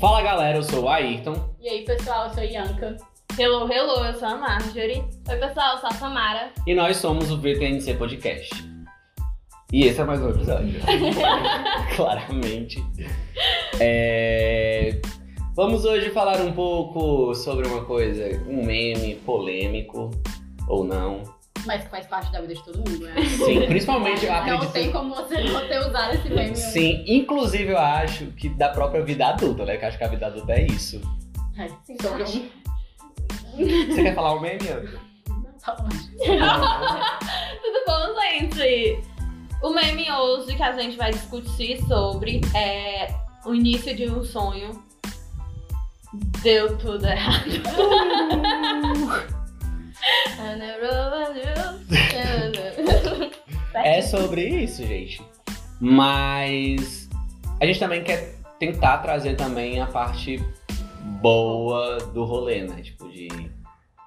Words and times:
Fala 0.00 0.22
galera, 0.22 0.56
eu 0.56 0.62
sou 0.62 0.84
o 0.84 0.88
Ayrton. 0.88 1.34
E 1.60 1.68
aí, 1.68 1.84
pessoal, 1.84 2.28
eu 2.28 2.34
sou 2.34 2.42
Yanka. 2.42 2.96
Hello, 3.38 3.70
hello, 3.70 4.04
eu 4.04 4.14
sou 4.14 4.28
a 4.28 4.36
Marjorie. 4.36 5.04
Oi, 5.28 5.36
pessoal, 5.36 5.74
eu 5.74 5.78
sou 5.80 5.90
a 5.90 5.92
Samara. 5.92 6.50
E 6.66 6.74
nós 6.74 6.96
somos 6.96 7.30
o 7.30 7.38
VTNC 7.38 7.94
Podcast. 7.94 8.50
E 9.70 9.84
esse 9.84 10.00
é 10.00 10.04
mais 10.04 10.22
um 10.22 10.30
episódio. 10.30 10.80
Claramente. 11.94 12.82
É, 13.78 14.98
Vamos 15.54 15.84
hoje 15.84 16.08
falar 16.08 16.40
um 16.40 16.52
pouco 16.52 17.34
sobre 17.34 17.68
uma 17.68 17.84
coisa, 17.84 18.24
um 18.48 18.64
meme 18.64 19.16
polêmico, 19.16 20.10
ou 20.66 20.82
não. 20.82 21.24
Mas 21.66 21.84
que 21.84 21.90
faz 21.90 22.06
parte 22.06 22.32
da 22.32 22.40
vida 22.40 22.54
de 22.54 22.64
todo 22.64 22.78
mundo, 22.78 23.04
né? 23.04 23.14
Sim, 23.24 23.66
principalmente 23.66 24.24
eu 24.24 24.32
acredito. 24.32 24.64
Não 24.64 24.70
tem 24.70 24.92
como 24.92 25.14
você 25.14 25.42
não 25.44 25.68
ter 25.68 25.78
usado 25.78 26.14
esse 26.14 26.28
meme. 26.30 26.56
Sim, 26.56 27.04
inclusive 27.06 27.72
eu 27.72 27.78
acho 27.78 28.26
que 28.28 28.48
da 28.48 28.70
própria 28.70 29.02
vida 29.02 29.26
adulta, 29.26 29.64
né? 29.64 29.76
Que 29.76 29.84
eu 29.84 29.88
acho 29.88 29.98
que 29.98 30.04
a 30.04 30.08
vida 30.08 30.26
adulta 30.26 30.52
é 30.52 30.66
isso. 30.66 31.00
É, 31.58 31.68
sim, 31.84 31.96
sobre 32.00 32.22
um. 32.22 32.50
Você 33.56 34.02
quer 34.02 34.14
falar 34.14 34.34
o 34.34 34.40
meme? 34.40 34.68
Ana? 34.68 34.90
Tá 35.64 35.74
bom. 35.74 35.88
Tudo 37.62 37.84
bom, 37.86 38.20
gente? 38.22 39.02
O 39.62 39.70
meme 39.70 40.10
hoje 40.10 40.56
que 40.56 40.62
a 40.62 40.72
gente 40.72 40.96
vai 40.96 41.12
discutir 41.12 41.82
sobre 41.86 42.40
é 42.54 43.14
o 43.44 43.54
início 43.54 43.94
de 43.94 44.08
um 44.08 44.24
sonho. 44.24 44.82
Deu 46.42 46.78
tudo 46.78 47.06
errado. 47.06 47.44
É 53.72 54.02
sobre 54.02 54.46
isso, 54.46 54.84
gente. 54.84 55.22
Mas 55.80 57.08
a 57.60 57.66
gente 57.66 57.78
também 57.78 58.02
quer 58.02 58.34
tentar 58.58 58.98
trazer 58.98 59.36
também 59.36 59.80
a 59.80 59.86
parte 59.86 60.44
boa 61.22 61.98
do 61.98 62.24
rolê, 62.24 62.64
né? 62.64 62.82
Tipo, 62.82 63.08
de 63.08 63.28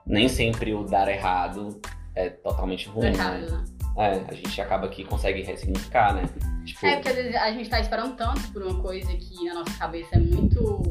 nem 0.06 0.28
sempre 0.28 0.74
o 0.74 0.84
dar 0.84 1.08
errado 1.08 1.82
é 2.16 2.30
totalmente 2.30 2.88
ruim, 2.90 3.08
Errado, 3.08 3.40
né? 3.40 3.58
né? 3.58 3.64
É, 3.96 4.26
a 4.28 4.34
gente 4.34 4.60
acaba 4.60 4.88
que 4.88 5.04
consegue 5.04 5.42
ressignificar, 5.42 6.14
né? 6.14 6.24
Tipo, 6.66 6.86
É, 6.86 6.96
porque 6.96 7.10
às 7.10 7.16
vezes 7.16 7.36
a 7.36 7.52
gente 7.52 7.70
tá 7.70 7.80
esperando 7.80 8.16
tanto 8.16 8.52
por 8.52 8.64
uma 8.64 8.82
coisa 8.82 9.12
que 9.16 9.46
na 9.46 9.56
nossa 9.56 9.78
cabeça 9.78 10.16
é 10.16 10.20
muito 10.20 10.84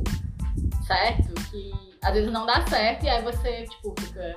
certo, 0.86 1.34
que 1.50 1.73
às 2.03 2.14
vezes 2.14 2.33
não 2.33 2.47
dá 2.47 2.64
certo 2.67 3.05
e 3.05 3.08
aí 3.08 3.23
você, 3.23 3.64
tipo, 3.64 3.95
fica 4.00 4.36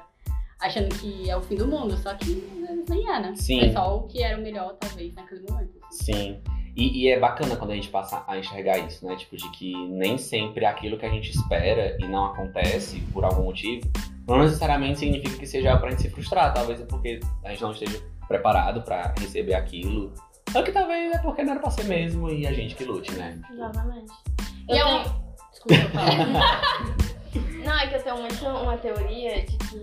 achando 0.59 0.89
que 0.95 1.29
é 1.29 1.35
o 1.37 1.41
fim 1.41 1.55
do 1.55 1.67
mundo, 1.67 1.95
só 1.97 2.13
que 2.15 2.43
às 2.63 2.67
vezes 2.69 2.85
nem 2.89 3.09
é, 3.09 3.19
né? 3.19 3.33
Sim. 3.35 3.59
É 3.61 3.71
só 3.73 3.97
o 3.97 4.03
que 4.07 4.21
era 4.23 4.37
o 4.37 4.41
melhor, 4.41 4.75
talvez, 4.79 5.13
naquele 5.13 5.41
momento. 5.49 5.71
assim. 5.87 6.13
Sim. 6.13 6.39
E, 6.75 7.03
e 7.03 7.07
é 7.09 7.17
bacana 7.19 7.55
quando 7.55 7.71
a 7.71 7.75
gente 7.75 7.87
passa 7.87 8.23
a 8.27 8.37
enxergar 8.37 8.77
isso, 8.79 9.05
né? 9.05 9.15
Tipo, 9.15 9.37
de 9.37 9.49
que 9.51 9.73
nem 9.87 10.17
sempre 10.17 10.65
aquilo 10.65 10.97
que 10.97 11.05
a 11.05 11.09
gente 11.09 11.31
espera 11.31 11.95
e 12.01 12.05
não 12.07 12.25
acontece 12.25 12.99
por 13.13 13.23
algum 13.23 13.43
motivo, 13.43 13.89
não 14.27 14.39
necessariamente 14.39 14.99
significa 14.99 15.37
que 15.37 15.47
seja 15.47 15.77
pra 15.77 15.89
gente 15.91 16.01
se 16.01 16.09
frustrar. 16.09 16.53
Talvez 16.53 16.81
é 16.81 16.85
porque 16.85 17.21
a 17.45 17.49
gente 17.51 17.61
não 17.61 17.71
esteja 17.71 18.01
preparado 18.27 18.81
pra 18.81 19.13
receber 19.17 19.53
aquilo. 19.53 20.13
Ou 20.53 20.63
que 20.63 20.71
talvez 20.73 21.13
é 21.15 21.17
porque 21.19 21.43
não 21.43 21.51
era 21.53 21.61
pra 21.61 21.69
ser 21.71 21.85
mesmo 21.85 22.29
e 22.29 22.45
a 22.45 22.51
gente 22.51 22.75
que 22.75 22.83
lute, 22.83 23.11
né? 23.13 23.39
Exatamente. 23.53 24.11
E 24.67 24.71
Eu 24.71 24.75
é 24.77 24.83
tenho- 24.83 24.97
um... 24.97 25.25
Desculpa, 25.51 25.89
fala. 25.93 26.95
Não, 27.65 27.79
é 27.79 27.87
que 27.87 27.95
eu 27.95 28.03
tenho 28.03 28.17
muito 28.17 28.45
uma 28.45 28.77
teoria 28.77 29.45
de 29.45 29.57
que 29.57 29.75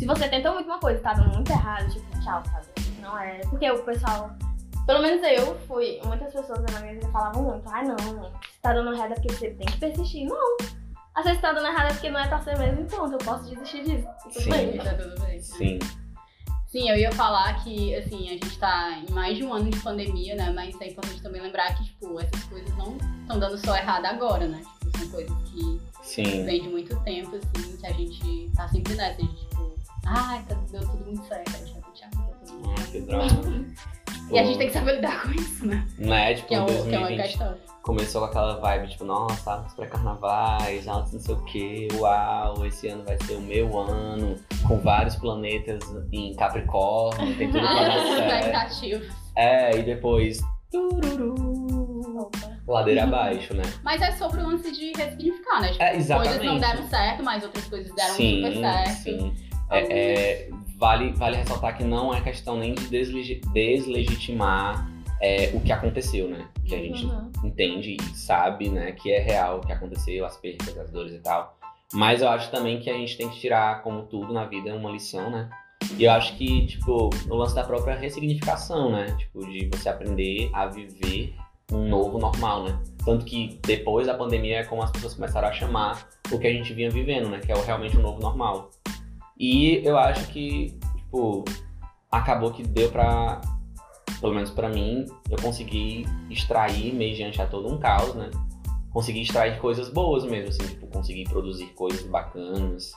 se 0.00 0.06
você 0.06 0.28
tentou 0.28 0.54
muito 0.54 0.66
uma 0.66 0.78
coisa 0.78 0.98
e 0.98 1.02
tá 1.02 1.12
dando 1.12 1.34
muito 1.34 1.50
errado, 1.50 1.90
tipo, 1.90 2.20
tchau, 2.22 2.42
sabe? 2.46 2.66
Não 3.02 3.18
é. 3.18 3.40
Porque 3.40 3.70
o 3.70 3.82
pessoal. 3.84 4.30
Pelo 4.86 5.02
menos 5.02 5.22
eu 5.22 5.60
fui. 5.68 6.00
Muitas 6.06 6.32
pessoas 6.32 6.58
na 6.72 6.80
minha 6.80 6.94
vida 6.94 7.06
falavam 7.08 7.42
muito, 7.42 7.68
ah 7.68 7.82
não, 7.82 7.98
se 7.98 8.60
tá 8.62 8.72
dando 8.72 8.94
errado 8.94 9.12
é 9.12 9.14
porque 9.14 9.32
você 9.32 9.50
tem 9.50 9.66
que 9.66 9.78
persistir. 9.78 10.26
Não. 10.26 10.56
Às 11.14 11.24
vezes 11.24 11.40
tá 11.42 11.52
dando 11.52 11.66
errado 11.66 11.90
é 11.90 11.92
porque 11.92 12.08
não 12.08 12.18
é 12.18 12.26
pra 12.26 12.40
ser 12.40 12.58
mesmo, 12.58 12.80
então 12.80 13.12
eu 13.12 13.18
posso 13.18 13.44
desistir 13.44 13.84
disso. 13.84 14.08
Tudo 14.22 14.40
Sim. 14.40 14.50
bem. 14.50 14.78
tá 14.78 14.94
tudo 14.94 15.20
bem. 15.20 15.38
Sim. 15.42 15.78
Sim, 16.66 16.88
eu 16.88 16.96
ia 16.96 17.12
falar 17.12 17.62
que, 17.64 17.94
assim, 17.96 18.28
a 18.28 18.32
gente 18.32 18.58
tá 18.58 18.92
em 18.92 19.12
mais 19.12 19.36
de 19.36 19.44
um 19.44 19.52
ano 19.52 19.68
de 19.68 19.78
pandemia, 19.80 20.36
né? 20.36 20.50
Mas 20.50 20.80
é 20.80 20.88
importante 20.88 21.20
também 21.20 21.42
lembrar 21.42 21.74
que, 21.74 21.84
tipo, 21.84 22.18
essas 22.18 22.44
coisas 22.44 22.74
não 22.76 22.96
estão 23.22 23.40
dando 23.40 23.58
só 23.58 23.76
errado 23.76 24.06
agora, 24.06 24.46
né? 24.46 24.62
Tipo, 24.78 24.98
são 24.98 25.08
coisas 25.10 25.36
que 25.50 25.80
Sim. 26.00 26.44
vêm 26.44 26.62
de 26.62 26.68
muito 26.68 26.98
tempo, 27.00 27.34
assim, 27.34 27.76
que 27.76 27.86
a 27.86 27.92
gente 27.92 28.50
tá 28.54 28.68
sempre 28.68 28.94
nessa, 28.94 29.20
de, 29.20 29.28
tipo, 29.28 29.39
ai, 30.10 30.42
tá, 30.48 30.54
deu 30.70 30.80
tudo 30.80 31.04
muito 31.04 31.24
certo, 31.26 31.48
a 31.54 31.58
gente 31.58 31.72
vai 31.72 31.82
tudo 31.82 32.52
muito 32.54 32.70
Ah, 32.70 32.76
certo. 32.76 32.90
que 32.92 33.00
droga. 33.00 33.64
E 34.32 34.38
a 34.38 34.44
gente 34.44 34.58
tem 34.58 34.68
que 34.68 34.72
saber 34.74 34.94
lidar 34.96 35.22
com 35.22 35.30
isso, 35.32 35.66
né? 35.66 35.84
Né? 35.98 36.34
Tipo, 36.34 36.48
Que 36.48 36.54
é, 36.54 36.60
um, 36.62 36.66
que 36.66 36.72
é 36.94 36.98
2020 37.00 37.38
começou 37.82 38.20
com 38.20 38.26
aquela 38.28 38.60
vibe, 38.60 38.88
tipo, 38.88 39.04
nossa, 39.04 39.56
antes 39.56 39.74
pré-carnavais, 39.74 40.86
antes 40.86 41.12
não 41.14 41.20
sei 41.20 41.34
o 41.34 41.44
que, 41.46 41.88
uau, 41.94 42.64
esse 42.66 42.86
ano 42.88 43.02
vai 43.04 43.16
ser 43.24 43.34
o 43.34 43.40
meu 43.40 43.76
ano, 43.78 44.36
com 44.68 44.78
vários 44.78 45.16
planetas 45.16 45.80
em 46.12 46.34
Capricórnio, 46.36 47.36
tem 47.36 47.50
tudo 47.50 47.62
pra 47.66 47.74
dar 47.74 47.92
certo. 48.04 48.20
Expectativa. 48.20 49.04
É, 49.34 49.78
e 49.78 49.82
depois, 49.82 50.40
tururu, 50.70 52.30
ladeira 52.68 53.04
abaixo, 53.04 53.54
né? 53.54 53.62
Mas 53.82 54.00
é 54.02 54.12
sobre 54.12 54.40
o 54.42 54.46
lance 54.46 54.70
de 54.70 54.92
ressignificar, 54.96 55.60
né? 55.60 55.72
Tipo, 55.72 55.82
É, 55.82 55.96
exatamente. 55.96 56.38
coisas 56.38 56.46
não 56.52 56.58
deram 56.60 56.88
certo, 56.88 57.22
mas 57.24 57.42
outras 57.42 57.64
coisas 57.66 57.92
deram 57.94 58.14
sim, 58.14 58.36
super 58.36 58.56
certo. 58.60 59.02
sim. 59.02 59.34
É, 59.70 59.78
é, 59.92 60.50
vale, 60.78 61.12
vale 61.12 61.36
ressaltar 61.36 61.76
que 61.76 61.84
não 61.84 62.12
é 62.14 62.20
questão 62.20 62.56
nem 62.58 62.74
de 62.74 62.88
deslegi- 62.88 63.40
deslegitimar 63.52 64.88
é, 65.20 65.50
o 65.54 65.60
que 65.60 65.70
aconteceu, 65.70 66.28
né? 66.28 66.48
Que 66.64 66.74
a 66.74 66.78
gente 66.78 67.04
Uhum. 67.04 67.30
entende 67.44 67.96
e 68.00 68.02
sabe, 68.16 68.68
né, 68.70 68.92
que 68.92 69.12
é 69.12 69.18
real 69.20 69.58
o 69.58 69.60
que 69.60 69.70
aconteceu, 69.72 70.24
as 70.24 70.36
perdas, 70.38 70.76
as 70.78 70.90
dores 70.90 71.12
e 71.12 71.18
tal. 71.18 71.58
Mas 71.92 72.22
eu 72.22 72.28
acho 72.28 72.50
também 72.50 72.80
que 72.80 72.88
a 72.88 72.94
gente 72.94 73.16
tem 73.18 73.28
que 73.28 73.38
tirar, 73.38 73.82
como 73.82 74.04
tudo 74.04 74.32
na 74.32 74.44
vida, 74.44 74.74
uma 74.74 74.90
lição, 74.90 75.28
né? 75.30 75.50
E 75.98 76.04
eu 76.04 76.12
acho 76.12 76.36
que, 76.36 76.66
tipo, 76.66 77.10
o 77.28 77.34
lance 77.34 77.54
da 77.54 77.64
própria 77.64 77.96
ressignificação, 77.96 78.92
né? 78.92 79.14
Tipo, 79.18 79.40
de 79.44 79.68
você 79.72 79.88
aprender 79.88 80.48
a 80.54 80.66
viver 80.66 81.34
um 81.72 81.88
novo 81.88 82.18
normal, 82.18 82.64
né? 82.64 82.78
Tanto 83.04 83.24
que 83.24 83.58
depois 83.66 84.06
da 84.06 84.14
pandemia 84.14 84.58
é 84.60 84.64
como 84.64 84.82
as 84.82 84.90
pessoas 84.90 85.14
começaram 85.14 85.48
a 85.48 85.52
chamar 85.52 86.08
o 86.30 86.38
que 86.38 86.46
a 86.46 86.52
gente 86.52 86.72
vinha 86.72 86.90
vivendo, 86.90 87.28
né? 87.28 87.40
Que 87.40 87.50
é 87.52 87.54
realmente 87.60 87.96
o 87.96 88.00
novo 88.00 88.20
normal. 88.20 88.70
E 89.40 89.82
eu 89.82 89.96
acho 89.96 90.28
que, 90.28 90.78
tipo, 90.98 91.44
acabou 92.12 92.52
que 92.52 92.62
deu 92.62 92.90
pra 92.90 93.40
pelo 94.20 94.34
menos 94.34 94.50
pra 94.50 94.68
mim, 94.68 95.06
eu 95.30 95.38
consegui 95.40 96.06
extrair, 96.28 96.92
mediante 96.92 97.40
a 97.40 97.46
todo 97.46 97.72
um 97.72 97.78
caos, 97.78 98.14
né? 98.14 98.30
Consegui 98.92 99.22
extrair 99.22 99.58
coisas 99.58 99.88
boas 99.88 100.24
mesmo, 100.24 100.48
assim, 100.48 100.74
tipo, 100.74 100.86
consegui 100.88 101.24
produzir 101.24 101.66
coisas 101.68 102.02
bacanas. 102.06 102.92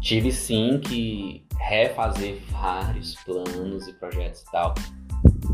Tive 0.00 0.30
sim 0.30 0.78
que 0.78 1.46
refazer 1.58 2.40
vários 2.50 3.16
planos 3.24 3.88
e 3.88 3.92
projetos 3.94 4.42
e 4.42 4.52
tal. 4.52 4.74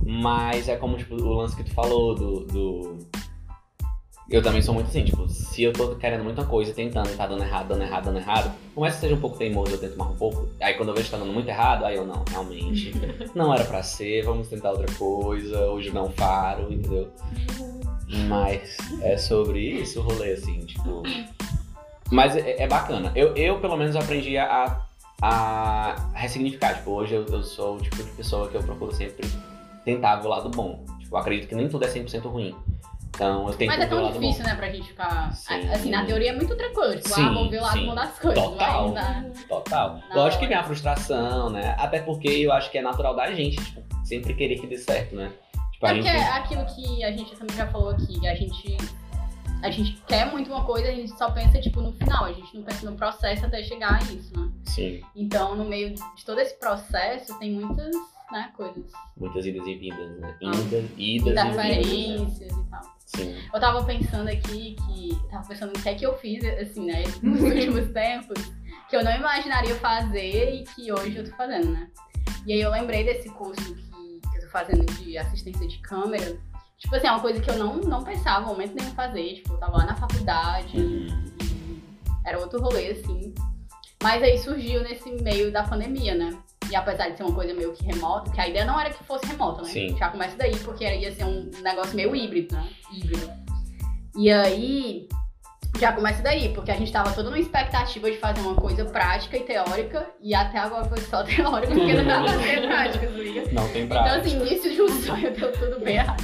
Mas 0.04 0.68
é 0.68 0.76
como, 0.76 0.98
tipo, 0.98 1.14
o 1.14 1.32
lance 1.32 1.56
que 1.56 1.64
tu 1.64 1.72
falou 1.72 2.14
do. 2.14 2.44
do... 2.46 2.98
Eu 4.30 4.40
também 4.40 4.62
sou 4.62 4.72
muito 4.72 4.86
assim, 4.86 5.04
tipo, 5.04 5.28
se 5.28 5.64
eu 5.64 5.72
tô 5.72 5.96
querendo 5.96 6.22
muita 6.22 6.44
coisa, 6.44 6.72
tentando 6.72 7.10
e 7.10 7.16
tá 7.16 7.26
dando 7.26 7.42
errado, 7.42 7.66
dando 7.66 7.82
errado, 7.82 8.04
dando 8.04 8.18
errado, 8.18 8.52
começa 8.72 8.98
a 8.98 9.00
ser 9.00 9.12
um 9.12 9.20
pouco 9.20 9.36
teimoso, 9.36 9.72
eu 9.72 9.78
tento 9.78 9.98
mais 9.98 10.12
um 10.12 10.14
pouco. 10.14 10.48
Aí 10.60 10.74
quando 10.74 10.90
eu 10.90 10.94
vejo 10.94 11.06
que 11.06 11.10
tá 11.10 11.18
dando 11.18 11.32
muito 11.32 11.48
errado, 11.48 11.84
aí 11.84 11.96
eu 11.96 12.06
não, 12.06 12.22
realmente. 12.30 12.92
Não 13.34 13.52
era 13.52 13.64
pra 13.64 13.82
ser, 13.82 14.22
vamos 14.24 14.46
tentar 14.46 14.70
outra 14.70 14.86
coisa, 14.94 15.66
hoje 15.70 15.90
não 15.90 16.10
paro, 16.12 16.72
entendeu? 16.72 17.10
Mas 18.28 18.76
é 19.02 19.16
sobre 19.16 19.60
isso 19.60 20.00
o 20.00 20.02
rolê, 20.02 20.32
assim, 20.32 20.60
tipo. 20.60 21.02
Mas 22.10 22.36
é, 22.36 22.62
é 22.62 22.66
bacana. 22.66 23.12
Eu, 23.14 23.34
eu, 23.36 23.60
pelo 23.60 23.76
menos, 23.76 23.94
aprendi 23.94 24.36
a, 24.36 24.80
a 25.22 26.10
ressignificar. 26.14 26.74
Tipo, 26.74 26.90
hoje 26.92 27.14
eu, 27.14 27.24
eu 27.26 27.42
sou 27.42 27.76
o 27.76 27.80
tipo 27.80 27.96
de 27.96 28.10
pessoa 28.10 28.48
que 28.48 28.56
eu 28.56 28.62
procuro 28.62 28.92
sempre 28.92 29.26
tentar 29.84 30.16
ver 30.16 30.26
o 30.26 30.30
lado 30.30 30.50
bom. 30.50 30.84
Tipo, 30.98 31.16
acredito 31.16 31.48
que 31.48 31.54
nem 31.54 31.68
tudo 31.68 31.84
é 31.84 31.88
100% 31.88 32.22
ruim. 32.22 32.54
Então 33.20 33.46
eu 33.48 33.54
tento 33.54 33.68
Mas 33.68 33.80
é 33.80 33.86
tão 33.86 34.12
difícil, 34.12 34.44
né, 34.44 34.54
pra 34.54 34.70
gente 34.70 34.88
ficar. 34.88 35.30
Sim. 35.34 35.68
Assim, 35.70 35.90
na 35.90 36.06
teoria 36.06 36.30
é 36.30 36.32
muito 36.32 36.56
tranquilo. 36.56 36.96
Tipo, 36.96 37.08
Sim, 37.10 37.22
ah, 37.22 37.28
vamos 37.28 37.50
ver 37.50 37.58
o 37.58 37.62
lado 37.62 37.78
sim. 37.78 37.86
bom 37.86 37.94
das 37.94 38.18
coisas. 38.18 38.42
Total. 38.44 38.88
Mas 38.88 39.24
bom. 39.26 39.56
Total. 39.56 40.00
Na 40.08 40.14
Lógico 40.14 40.42
que 40.42 40.48
vem 40.48 40.56
a 40.56 40.64
frustração, 40.64 41.50
né? 41.50 41.74
Até 41.78 42.00
porque 42.00 42.28
eu 42.28 42.50
acho 42.52 42.70
que 42.70 42.78
é 42.78 42.82
natural 42.82 43.14
da 43.14 43.30
gente, 43.32 43.56
tipo, 43.62 43.82
sempre 44.06 44.32
querer 44.34 44.58
que 44.58 44.66
dê 44.66 44.78
certo, 44.78 45.14
né? 45.14 45.30
Tipo, 45.72 45.86
É 45.86 45.94
porque 45.94 46.08
gente. 46.08 46.16
é 46.22 46.30
aquilo 46.32 46.64
que 46.66 47.04
a 47.04 47.12
gente 47.12 47.36
também 47.36 47.56
já 47.56 47.66
falou 47.66 47.90
aqui, 47.90 48.26
a 48.26 48.34
gente. 48.34 48.76
A 49.62 49.70
gente 49.70 49.92
quer 50.08 50.24
muito 50.32 50.50
uma 50.50 50.64
coisa, 50.64 50.88
a 50.88 50.92
gente 50.94 51.10
só 51.18 51.30
pensa, 51.30 51.60
tipo, 51.60 51.82
no 51.82 51.92
final, 51.92 52.24
a 52.24 52.32
gente 52.32 52.56
não 52.56 52.62
pensa 52.64 52.90
no 52.90 52.96
processo 52.96 53.44
até 53.44 53.62
chegar 53.62 53.96
a 54.00 54.02
isso, 54.10 54.32
né? 54.34 54.50
Sim, 54.64 55.02
Então, 55.14 55.54
no 55.54 55.66
meio 55.66 55.94
de 55.94 56.24
todo 56.24 56.38
esse 56.40 56.58
processo, 56.58 57.38
tem 57.38 57.52
muitas, 57.52 57.94
né, 58.32 58.50
coisas. 58.56 58.90
muitas 59.18 59.44
idas 59.44 59.66
e 59.66 59.74
vindas, 59.74 60.18
né? 60.18 60.34
Ah. 60.42 60.46
Idas, 60.46 60.84
idas 60.96 61.54
e 61.76 61.82
vindas. 61.82 62.40
né? 62.40 62.69
Eu 63.60 63.66
tava 63.66 63.84
pensando 63.84 64.26
aqui 64.28 64.74
que. 64.74 65.18
Tava 65.30 65.46
pensando 65.46 65.74
no 65.74 65.82
que 65.82 65.88
é 65.90 65.94
que 65.94 66.06
eu 66.06 66.16
fiz, 66.16 66.42
assim, 66.44 66.86
né, 66.86 67.04
nos 67.22 67.42
últimos 67.42 67.92
tempos, 67.92 68.42
que 68.88 68.96
eu 68.96 69.04
não 69.04 69.14
imaginaria 69.14 69.74
fazer 69.74 70.54
e 70.54 70.64
que 70.64 70.90
hoje 70.90 71.16
eu 71.16 71.28
tô 71.28 71.36
fazendo, 71.36 71.70
né? 71.70 71.90
E 72.46 72.54
aí 72.54 72.60
eu 72.62 72.70
lembrei 72.70 73.04
desse 73.04 73.28
curso 73.28 73.62
que, 73.74 74.20
que 74.30 74.38
eu 74.38 74.40
tô 74.40 74.48
fazendo 74.48 74.86
de 74.94 75.18
assistência 75.18 75.68
de 75.68 75.78
câmera, 75.80 76.40
Tipo 76.78 76.96
assim, 76.96 77.08
é 77.08 77.10
uma 77.10 77.20
coisa 77.20 77.38
que 77.38 77.50
eu 77.50 77.58
não, 77.58 77.76
não 77.76 78.02
pensava, 78.02 78.40
no 78.40 78.52
momento 78.52 78.74
nenhum 78.74 78.94
fazer. 78.94 79.34
Tipo, 79.34 79.52
eu 79.52 79.58
tava 79.58 79.76
lá 79.76 79.84
na 79.84 79.96
faculdade, 79.96 80.78
Uhum. 80.78 81.30
e 81.42 81.82
era 82.24 82.40
outro 82.40 82.58
rolê, 82.62 82.92
assim. 82.92 83.34
Mas 84.02 84.22
aí 84.22 84.38
surgiu 84.38 84.82
nesse 84.82 85.10
meio 85.22 85.52
da 85.52 85.62
pandemia, 85.64 86.14
né? 86.14 86.34
E 86.70 86.74
apesar 86.74 87.10
de 87.10 87.18
ser 87.18 87.24
uma 87.24 87.34
coisa 87.34 87.52
meio 87.52 87.74
que 87.74 87.84
remota, 87.84 88.30
que 88.30 88.40
a 88.40 88.48
ideia 88.48 88.64
não 88.64 88.80
era 88.80 88.88
que 88.88 89.04
fosse 89.04 89.26
remota, 89.26 89.60
né? 89.60 89.68
Sim. 89.68 89.94
Já 89.98 90.08
começa 90.08 90.38
daí, 90.38 90.56
porque 90.60 90.84
ia 90.84 91.12
ser 91.14 91.24
um 91.24 91.50
negócio 91.62 91.94
meio 91.94 92.16
híbrido, 92.16 92.54
né? 92.54 92.66
Híbrido. 92.90 93.49
E 94.16 94.30
aí, 94.30 95.08
já 95.78 95.92
começa 95.92 96.22
daí, 96.22 96.48
porque 96.52 96.70
a 96.70 96.76
gente 96.76 96.90
tava 96.92 97.12
toda 97.12 97.30
numa 97.30 97.38
expectativa 97.38 98.10
de 98.10 98.18
fazer 98.18 98.40
uma 98.40 98.54
coisa 98.54 98.84
prática 98.84 99.36
e 99.36 99.40
teórica, 99.44 100.06
e 100.20 100.34
até 100.34 100.58
agora 100.58 100.84
foi 100.84 101.00
só 101.02 101.22
teórica, 101.24 101.72
porque 101.72 101.92
não 101.94 102.04
dá 102.04 102.22
pra 102.22 102.38
ser 102.38 102.60
prática, 102.66 103.06
ligado? 103.06 103.52
Não 103.52 103.68
tem 103.68 103.82
Então, 103.84 104.02
prática. 104.02 104.16
assim, 104.20 104.40
início 104.40 104.72
de 104.74 104.82
um 104.82 104.88
sonho 105.02 105.30
deu 105.34 105.52
tudo 105.52 105.80
bem 105.84 105.96
errado. 105.96 106.22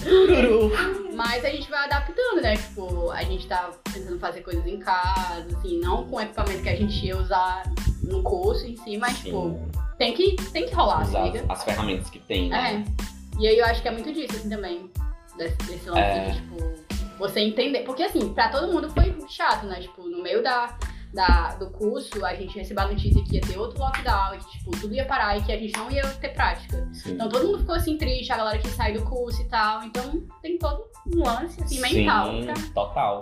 Mas 1.14 1.44
a 1.44 1.48
gente 1.50 1.70
vai 1.70 1.84
adaptando, 1.84 2.42
né? 2.42 2.56
Tipo, 2.56 3.10
a 3.10 3.22
gente 3.22 3.46
tá 3.46 3.70
tentando 3.92 4.18
fazer 4.18 4.40
coisas 4.42 4.66
em 4.66 4.78
casa, 4.78 5.46
assim, 5.56 5.78
não 5.80 6.04
com 6.06 6.16
o 6.16 6.20
equipamento 6.20 6.62
que 6.62 6.68
a 6.68 6.76
gente 6.76 7.06
ia 7.06 7.16
usar 7.16 7.62
no 8.02 8.22
curso 8.22 8.66
em 8.66 8.76
si, 8.76 8.98
mas, 8.98 9.18
tipo, 9.20 9.42
Sim. 9.50 9.80
tem 9.98 10.12
que, 10.12 10.36
tem 10.52 10.66
que 10.66 10.74
rolar, 10.74 11.02
Usar 11.02 11.24
se 11.24 11.30
liga? 11.30 11.44
as, 11.48 11.58
as 11.58 11.64
ferramentas 11.64 12.10
que 12.10 12.18
tem, 12.18 12.48
né? 12.50 12.84
É. 12.84 13.06
E 13.40 13.46
aí 13.48 13.58
eu 13.58 13.64
acho 13.66 13.80
que 13.80 13.88
é 13.88 13.90
muito 13.90 14.12
disso, 14.12 14.34
assim, 14.36 14.48
também. 14.48 14.90
Desse, 15.38 15.56
desse 15.66 15.88
lance 15.90 16.00
É. 16.00 16.28
de, 16.30 16.36
tipo, 16.40 16.85
você 17.18 17.40
entender. 17.40 17.80
Porque, 17.80 18.02
assim, 18.02 18.32
pra 18.32 18.48
todo 18.48 18.72
mundo 18.72 18.90
foi 18.90 19.14
chato, 19.28 19.66
né? 19.66 19.80
Tipo, 19.80 20.02
no 20.08 20.22
meio 20.22 20.42
da, 20.42 20.76
da, 21.12 21.54
do 21.56 21.70
curso, 21.70 22.24
a 22.24 22.34
gente 22.34 22.56
recebeu 22.56 22.84
a 22.84 22.88
notícia 22.88 23.22
que 23.24 23.36
ia 23.36 23.40
ter 23.40 23.58
outro 23.58 23.78
lockdown, 23.80 24.38
que, 24.38 24.58
tipo, 24.58 24.70
tudo 24.72 24.94
ia 24.94 25.04
parar 25.04 25.38
e 25.38 25.42
que 25.42 25.52
a 25.52 25.58
gente 25.58 25.76
não 25.76 25.90
ia 25.90 26.02
ter 26.06 26.30
prática. 26.30 26.88
Sim. 26.92 27.12
Então 27.12 27.28
todo 27.28 27.46
mundo 27.46 27.58
ficou 27.60 27.74
assim 27.74 27.96
triste, 27.96 28.32
a 28.32 28.36
galera 28.36 28.58
que 28.58 28.68
sai 28.68 28.92
do 28.92 29.02
curso 29.04 29.40
e 29.42 29.46
tal. 29.46 29.82
Então 29.84 30.22
tem 30.42 30.58
todo 30.58 30.84
um 31.06 31.22
lance 31.24 31.62
assim 31.62 31.80
mental. 31.80 32.30
Sim, 32.30 32.44
pra- 32.44 32.54
total. 32.74 33.20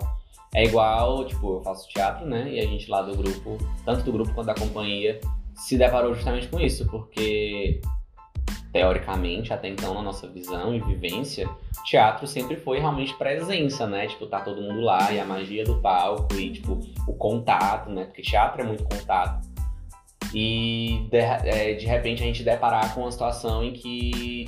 É 0.53 0.63
igual, 0.63 1.25
tipo, 1.25 1.57
eu 1.57 1.63
faço 1.63 1.87
teatro, 1.89 2.25
né? 2.25 2.49
E 2.49 2.59
a 2.59 2.63
gente 2.63 2.89
lá 2.89 3.01
do 3.01 3.15
grupo, 3.15 3.57
tanto 3.83 4.03
do 4.03 4.11
grupo 4.11 4.33
quanto 4.33 4.47
da 4.47 4.55
companhia, 4.55 5.19
se 5.53 5.77
deparou 5.77 6.13
justamente 6.13 6.47
com 6.47 6.59
isso, 6.59 6.85
porque 6.87 7.81
teoricamente, 8.75 9.53
até 9.53 9.69
então, 9.69 9.93
na 9.93 10.01
nossa 10.01 10.27
visão 10.27 10.75
e 10.75 10.81
vivência, 10.81 11.49
teatro 11.85 12.27
sempre 12.27 12.57
foi 12.57 12.77
realmente 12.77 13.15
presença, 13.15 13.87
né? 13.87 14.05
Tipo, 14.05 14.27
tá 14.27 14.41
todo 14.41 14.61
mundo 14.61 14.81
lá 14.81 15.13
e 15.13 15.19
a 15.19 15.23
magia 15.23 15.63
do 15.63 15.81
palco 15.81 16.35
e, 16.35 16.51
tipo, 16.51 16.81
o 17.07 17.13
contato, 17.13 17.89
né? 17.89 18.03
Porque 18.03 18.21
teatro 18.21 18.61
é 18.61 18.65
muito 18.65 18.83
contato. 18.83 19.47
E 20.33 21.07
de, 21.09 21.17
é, 21.19 21.73
de 21.75 21.85
repente 21.85 22.21
a 22.21 22.25
gente 22.25 22.43
deparar 22.43 22.93
com 22.93 23.03
uma 23.03 23.11
situação 23.13 23.63
em 23.63 23.71
que 23.71 24.45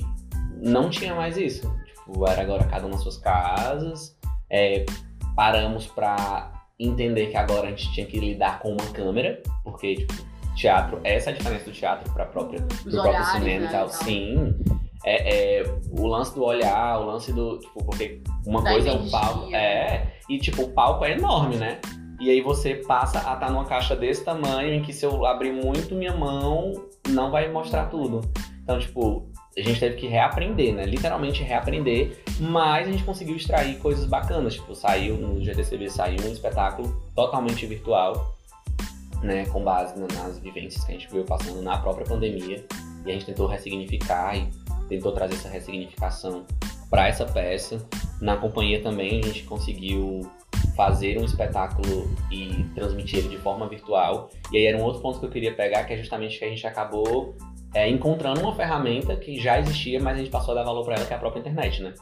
não 0.60 0.90
tinha 0.90 1.14
mais 1.14 1.38
isso. 1.38 1.74
Tipo, 1.86 2.28
era 2.28 2.42
agora 2.42 2.64
cada 2.64 2.86
um 2.86 2.90
nas 2.90 3.00
suas 3.00 3.16
casas. 3.16 4.14
é, 4.50 4.84
paramos 5.34 5.86
pra 5.86 6.52
entender 6.78 7.28
que 7.28 7.36
agora 7.38 7.68
a 7.68 7.70
gente 7.70 7.90
tinha 7.94 8.04
que 8.04 8.20
lidar 8.20 8.58
com 8.58 8.72
uma 8.72 8.92
câmera, 8.92 9.42
porque, 9.64 9.94
tipo, 9.94 10.12
teatro, 10.58 11.00
essa 11.04 11.30
é 11.30 11.32
a 11.32 11.36
diferença 11.36 11.64
do 11.64 11.72
teatro 11.72 12.12
pra 12.12 12.24
própria, 12.26 12.60
Os 12.70 12.84
do 12.84 12.90
próprio 12.90 13.10
olhares, 13.10 13.28
cinema 13.28 13.60
né, 13.60 13.66
e 13.66 13.72
tal. 13.72 13.86
e 13.86 13.90
tal. 13.90 14.04
Sim. 14.04 14.54
É, 15.04 15.60
é, 15.60 15.74
o 15.96 16.06
lance 16.06 16.34
do 16.34 16.44
olhar, 16.44 17.00
o 17.00 17.06
lance 17.06 17.32
do. 17.32 17.58
Tipo, 17.58 17.84
porque 17.84 18.20
uma 18.46 18.60
Da 18.62 18.72
coisa 18.72 18.88
é 18.88 18.92
o 18.92 18.94
energia. 18.96 19.18
palco. 19.20 19.54
É. 19.54 20.12
E 20.28 20.38
tipo, 20.38 20.62
o 20.62 20.68
palco 20.70 21.04
é 21.04 21.12
enorme, 21.12 21.56
né? 21.56 21.78
E 22.20 22.28
aí 22.30 22.40
você 22.40 22.74
passa 22.74 23.18
a 23.30 23.34
estar 23.34 23.48
numa 23.50 23.64
caixa 23.64 23.94
desse 23.94 24.24
tamanho 24.24 24.74
em 24.74 24.82
que 24.82 24.92
se 24.92 25.06
eu 25.06 25.24
abrir 25.24 25.52
muito 25.52 25.94
minha 25.94 26.14
mão, 26.16 26.72
não 27.08 27.30
vai 27.30 27.48
mostrar 27.48 27.86
tudo. 27.86 28.20
Então, 28.60 28.78
tipo, 28.80 29.30
a 29.56 29.60
gente 29.62 29.78
teve 29.78 29.96
que 29.96 30.08
reaprender, 30.08 30.74
né? 30.74 30.84
Literalmente 30.84 31.44
reaprender, 31.44 32.18
mas 32.40 32.88
a 32.88 32.90
gente 32.90 33.04
conseguiu 33.04 33.36
extrair 33.36 33.78
coisas 33.78 34.04
bacanas. 34.04 34.54
Tipo, 34.54 34.74
saiu 34.74 35.16
no 35.16 35.42
GTCB, 35.42 35.88
saiu 35.88 36.20
um 36.22 36.32
espetáculo 36.32 37.00
totalmente 37.14 37.64
virtual, 37.66 38.36
né? 39.22 39.46
Com 39.46 39.62
base 39.62 39.98
na- 39.98 40.06
nas 40.22 40.38
vivências 40.38 40.84
que 40.84 40.92
a 40.92 40.94
gente 40.94 41.10
veio 41.10 41.24
passando 41.24 41.62
na 41.62 41.78
própria 41.78 42.06
pandemia. 42.06 42.64
E 43.06 43.10
a 43.10 43.12
gente 43.12 43.26
tentou 43.26 43.46
ressignificar 43.46 44.36
e 44.36 44.48
tentou 44.88 45.12
trazer 45.12 45.34
essa 45.34 45.48
ressignificação 45.48 46.44
para 46.90 47.08
essa 47.08 47.24
peça. 47.24 47.86
Na 48.20 48.36
companhia 48.36 48.82
também 48.82 49.20
a 49.20 49.26
gente 49.26 49.44
conseguiu 49.44 50.20
fazer 50.76 51.18
um 51.18 51.24
espetáculo 51.24 52.08
e 52.30 52.64
transmitir 52.74 53.18
ele 53.18 53.28
de 53.28 53.38
forma 53.38 53.68
virtual. 53.68 54.30
E 54.52 54.58
aí 54.58 54.66
era 54.66 54.78
um 54.78 54.82
outro 54.82 55.02
ponto 55.02 55.18
que 55.18 55.26
eu 55.26 55.30
queria 55.30 55.54
pegar, 55.54 55.84
que 55.84 55.92
é 55.92 55.96
justamente 55.96 56.38
que 56.38 56.44
a 56.44 56.48
gente 56.48 56.66
acabou 56.66 57.34
é, 57.74 57.88
encontrando 57.88 58.40
uma 58.40 58.54
ferramenta 58.54 59.14
que 59.16 59.38
já 59.38 59.58
existia, 59.58 60.00
mas 60.00 60.14
a 60.14 60.18
gente 60.18 60.30
passou 60.30 60.52
a 60.52 60.54
dar 60.54 60.64
valor 60.64 60.84
para 60.84 60.94
ela, 60.94 61.04
que 61.04 61.12
é 61.12 61.16
a 61.16 61.18
própria 61.18 61.40
internet, 61.40 61.82
né? 61.82 61.92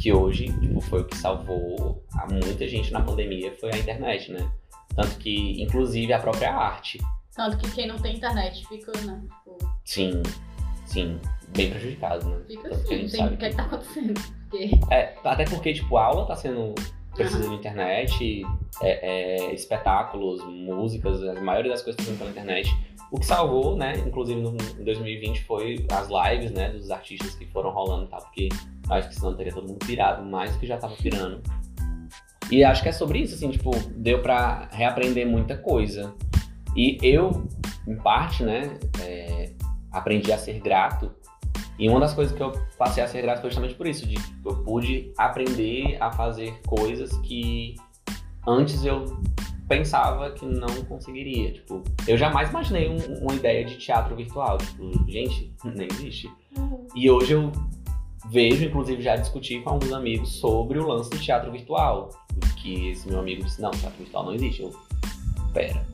Que 0.00 0.12
hoje 0.12 0.46
tipo, 0.60 0.80
foi 0.80 1.02
o 1.02 1.04
que 1.04 1.16
salvou 1.16 2.02
a 2.18 2.26
muita 2.32 2.66
gente 2.66 2.92
na 2.92 3.00
pandemia, 3.02 3.54
foi 3.60 3.70
a 3.72 3.78
internet, 3.78 4.32
né? 4.32 4.50
Tanto 4.94 5.16
que, 5.18 5.62
inclusive, 5.62 6.12
a 6.12 6.18
própria 6.18 6.54
arte. 6.54 7.00
Tanto 7.34 7.56
que 7.56 7.70
quem 7.70 7.88
não 7.88 7.98
tem 7.98 8.16
internet 8.16 8.66
fica, 8.66 8.92
né? 9.04 9.22
Tipo, 9.22 9.58
Sim, 9.84 10.22
sim, 10.84 11.18
bem 11.48 11.70
prejudicado, 11.70 12.28
né? 12.28 12.42
fica 12.46 12.68
Tanto 12.68 12.82
assim, 12.82 13.08
sabe 13.08 13.34
o 13.34 13.38
que, 13.38 13.44
é 13.44 13.50
que 13.50 13.56
tá 13.56 13.62
acontecendo. 13.62 14.14
Porque 14.50 14.70
É, 14.90 15.14
até 15.24 15.44
porque, 15.44 15.72
tipo, 15.72 15.96
a 15.96 16.04
aula 16.04 16.26
tá 16.26 16.36
sendo. 16.36 16.74
Precisa 17.14 17.46
de 17.46 17.54
internet, 17.54 18.42
é, 18.80 19.50
é, 19.50 19.54
espetáculos, 19.54 20.42
músicas, 20.46 21.22
a 21.22 21.38
maioria 21.42 21.70
das 21.70 21.82
coisas 21.82 21.98
tá 21.98 22.04
sendo 22.04 22.16
pela 22.16 22.30
internet. 22.30 22.74
O 23.10 23.20
que 23.20 23.26
salvou, 23.26 23.76
né, 23.76 23.92
inclusive 23.98 24.40
no, 24.40 24.56
em 24.80 24.84
2020, 24.84 25.44
foi 25.44 25.86
as 25.92 26.08
lives, 26.08 26.52
né, 26.52 26.70
dos 26.70 26.90
artistas 26.90 27.34
que 27.34 27.44
foram 27.44 27.68
rolando 27.68 28.06
e 28.06 28.08
tal, 28.08 28.22
porque 28.22 28.48
acho 28.88 29.10
que 29.10 29.14
senão 29.14 29.36
teria 29.36 29.52
todo 29.52 29.68
mundo 29.68 29.84
pirado, 29.84 30.24
mais 30.24 30.54
do 30.54 30.58
que 30.58 30.66
já 30.66 30.78
tava 30.78 30.96
pirando. 30.96 31.42
E 32.52 32.62
acho 32.62 32.82
que 32.82 32.88
é 32.88 32.92
sobre 32.92 33.18
isso, 33.20 33.34
assim, 33.34 33.50
tipo, 33.50 33.70
deu 33.96 34.20
pra 34.20 34.68
reaprender 34.72 35.26
muita 35.26 35.56
coisa. 35.56 36.14
E 36.76 36.98
eu, 37.02 37.48
em 37.88 37.96
parte, 37.96 38.42
né, 38.42 38.78
é, 39.00 39.52
aprendi 39.90 40.30
a 40.32 40.36
ser 40.38 40.60
grato 40.60 41.10
e 41.78 41.88
uma 41.88 41.98
das 41.98 42.12
coisas 42.14 42.36
que 42.36 42.42
eu 42.42 42.52
passei 42.78 43.02
a 43.02 43.08
ser 43.08 43.22
grato 43.22 43.40
foi 43.40 43.50
justamente 43.50 43.74
por 43.74 43.86
isso, 43.86 44.06
de 44.06 44.14
eu 44.44 44.56
pude 44.62 45.12
aprender 45.18 45.96
a 46.00 46.12
fazer 46.12 46.60
coisas 46.66 47.16
que 47.18 47.74
antes 48.46 48.84
eu 48.84 49.04
pensava 49.66 50.30
que 50.32 50.44
não 50.44 50.68
conseguiria. 50.84 51.52
Tipo, 51.52 51.82
eu 52.06 52.18
jamais 52.18 52.50
imaginei 52.50 52.88
um- 52.90 53.22
uma 53.22 53.34
ideia 53.34 53.64
de 53.64 53.76
teatro 53.78 54.14
virtual. 54.14 54.58
Tipo, 54.58 55.10
gente, 55.10 55.54
nem 55.64 55.88
existe. 55.90 56.30
Uhum. 56.56 56.86
E 56.94 57.10
hoje 57.10 57.32
eu 57.32 57.50
vejo, 58.30 58.64
inclusive 58.64 59.02
já 59.02 59.16
discuti 59.16 59.60
com 59.60 59.70
alguns 59.70 59.92
amigos 59.92 60.36
sobre 60.36 60.78
o 60.78 60.86
lance 60.86 61.10
do 61.10 61.18
teatro 61.18 61.50
virtual. 61.50 62.10
Que 62.56 62.90
esse 62.90 63.08
meu 63.08 63.20
amigo 63.20 63.44
disse, 63.44 63.60
não, 63.60 63.70
teatro 63.72 63.98
virtual 63.98 64.24
não 64.26 64.34
existe. 64.34 64.62
Eu, 64.62 64.72
pera, 65.52 65.84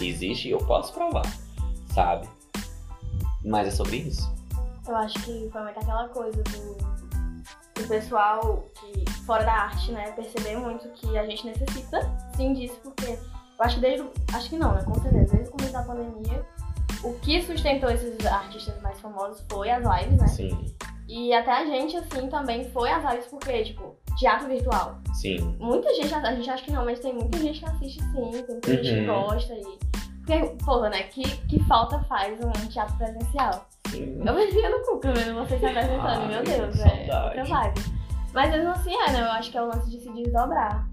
existe 0.00 0.48
e 0.48 0.50
eu 0.52 0.58
posso 0.58 0.92
provar, 0.92 1.26
sabe? 1.92 2.28
Mas 3.44 3.68
é 3.68 3.70
sobre 3.70 3.96
isso. 3.96 4.32
Eu 4.86 4.96
acho 4.96 5.14
que 5.22 5.48
foi 5.50 5.62
muito 5.62 5.78
aquela 5.78 6.08
coisa 6.08 6.42
do, 6.42 6.76
do 7.74 7.88
pessoal 7.88 8.64
que, 8.74 9.10
fora 9.24 9.44
da 9.44 9.52
arte, 9.52 9.92
né, 9.92 10.12
perceber 10.12 10.56
muito 10.56 10.88
que 10.90 11.16
a 11.18 11.26
gente 11.26 11.46
necessita 11.46 12.00
sim 12.36 12.52
disso, 12.54 12.78
porque 12.82 13.18
eu 13.62 13.64
acho 13.64 13.76
que 13.76 13.80
desde. 13.80 14.08
Acho 14.32 14.48
que 14.48 14.56
não, 14.56 14.74
né? 14.74 14.82
Com 14.82 14.94
certeza, 14.94 15.36
desde 15.36 15.48
o 15.48 15.52
começo 15.52 15.72
da 15.72 15.82
pandemia, 15.82 16.44
o 17.04 17.14
que 17.20 17.42
sustentou 17.42 17.90
esses 17.90 18.24
artistas 18.26 18.80
mais 18.82 19.00
famosos 19.00 19.44
foi 19.50 19.70
as 19.70 19.82
lives, 19.82 20.20
né? 20.20 20.26
Sim, 20.28 20.74
E 21.08 21.32
até 21.32 21.52
a 21.52 21.64
gente, 21.64 21.96
assim, 21.96 22.28
também 22.28 22.68
foi 22.70 22.90
as 22.90 23.04
lives, 23.10 23.26
porque, 23.26 23.64
tipo, 23.64 23.96
teatro 24.16 24.48
virtual. 24.48 24.98
sim. 25.14 25.38
Muita 25.58 25.92
gente, 25.94 26.14
a 26.14 26.34
gente 26.34 26.50
acha 26.50 26.64
que 26.64 26.72
não, 26.72 26.84
mas 26.84 27.00
tem 27.00 27.12
muita 27.12 27.38
gente 27.38 27.58
que 27.60 27.66
assiste 27.66 28.02
sim, 28.02 28.12
tem 28.12 28.22
muita 28.30 28.52
gente 28.72 28.82
que 28.94 29.00
Uhum. 29.00 29.06
gosta 29.06 29.54
e. 29.54 29.78
Porque, 30.24 30.64
porra, 30.64 30.88
né? 30.90 31.02
Que, 31.04 31.22
que 31.48 31.58
falta 31.64 31.98
faz 32.04 32.38
um 32.44 32.50
teatro 32.68 32.96
presencial? 32.96 33.68
sim. 33.88 34.22
Eu 34.24 34.34
me 34.34 34.46
via 34.46 34.70
no 34.70 34.78
cu 34.84 35.00
vendo 35.02 35.34
vocês 35.40 35.60
se 35.60 35.66
apresentando, 35.66 36.06
Ai, 36.06 36.28
meu 36.28 36.42
Deus, 36.44 36.76
saudade. 36.76 37.10
é 37.10 37.24
outra 37.24 37.44
vibe. 37.44 37.80
Mas 38.32 38.50
mesmo 38.50 38.70
assim 38.70 38.94
é, 38.94 39.12
né? 39.12 39.20
Eu 39.20 39.32
acho 39.32 39.50
que 39.50 39.58
é 39.58 39.62
o 39.62 39.66
lance 39.66 39.90
de 39.90 40.00
se 40.00 40.10
desdobrar. 40.12 40.88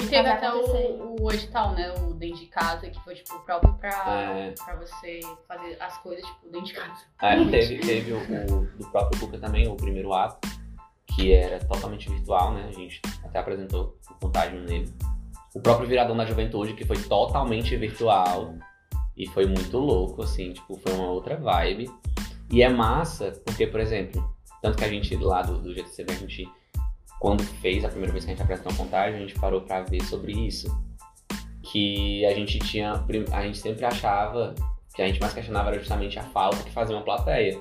E 0.00 0.04
De 0.04 0.08
teve 0.08 0.28
até 0.28 0.52
o, 0.52 1.16
o 1.20 1.30
edital, 1.32 1.72
né? 1.72 1.92
O 1.92 2.14
dentro 2.14 2.38
de 2.38 2.46
casa, 2.46 2.88
que 2.88 2.98
foi, 3.04 3.14
tipo, 3.14 3.38
próprio 3.40 3.74
pra, 3.74 3.90
É. 4.38 4.54
pra 4.64 4.76
você 4.76 5.20
fazer 5.46 5.76
as 5.80 5.98
coisas, 5.98 6.24
tipo, 6.24 6.48
dentro 6.50 6.66
de 6.66 6.72
casa. 6.72 7.00
É, 7.22 7.36
teve 7.50 7.78
teve 7.78 8.12
o, 8.12 8.18
o 8.18 8.66
do 8.78 8.90
próprio 8.90 9.20
Cuca 9.20 9.38
também, 9.38 9.68
o 9.68 9.76
primeiro 9.76 10.12
ato, 10.14 10.48
que 11.14 11.32
era 11.32 11.58
totalmente 11.60 12.08
virtual, 12.10 12.52
né? 12.52 12.66
A 12.68 12.72
gente 12.72 13.00
até 13.22 13.38
apresentou 13.38 13.96
o 14.10 14.14
contágio 14.14 14.60
nele. 14.60 14.92
O 15.54 15.60
próprio 15.60 15.88
Viradão 15.88 16.16
da 16.16 16.26
Juventude, 16.26 16.74
que 16.74 16.84
foi 16.84 16.96
totalmente 16.96 17.76
virtual 17.76 18.54
e 19.16 19.26
foi 19.28 19.46
muito 19.46 19.78
louco, 19.78 20.22
assim, 20.22 20.52
tipo, 20.52 20.76
foi 20.78 20.92
uma 20.92 21.10
outra 21.10 21.36
vibe. 21.36 21.88
E 22.50 22.62
é 22.62 22.68
massa, 22.68 23.32
porque, 23.44 23.66
por 23.66 23.80
exemplo, 23.80 24.34
tanto 24.60 24.78
que 24.78 24.84
a 24.84 24.88
gente 24.88 25.14
lá 25.16 25.42
do, 25.42 25.60
do 25.60 25.72
GTCB, 25.72 26.12
a 26.12 26.16
gente, 26.16 26.48
quando 27.20 27.42
fez 27.42 27.84
a 27.84 27.88
primeira 27.88 28.12
vez 28.12 28.24
que 28.24 28.32
a 28.32 28.34
gente 28.34 28.42
apresentou 28.42 28.72
a 28.72 28.76
contagem, 28.76 29.16
a 29.16 29.20
gente 29.20 29.38
parou 29.38 29.60
pra 29.60 29.82
ver 29.82 30.02
sobre 30.02 30.32
isso. 30.32 30.66
Que 31.62 32.24
a 32.26 32.34
gente 32.34 32.58
tinha, 32.58 33.04
a 33.32 33.42
gente 33.42 33.58
sempre 33.58 33.84
achava 33.84 34.54
que 34.94 35.02
a 35.02 35.06
gente 35.06 35.20
mais 35.20 35.32
questionava 35.32 35.70
era 35.70 35.78
justamente 35.78 36.18
a 36.18 36.22
falta 36.22 36.62
que 36.62 36.70
fazia 36.70 36.96
uma 36.96 37.04
plateia. 37.04 37.60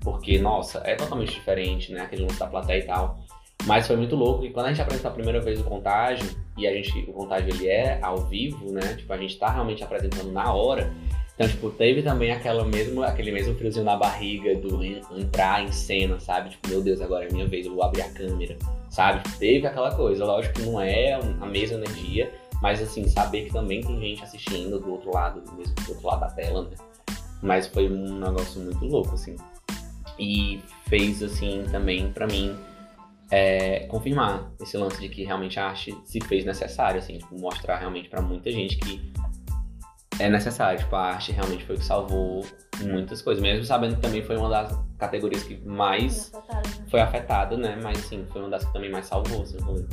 Porque, 0.00 0.38
nossa, 0.38 0.80
é 0.84 0.94
totalmente 0.94 1.32
diferente, 1.34 1.92
né? 1.92 2.02
Aquele 2.02 2.22
lance 2.22 2.38
da 2.38 2.46
plateia 2.46 2.78
e 2.78 2.86
tal. 2.86 3.20
Mas 3.66 3.86
foi 3.86 3.96
muito 3.96 4.16
louco 4.16 4.44
e 4.44 4.50
quando 4.50 4.66
a 4.66 4.68
gente 4.70 4.80
apresentou 4.80 5.10
a 5.10 5.14
primeira 5.14 5.40
vez 5.40 5.60
o 5.60 5.64
contágio, 5.64 6.26
e 6.56 6.66
a 6.66 6.72
gente, 6.72 6.98
o 7.08 7.12
contágio 7.12 7.50
ele 7.50 7.68
é 7.68 7.98
ao 8.00 8.16
vivo, 8.18 8.72
né? 8.72 8.94
Tipo, 8.94 9.12
a 9.12 9.18
gente 9.18 9.38
tá 9.38 9.50
realmente 9.50 9.84
apresentando 9.84 10.32
na 10.32 10.52
hora. 10.52 10.90
Então, 11.34 11.46
tipo, 11.48 11.70
teve 11.70 12.02
também 12.02 12.32
aquela 12.32 12.64
mesmo, 12.64 13.02
aquele 13.02 13.32
mesmo 13.32 13.54
friozinho 13.54 13.84
na 13.84 13.96
barriga 13.96 14.54
do 14.56 14.82
en- 14.84 15.00
entrar 15.16 15.62
em 15.62 15.72
cena, 15.72 16.18
sabe? 16.20 16.50
Tipo, 16.50 16.68
meu 16.68 16.82
Deus, 16.82 17.00
agora 17.00 17.26
é 17.26 17.32
minha 17.32 17.46
vez, 17.46 17.66
eu 17.66 17.74
vou 17.74 17.82
abrir 17.82 18.02
a 18.02 18.10
câmera, 18.10 18.56
sabe? 18.90 19.22
Teve 19.38 19.66
aquela 19.66 19.94
coisa. 19.94 20.24
Lógico 20.24 20.54
que 20.54 20.62
não 20.62 20.80
é 20.80 21.14
a 21.14 21.46
mesma 21.46 21.76
energia, 21.78 22.30
mas 22.62 22.82
assim, 22.82 23.06
saber 23.08 23.44
que 23.46 23.52
também 23.52 23.80
tem 23.82 23.98
gente 24.00 24.22
assistindo 24.22 24.78
do 24.78 24.90
outro 24.90 25.12
lado, 25.12 25.42
mesmo 25.56 25.74
do 25.74 25.92
outro 25.92 26.06
lado 26.06 26.20
da 26.20 26.30
tela, 26.30 26.62
né? 26.62 26.76
Mas 27.42 27.66
foi 27.66 27.90
um 27.90 28.18
negócio 28.18 28.60
muito 28.60 28.84
louco, 28.84 29.14
assim. 29.14 29.34
E 30.20 30.62
fez, 30.86 31.22
assim, 31.22 31.64
também, 31.72 32.12
pra 32.12 32.26
mim, 32.26 32.54
é, 33.30 33.86
confirmar 33.86 34.50
esse 34.60 34.76
lance 34.76 35.00
de 35.00 35.08
que 35.08 35.24
realmente 35.24 35.58
a 35.58 35.68
arte 35.68 35.96
se 36.04 36.20
fez 36.20 36.44
necessário, 36.44 36.98
assim, 36.98 37.16
tipo, 37.16 37.40
mostrar 37.40 37.78
realmente 37.78 38.08
pra 38.10 38.20
muita 38.20 38.50
gente 38.50 38.76
que 38.76 39.10
é 40.18 40.28
necessário, 40.28 40.78
tipo, 40.78 40.94
a 40.94 41.12
arte 41.12 41.32
realmente 41.32 41.64
foi 41.64 41.76
o 41.76 41.78
que 41.78 41.84
salvou 41.84 42.44
muitas 42.82 43.22
coisas, 43.22 43.42
mesmo 43.42 43.64
sabendo 43.64 43.94
que 43.96 44.02
também 44.02 44.22
foi 44.22 44.36
uma 44.36 44.50
das 44.50 44.78
categorias 44.98 45.42
que 45.42 45.56
mais 45.66 46.30
foi 46.90 47.00
afetada, 47.00 47.56
né, 47.56 47.78
mas 47.82 47.98
assim, 47.98 48.26
foi 48.30 48.42
uma 48.42 48.50
das 48.50 48.64
que 48.64 48.72
também 48.74 48.90
mais 48.90 49.06
salvou, 49.06 49.42
assim, 49.42 49.56
o 49.56 49.64
rolê. 49.64 49.84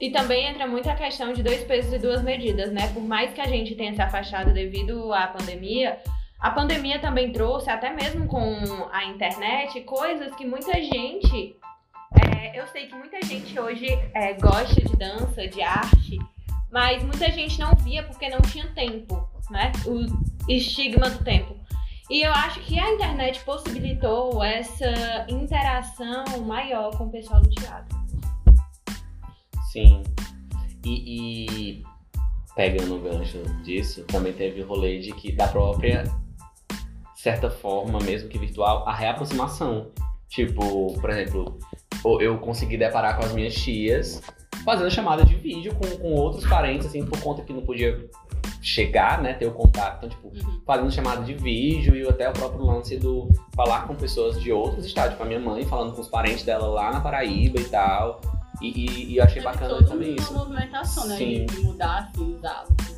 E 0.00 0.10
também 0.10 0.46
entra 0.46 0.66
muito 0.66 0.88
a 0.88 0.94
questão 0.94 1.32
de 1.32 1.42
dois 1.42 1.62
pesos 1.64 1.92
e 1.92 1.98
duas 1.98 2.22
medidas, 2.22 2.72
né? 2.72 2.88
Por 2.92 3.04
mais 3.04 3.32
que 3.32 3.40
a 3.40 3.46
gente 3.46 3.76
tenha 3.76 3.94
se 3.94 4.02
afastado 4.02 4.52
devido 4.52 5.12
à 5.12 5.28
pandemia, 5.28 5.96
a 6.42 6.50
pandemia 6.50 6.98
também 6.98 7.32
trouxe, 7.32 7.70
até 7.70 7.90
mesmo 7.94 8.26
com 8.26 8.88
a 8.90 9.04
internet, 9.04 9.80
coisas 9.82 10.34
que 10.34 10.44
muita 10.44 10.72
gente. 10.72 11.56
é, 12.36 12.58
eu 12.58 12.66
sei 12.66 12.88
que 12.88 12.96
muita 12.96 13.22
gente 13.22 13.58
hoje 13.58 13.86
é, 14.12 14.32
gosta 14.34 14.82
de 14.82 14.96
dança, 14.96 15.46
de 15.46 15.62
arte, 15.62 16.18
mas 16.68 17.00
muita 17.04 17.30
gente 17.30 17.60
não 17.60 17.76
via 17.76 18.02
porque 18.02 18.28
não 18.28 18.40
tinha 18.40 18.66
tempo, 18.74 19.24
né? 19.50 19.70
O 19.86 20.50
estigma 20.50 21.08
do 21.08 21.22
tempo. 21.22 21.54
E 22.10 22.22
eu 22.22 22.32
acho 22.32 22.58
que 22.62 22.76
a 22.76 22.90
internet 22.90 23.38
possibilitou 23.44 24.42
essa 24.42 25.24
interação 25.28 26.24
maior 26.44 26.90
com 26.98 27.04
o 27.04 27.10
pessoal 27.10 27.40
do 27.40 27.50
teatro. 27.50 27.96
Sim. 29.70 30.02
E, 30.84 31.78
e 31.78 31.82
pegando 32.56 32.96
o 32.96 33.00
gancho 33.00 33.38
disso, 33.62 34.04
também 34.06 34.32
teve 34.32 34.62
o 34.62 34.66
rolê 34.66 34.98
de 34.98 35.12
que 35.12 35.30
da 35.30 35.46
própria 35.46 36.02
certa 37.22 37.48
forma, 37.48 38.00
mesmo 38.00 38.28
que 38.28 38.36
virtual, 38.36 38.82
a 38.88 38.92
reaproximação. 38.92 39.90
Tipo, 40.28 40.98
por 41.00 41.08
exemplo, 41.10 41.56
eu 42.20 42.36
consegui 42.38 42.76
deparar 42.76 43.16
com 43.16 43.24
as 43.24 43.32
minhas 43.32 43.54
tias 43.54 44.20
fazendo 44.64 44.90
chamada 44.90 45.24
de 45.24 45.34
vídeo 45.36 45.74
com, 45.74 45.86
com 45.98 46.12
outros 46.14 46.44
parentes, 46.48 46.86
assim, 46.86 47.04
por 47.04 47.20
conta 47.20 47.42
que 47.42 47.52
não 47.52 47.62
podia 47.62 48.08
chegar, 48.60 49.20
né, 49.22 49.34
ter 49.34 49.46
o 49.46 49.52
contato. 49.52 49.98
Então, 49.98 50.08
tipo, 50.08 50.28
Uhum. 50.28 50.60
fazendo 50.66 50.90
chamada 50.90 51.22
de 51.22 51.34
vídeo 51.34 51.94
e 51.94 52.08
até 52.08 52.28
o 52.28 52.32
próprio 52.32 52.64
lance 52.64 52.96
do 52.96 53.28
falar 53.54 53.86
com 53.86 53.94
pessoas 53.94 54.40
de 54.40 54.50
outros 54.52 54.84
estados, 54.86 55.12
tipo 55.12 55.22
a 55.22 55.26
minha 55.26 55.40
mãe 55.40 55.64
falando 55.64 55.94
com 55.94 56.00
os 56.00 56.08
parentes 56.08 56.42
dela 56.44 56.66
lá 56.68 56.90
na 56.92 57.00
Paraíba 57.00 57.60
e 57.60 57.64
tal. 57.64 58.20
E, 58.60 58.68
e- 58.68 59.12
e 59.12 59.16
eu 59.18 59.24
achei 59.24 59.42
Teve 59.42 59.44
bacana 59.54 59.84
também 59.86 60.14
isso. 60.16 60.32
movimentação, 60.32 61.06
né? 61.08 61.16
Sim. 61.16 61.46
De 61.46 61.60
mudar, 61.60 62.08
assim, 62.14 62.34
os 62.34 62.44
hábitos. 62.44 62.91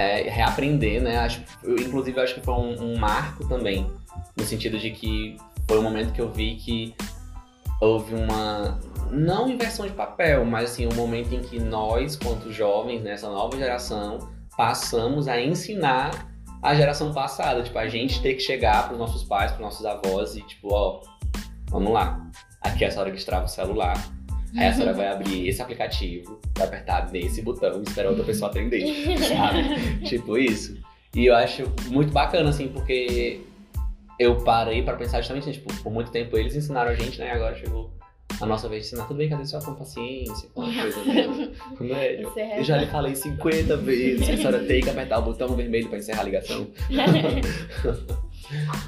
É, 0.00 0.30
reaprender, 0.30 1.02
né? 1.02 1.18
Acho, 1.18 1.42
eu, 1.62 1.76
inclusive, 1.76 2.18
acho 2.18 2.34
que 2.34 2.40
foi 2.40 2.54
um, 2.54 2.94
um 2.94 2.98
marco 2.98 3.46
também, 3.46 3.86
no 4.34 4.44
sentido 4.44 4.78
de 4.78 4.90
que 4.92 5.36
foi 5.68 5.78
um 5.78 5.82
momento 5.82 6.14
que 6.14 6.20
eu 6.22 6.32
vi 6.32 6.56
que 6.56 6.94
houve 7.80 8.14
uma. 8.14 8.80
Não 9.10 9.50
inversão 9.50 9.86
de 9.86 9.92
papel, 9.92 10.44
mas 10.46 10.70
assim, 10.70 10.86
um 10.86 10.94
momento 10.94 11.34
em 11.34 11.40
que 11.40 11.60
nós, 11.60 12.16
quanto 12.16 12.50
jovens, 12.50 13.02
nessa 13.02 13.28
nova 13.28 13.58
geração, 13.58 14.30
passamos 14.56 15.28
a 15.28 15.38
ensinar 15.38 16.28
a 16.62 16.74
geração 16.74 17.12
passada. 17.12 17.62
Tipo, 17.62 17.78
a 17.78 17.88
gente 17.88 18.22
ter 18.22 18.34
que 18.34 18.40
chegar 18.40 18.86
pros 18.86 18.98
nossos 18.98 19.24
pais, 19.24 19.50
pros 19.50 19.62
nossos 19.62 19.84
avós 19.84 20.34
e, 20.34 20.42
tipo, 20.42 20.72
ó, 20.72 21.02
vamos 21.68 21.92
lá. 21.92 22.26
Aqui 22.62 22.84
é 22.84 22.88
essa 22.88 23.00
hora 23.00 23.10
que 23.10 23.16
destrava 23.16 23.46
o 23.46 23.48
celular. 23.48 23.96
Aí 24.56 24.66
a 24.66 24.72
senhora 24.72 24.92
vai 24.92 25.08
abrir 25.08 25.48
esse 25.48 25.62
aplicativo, 25.62 26.40
vai 26.56 26.66
apertar 26.66 27.10
nesse 27.10 27.42
botão 27.42 27.80
e 27.80 27.82
esperar 27.82 28.10
outra 28.10 28.24
pessoa 28.24 28.50
atender, 28.50 28.84
sabe? 29.18 29.98
tipo 30.04 30.36
isso. 30.36 30.76
E 31.14 31.26
eu 31.26 31.34
acho 31.34 31.64
muito 31.88 32.12
bacana, 32.12 32.50
assim, 32.50 32.68
porque 32.68 33.40
eu 34.18 34.36
parei 34.44 34.82
pra 34.82 34.94
pensar 34.94 35.18
justamente 35.20 35.46
nisso. 35.48 35.60
Tipo, 35.60 35.82
por 35.82 35.92
muito 35.92 36.10
tempo 36.10 36.36
eles 36.36 36.54
ensinaram 36.54 36.90
a 36.90 36.94
gente, 36.94 37.18
né? 37.18 37.32
Agora 37.32 37.56
chegou 37.56 37.90
a 38.40 38.46
nossa 38.46 38.68
vez 38.68 38.82
de 38.82 38.88
ensinar. 38.88 39.06
Tudo 39.06 39.16
bem, 39.16 39.28
cadê 39.28 39.44
sua 39.44 39.60
com 39.60 39.74
paciência? 39.74 40.48
Uma 40.54 40.72
coisa, 40.72 41.04
né? 41.04 41.26
Né? 41.80 42.22
Você 42.22 42.40
é 42.40 42.58
Eu 42.60 42.64
já 42.64 42.76
lhe 42.76 42.86
falei 42.86 43.14
50 43.14 43.76
vezes 43.78 44.26
que 44.26 44.32
a 44.32 44.36
senhora 44.36 44.64
tem 44.64 44.82
que 44.82 44.90
apertar 44.90 45.18
o 45.18 45.22
botão 45.22 45.48
vermelho 45.56 45.88
pra 45.88 45.98
encerrar 45.98 46.20
a 46.20 46.24
ligação. 46.24 46.66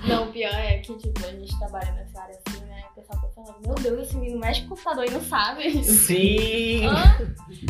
Não, 0.06 0.28
o 0.28 0.32
pior 0.32 0.52
é 0.54 0.78
que, 0.78 0.94
tipo, 0.98 1.24
a 1.24 1.30
gente 1.30 1.56
trabalha 1.58 1.92
nessa 1.92 2.20
área 2.20 2.36
assim, 2.46 2.64
né? 2.64 2.71
O 2.92 2.94
pessoal 2.94 3.32
pensa, 3.34 3.54
meu 3.64 3.74
Deus, 3.76 4.06
esse 4.06 4.16
menino 4.18 4.38
mexe 4.38 4.60
com 4.62 4.66
o 4.66 4.68
computador 4.76 5.06
e 5.06 5.10
não 5.10 5.20
sabe. 5.22 5.82
Sim! 5.82 6.86
Hã? 6.86 7.16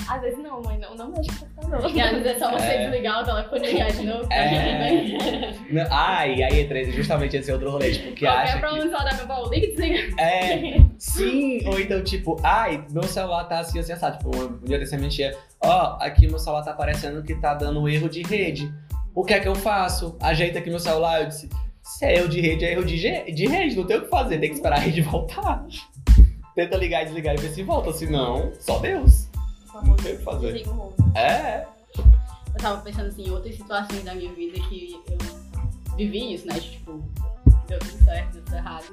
Às 0.09 0.21
vezes 0.21 0.39
não, 0.43 0.61
mãe, 0.63 0.77
não, 0.79 0.97
não 0.97 1.13
mexe 1.13 1.31
com 1.39 1.45
o 1.45 1.49
computador. 1.55 1.91
E 1.95 2.01
às 2.01 2.11
vezes 2.11 2.27
é 2.27 2.39
só 2.41 2.51
você 2.51 2.65
É. 2.65 2.89
desligar 2.91 3.23
o 3.23 3.25
telefone 3.25 3.69
e 3.69 3.73
ligar 3.73 3.93
de 3.93 4.03
novo. 4.03 4.29
tá 4.29 4.35
É. 4.35 5.55
Não, 5.71 5.87
ah, 5.91 6.27
e 6.27 6.43
aí 6.43 6.61
entra 6.61 6.85
justamente 6.91 7.37
esse 7.37 7.53
outro 7.53 7.71
rolê, 7.71 7.93
tipo, 7.93 8.13
que 8.15 8.27
Qualquer 8.27 8.43
acha 8.43 8.55
que... 8.55 8.59
problema 8.61 8.85
no 8.85 8.91
celular 8.91 9.05
da 9.11 9.25
minha 9.25 9.37
avó, 9.37 9.49
liga 9.51 9.67
e 9.67 9.71
desliga. 9.71 10.23
É, 10.23 10.85
sim, 10.99 11.69
ou 11.69 11.79
então 11.79 12.03
tipo, 12.03 12.37
ai, 12.43 12.85
meu 12.91 13.05
celular 13.05 13.45
tá 13.45 13.61
assim, 13.61 13.79
assim, 13.79 13.93
assado. 13.93 14.19
Tipo, 14.19 14.37
um 14.37 14.59
dia 14.65 14.79
desse 14.79 14.95
a 14.97 14.99
minha 14.99 15.09
tia, 15.11 15.37
ó, 15.65 15.99
aqui 16.01 16.27
meu 16.27 16.39
celular 16.41 16.65
tá 16.65 16.73
aparecendo 16.73 17.23
que 17.23 17.37
tá 17.37 17.55
dando 17.55 17.89
erro 17.89 18.09
de 18.09 18.23
rede. 18.23 18.73
O 19.15 19.25
que 19.25 19.35
é 19.35 19.41
que 19.41 19.47
eu 19.47 19.55
faço? 19.55 20.17
Ajeita 20.21 20.59
aqui 20.59 20.69
meu 20.69 20.81
celular. 20.81 21.21
Eu 21.21 21.29
disse, 21.29 21.49
se 21.99 22.05
é 22.05 22.17
erro 22.17 22.29
de 22.29 22.41
rede, 22.41 22.65
é 22.65 22.73
erro 22.73 22.85
de, 22.85 22.97
de 23.33 23.47
rede, 23.47 23.77
não 23.77 23.87
tem 23.87 23.97
o 23.99 24.03
que 24.03 24.09
fazer, 24.09 24.39
tem 24.39 24.49
que 24.51 24.57
esperar 24.57 24.77
a 24.79 24.81
rede 24.81 25.01
voltar. 25.03 25.65
Tenta 26.55 26.77
ligar 26.77 27.03
e 27.03 27.05
desligar 27.07 27.35
e 27.35 27.39
ver 27.39 27.49
se 27.51 27.63
volta, 27.63 27.93
se 27.93 28.07
não, 28.07 28.53
só 28.61 28.79
Deus. 28.79 29.29
Não 29.85 29.97
tem 29.97 30.15
o 30.15 30.19
que 30.19 30.23
fazer. 30.25 30.63
É, 31.15 31.65
Eu 31.97 32.59
tava 32.59 32.81
pensando 32.83 33.09
assim, 33.09 33.27
em 33.27 33.31
outras 33.31 33.55
situações 33.57 34.03
da 34.05 34.15
minha 34.15 34.31
vida 34.33 34.59
que 34.69 34.95
eu 35.09 35.97
vivi 35.97 36.35
isso, 36.35 36.47
né? 36.47 36.61
Tipo, 36.61 37.03
deu 37.67 37.79
tudo 37.79 38.05
certo, 38.05 38.33
deu 38.35 38.43
tudo 38.43 38.55
errado. 38.57 38.85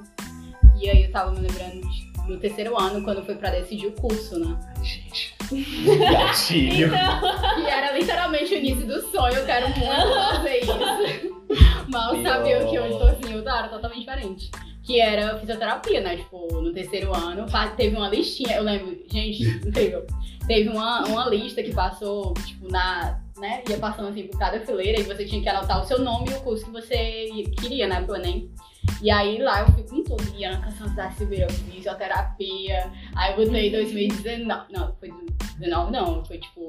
E 0.81 0.89
aí 0.89 1.03
eu 1.03 1.11
tava 1.11 1.31
me 1.31 1.39
lembrando 1.41 1.81
de- 1.81 2.08
no 2.27 2.37
terceiro 2.37 2.79
ano, 2.79 3.03
quando 3.03 3.23
foi 3.23 3.35
pra 3.35 3.49
decidir 3.49 3.87
o 3.87 3.91
curso, 3.93 4.39
né? 4.39 4.57
ai, 4.77 4.85
gente. 4.85 5.35
Gatilho. 5.99 6.91
E 7.59 7.65
era 7.65 7.97
literalmente 7.97 8.53
o 8.53 8.57
início 8.57 8.85
do 8.85 9.01
sonho, 9.09 9.35
eu 9.35 9.45
quero 9.45 9.67
muito 9.69 9.85
fazer 9.85 10.59
isso. 10.59 11.39
Mal 11.89 12.21
sabia 12.21 12.63
o 12.63 12.69
que 12.69 12.79
hoje 12.79 12.97
tô 12.97 13.03
assim, 13.05 13.33
eu 13.33 13.39
era 13.39 13.67
totalmente 13.67 13.99
diferente. 13.99 14.51
Que 14.83 14.99
era 14.99 15.37
fisioterapia, 15.37 16.01
né? 16.01 16.17
Tipo, 16.17 16.61
no 16.61 16.71
terceiro 16.71 17.13
ano, 17.13 17.45
teve 17.75 17.95
uma 17.95 18.09
listinha, 18.09 18.57
eu 18.57 18.63
lembro, 18.63 18.97
gente, 19.11 19.43
incrível. 19.43 20.05
Teve 20.47 20.69
uma, 20.69 21.03
uma 21.05 21.27
lista 21.27 21.61
que 21.61 21.73
passou, 21.73 22.33
tipo, 22.45 22.71
na. 22.71 23.19
Né? 23.37 23.63
Ia 23.69 23.77
passando 23.77 24.09
assim 24.09 24.27
por 24.27 24.37
cada 24.37 24.59
fileira 24.59 24.99
e 24.99 25.03
você 25.03 25.23
tinha 25.25 25.41
que 25.41 25.47
anotar 25.47 25.81
o 25.81 25.85
seu 25.85 25.99
nome 25.99 26.29
e 26.29 26.33
o 26.33 26.41
curso 26.41 26.65
que 26.65 26.71
você 26.71 27.29
queria, 27.59 27.87
né, 27.87 28.01
pro 28.01 28.15
Enem. 28.15 28.51
E 29.01 29.09
aí 29.09 29.37
lá 29.41 29.61
eu 29.61 29.67
fui 29.71 29.83
com 29.83 30.03
tudo, 30.03 30.23
Bianca 30.31 30.69
Santos 30.71 31.15
Silveira, 31.17 31.49
fisioterapia. 31.49 32.91
Aí 33.15 33.31
eu 33.31 33.45
botei 33.45 33.71
2019. 33.71 34.73
Não, 34.73 34.95
foi 34.99 35.09
2019 35.09 35.91
não, 35.91 36.25
foi 36.25 36.37
tipo. 36.39 36.67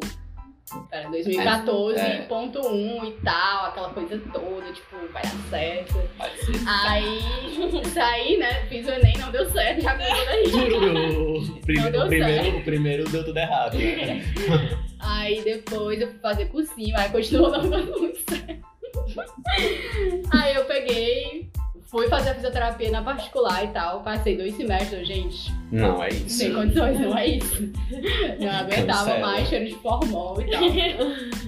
Pera, 0.89 1.09
2014.1 1.11 1.99
É. 1.99 3.07
e 3.09 3.13
tal, 3.25 3.67
aquela 3.67 3.91
coisa 3.93 4.17
toda, 4.33 4.73
tipo, 4.73 4.97
vai 5.13 5.21
dar 5.21 5.51
certo. 5.51 5.95
Aí 6.65 7.19
saí, 7.93 8.37
né? 8.37 8.67
Fiz 8.69 8.87
o 8.87 8.91
Enem, 8.91 9.19
não 9.19 9.33
deu 9.33 9.51
certo, 9.51 9.81
já 9.81 9.93
começou 9.95 10.25
daí. 10.27 10.45
O 11.51 11.61
primeiro, 11.61 11.91
deu 11.93 12.05
o, 12.05 12.09
primeiro, 12.09 12.57
o 12.59 12.63
primeiro 12.65 13.05
deu 13.11 13.25
tudo 13.25 13.37
errado. 13.37 13.77
né? 13.77 14.23
Aí 15.01 15.43
depois 15.43 16.01
eu 16.01 16.09
fui 16.09 16.19
fazer 16.21 16.45
cursinho, 16.47 16.97
aí 16.97 17.09
continuou 17.09 17.51
não 17.51 17.69
dando 17.69 17.99
muito 17.99 18.19
certo. 18.31 18.61
Aí 20.33 20.55
eu 20.55 20.65
peguei, 20.67 21.10
fazer 22.11 22.31
a 22.31 22.35
fisioterapia 22.35 22.91
na 22.91 23.03
particular 23.03 23.65
e 23.65 23.69
tal, 23.69 24.03
passei 24.03 24.37
dois 24.37 24.55
semestres, 24.57 25.07
gente, 25.07 25.53
Não, 25.73 26.03
é 26.03 26.09
isso. 26.11 26.29
sem 26.31 26.53
condições, 26.53 26.99
não 27.01 27.17
é 27.17 27.27
isso. 27.27 27.73
Não 28.41 28.51
aguentava 28.51 28.99
Cancela. 29.05 29.21
mais 29.21 29.49
cheiro 29.49 29.67
de 29.67 29.75
formol 29.77 30.41
e 30.43 30.51
tal. 30.51 30.61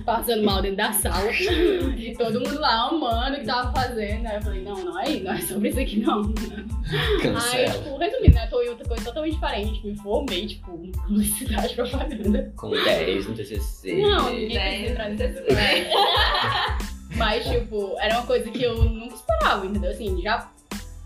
Passando 0.04 0.42
mal 0.44 0.62
dentro 0.62 0.76
da 0.78 0.92
sala. 0.92 1.30
E 1.32 2.14
todo 2.16 2.40
mundo 2.40 2.58
lá 2.60 2.88
amando 2.88 3.36
o 3.36 3.40
que 3.40 3.46
tava 3.46 3.72
fazendo. 3.72 4.26
Aí 4.26 4.36
eu 4.36 4.42
falei, 4.42 4.62
não, 4.62 4.74
não 4.84 4.98
é 5.00 5.10
isso, 5.10 5.24
não 5.24 5.32
é 5.32 5.40
sobre 5.40 5.68
isso 5.68 5.80
aqui 5.80 6.00
não. 6.00 6.22
Aí, 6.22 7.20
Cancela. 7.22 7.70
tipo, 7.70 7.96
resumindo, 7.98 8.34
né? 8.34 8.46
Tô 8.48 8.62
em 8.62 8.68
outra 8.68 8.86
coisa 8.88 9.04
totalmente 9.04 9.34
diferente. 9.34 9.86
Me 9.86 9.96
formei, 9.98 10.46
tipo, 10.46 10.78
publicidade 11.06 11.74
propaganda. 11.74 12.52
Com 12.56 12.70
10 12.70 13.28
no 13.28 13.34
TCC. 13.34 14.00
Não, 14.02 14.30
ninguém 14.30 14.54
Né? 14.54 14.68
precisa 14.70 14.90
entrar 14.92 15.08
nesse 15.10 15.42
Mas, 17.16 17.44
tipo, 17.46 17.96
era 17.98 18.14
uma 18.14 18.26
coisa 18.26 18.50
que 18.50 18.62
eu 18.62 18.84
nunca 18.84 19.14
esperava, 19.14 19.66
entendeu? 19.66 19.90
Assim, 19.90 20.20
já 20.20 20.50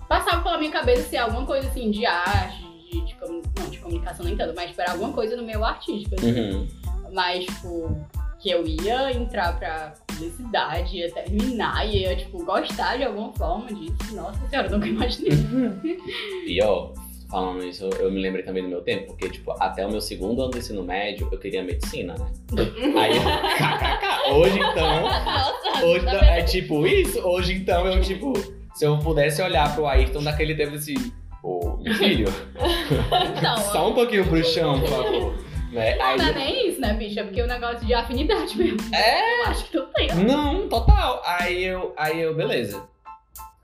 passava 0.09 0.43
pela 0.43 0.59
minha 0.59 0.71
cabeça 0.71 1.09
ser 1.09 1.17
alguma 1.19 1.45
coisa 1.45 1.69
assim 1.69 1.91
de 1.91 2.07
arte, 2.07 2.63
de, 2.91 3.01
de 3.05 3.17
não, 3.59 3.69
de 3.69 3.79
comunicação 3.79 4.25
nem 4.25 4.37
tanto, 4.37 4.55
mas 4.55 4.71
tipo, 4.71 4.81
era 4.81 4.93
alguma 4.93 5.13
coisa 5.13 5.37
no 5.37 5.43
meio 5.43 5.65
artístico, 5.65 6.15
assim. 6.15 6.33
Uhum. 6.33 6.69
Mas, 7.13 7.45
tipo, 7.45 8.07
que 8.39 8.51
eu 8.51 8.67
ia 8.67 9.13
entrar 9.13 9.59
pra 9.59 9.95
publicidade, 10.07 10.97
ia 10.97 11.13
terminar, 11.13 11.87
e 11.87 12.03
ia, 12.03 12.17
tipo, 12.17 12.45
gostar 12.45 12.97
de 12.97 13.05
alguma 13.05 13.33
forma 13.33 13.73
disso. 13.73 14.15
Nossa 14.15 14.39
senhora, 14.49 14.69
eu 14.69 14.73
nunca 14.73 14.87
imaginei. 14.87 15.33
E 16.47 16.63
ó, 16.63 16.93
falando 17.31 17.65
isso, 17.65 17.89
eu 17.99 18.11
me 18.11 18.21
lembrei 18.21 18.43
também 18.45 18.63
do 18.63 18.69
meu 18.69 18.81
tempo, 18.83 19.07
porque, 19.07 19.29
tipo, 19.29 19.53
até 19.61 19.87
o 19.87 19.91
meu 19.91 20.01
segundo 20.01 20.43
ano 20.43 20.51
do 20.51 20.59
ensino 20.59 20.83
médio, 20.83 21.29
eu 21.31 21.39
queria 21.39 21.63
medicina, 21.63 22.15
né? 22.15 22.27
Aí, 23.01 23.15
kkk, 23.19 24.33
hoje 24.33 24.59
então, 24.59 25.01
Nossa, 25.03 25.85
hoje 25.85 26.05
tá 26.05 26.15
então, 26.15 26.29
é 26.29 26.43
tipo 26.43 26.87
isso, 26.87 27.21
hoje 27.21 27.55
então 27.55 27.87
eu, 27.87 28.01
tipo, 28.01 28.33
se 28.75 28.85
eu 28.85 28.99
pudesse 28.99 29.43
olhar 29.43 29.75
pro 29.75 29.87
Ayrton 29.87 30.23
daquele 30.23 30.55
tempo 30.55 30.77
assim, 30.77 30.95
ô, 31.43 31.77
meu 31.79 31.95
filho, 31.95 32.29
Então, 33.37 33.57
só 33.59 33.91
um 33.91 33.95
pouquinho 33.95 34.27
pro 34.27 34.43
chão, 34.45 34.81
por 34.81 34.89
favor. 34.89 35.35
Né? 35.73 35.97
não, 35.97 36.07
Aí, 36.07 36.17
não 36.19 36.27
é 36.27 36.33
nem 36.33 36.69
isso, 36.71 36.81
né, 36.81 36.95
bicha? 36.95 37.21
É 37.21 37.25
porque 37.25 37.43
o 37.43 37.47
negócio 37.47 37.85
de 37.85 37.93
afinidade 37.93 38.57
mesmo. 38.57 38.79
É, 38.95 39.41
Eu 39.41 39.45
acho 39.47 39.65
que 39.65 39.73
tu 39.73 39.83
tem. 39.95 40.09
Não, 40.15 40.69
total. 40.69 41.23
Aí 41.25 41.65
eu, 41.65 41.93
aí 41.97 42.21
eu, 42.21 42.35
beleza. 42.35 42.83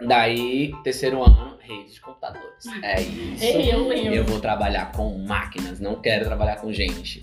Daí, 0.07 0.73
terceiro 0.83 1.23
ano, 1.23 1.57
rede 1.61 1.93
de 1.93 2.01
computadores. 2.01 2.67
É 2.83 3.01
isso. 3.01 3.45
Ei, 3.45 3.73
eu 3.73 3.87
lembro. 3.87 4.15
Eu 4.15 4.25
vou 4.25 4.41
trabalhar 4.41 4.93
com 4.93 5.17
máquinas, 5.19 5.81
não 5.81 5.97
quero 5.97 6.25
trabalhar 6.25 6.57
com 6.57 6.73
gente. 6.73 7.21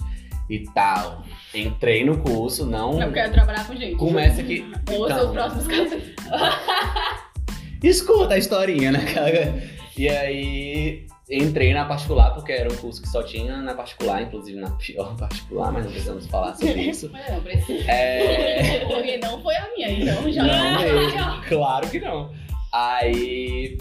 E 0.49 0.63
tal. 0.73 1.23
Entrei 1.53 2.03
no 2.03 2.17
curso, 2.19 2.65
não. 2.65 2.99
Eu 2.99 3.11
quero 3.11 3.31
trabalhar 3.31 3.67
com 3.67 3.75
gente. 3.75 3.95
Começa 3.95 4.41
aqui. 4.41 4.65
Ouça 4.91 5.13
Então, 5.13 5.25
os 5.27 5.31
próximos 5.31 5.67
casos. 5.67 6.03
Escuta 7.83 8.33
a 8.33 8.37
historinha, 8.37 8.91
né, 8.91 9.05
cara? 9.13 9.63
E 9.97 10.09
aí 10.09 11.07
entrei 11.29 11.73
na 11.73 11.85
particular, 11.85 12.33
porque 12.33 12.51
era 12.51 12.71
um 12.71 12.75
curso 12.75 13.01
que 13.01 13.07
só 13.07 13.21
tinha 13.21 13.57
na 13.57 13.73
particular, 13.75 14.21
inclusive 14.21 14.59
na 14.59 14.71
pior 14.71 15.15
particular, 15.15 15.71
mas 15.71 15.85
não 15.85 15.91
precisamos 15.91 16.25
falar 16.25 16.55
sobre 16.55 16.81
isso. 16.81 17.09
Mas 17.13 17.29
não 17.31 17.41
precisa. 17.41 17.91
É. 17.91 18.85
Porque 18.89 19.17
não 19.17 19.41
foi 19.41 19.55
a 19.55 19.69
minha, 19.75 19.91
então 19.91 20.31
já 20.31 20.43
Não 20.43 20.81
é 20.81 20.93
mesmo, 20.93 21.41
claro 21.47 21.89
que 21.89 21.99
não. 21.99 22.31
Aí 22.71 23.77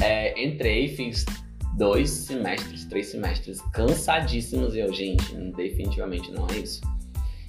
é, 0.00 0.42
entrei, 0.42 0.88
fiz 0.88 1.24
dois 1.76 2.10
semestres, 2.10 2.84
três 2.84 3.06
semestres 3.08 3.60
cansadíssimos 3.72 4.74
e 4.74 4.80
eu, 4.80 4.92
gente, 4.92 5.34
definitivamente 5.56 6.30
não 6.30 6.46
é 6.48 6.58
isso. 6.58 6.80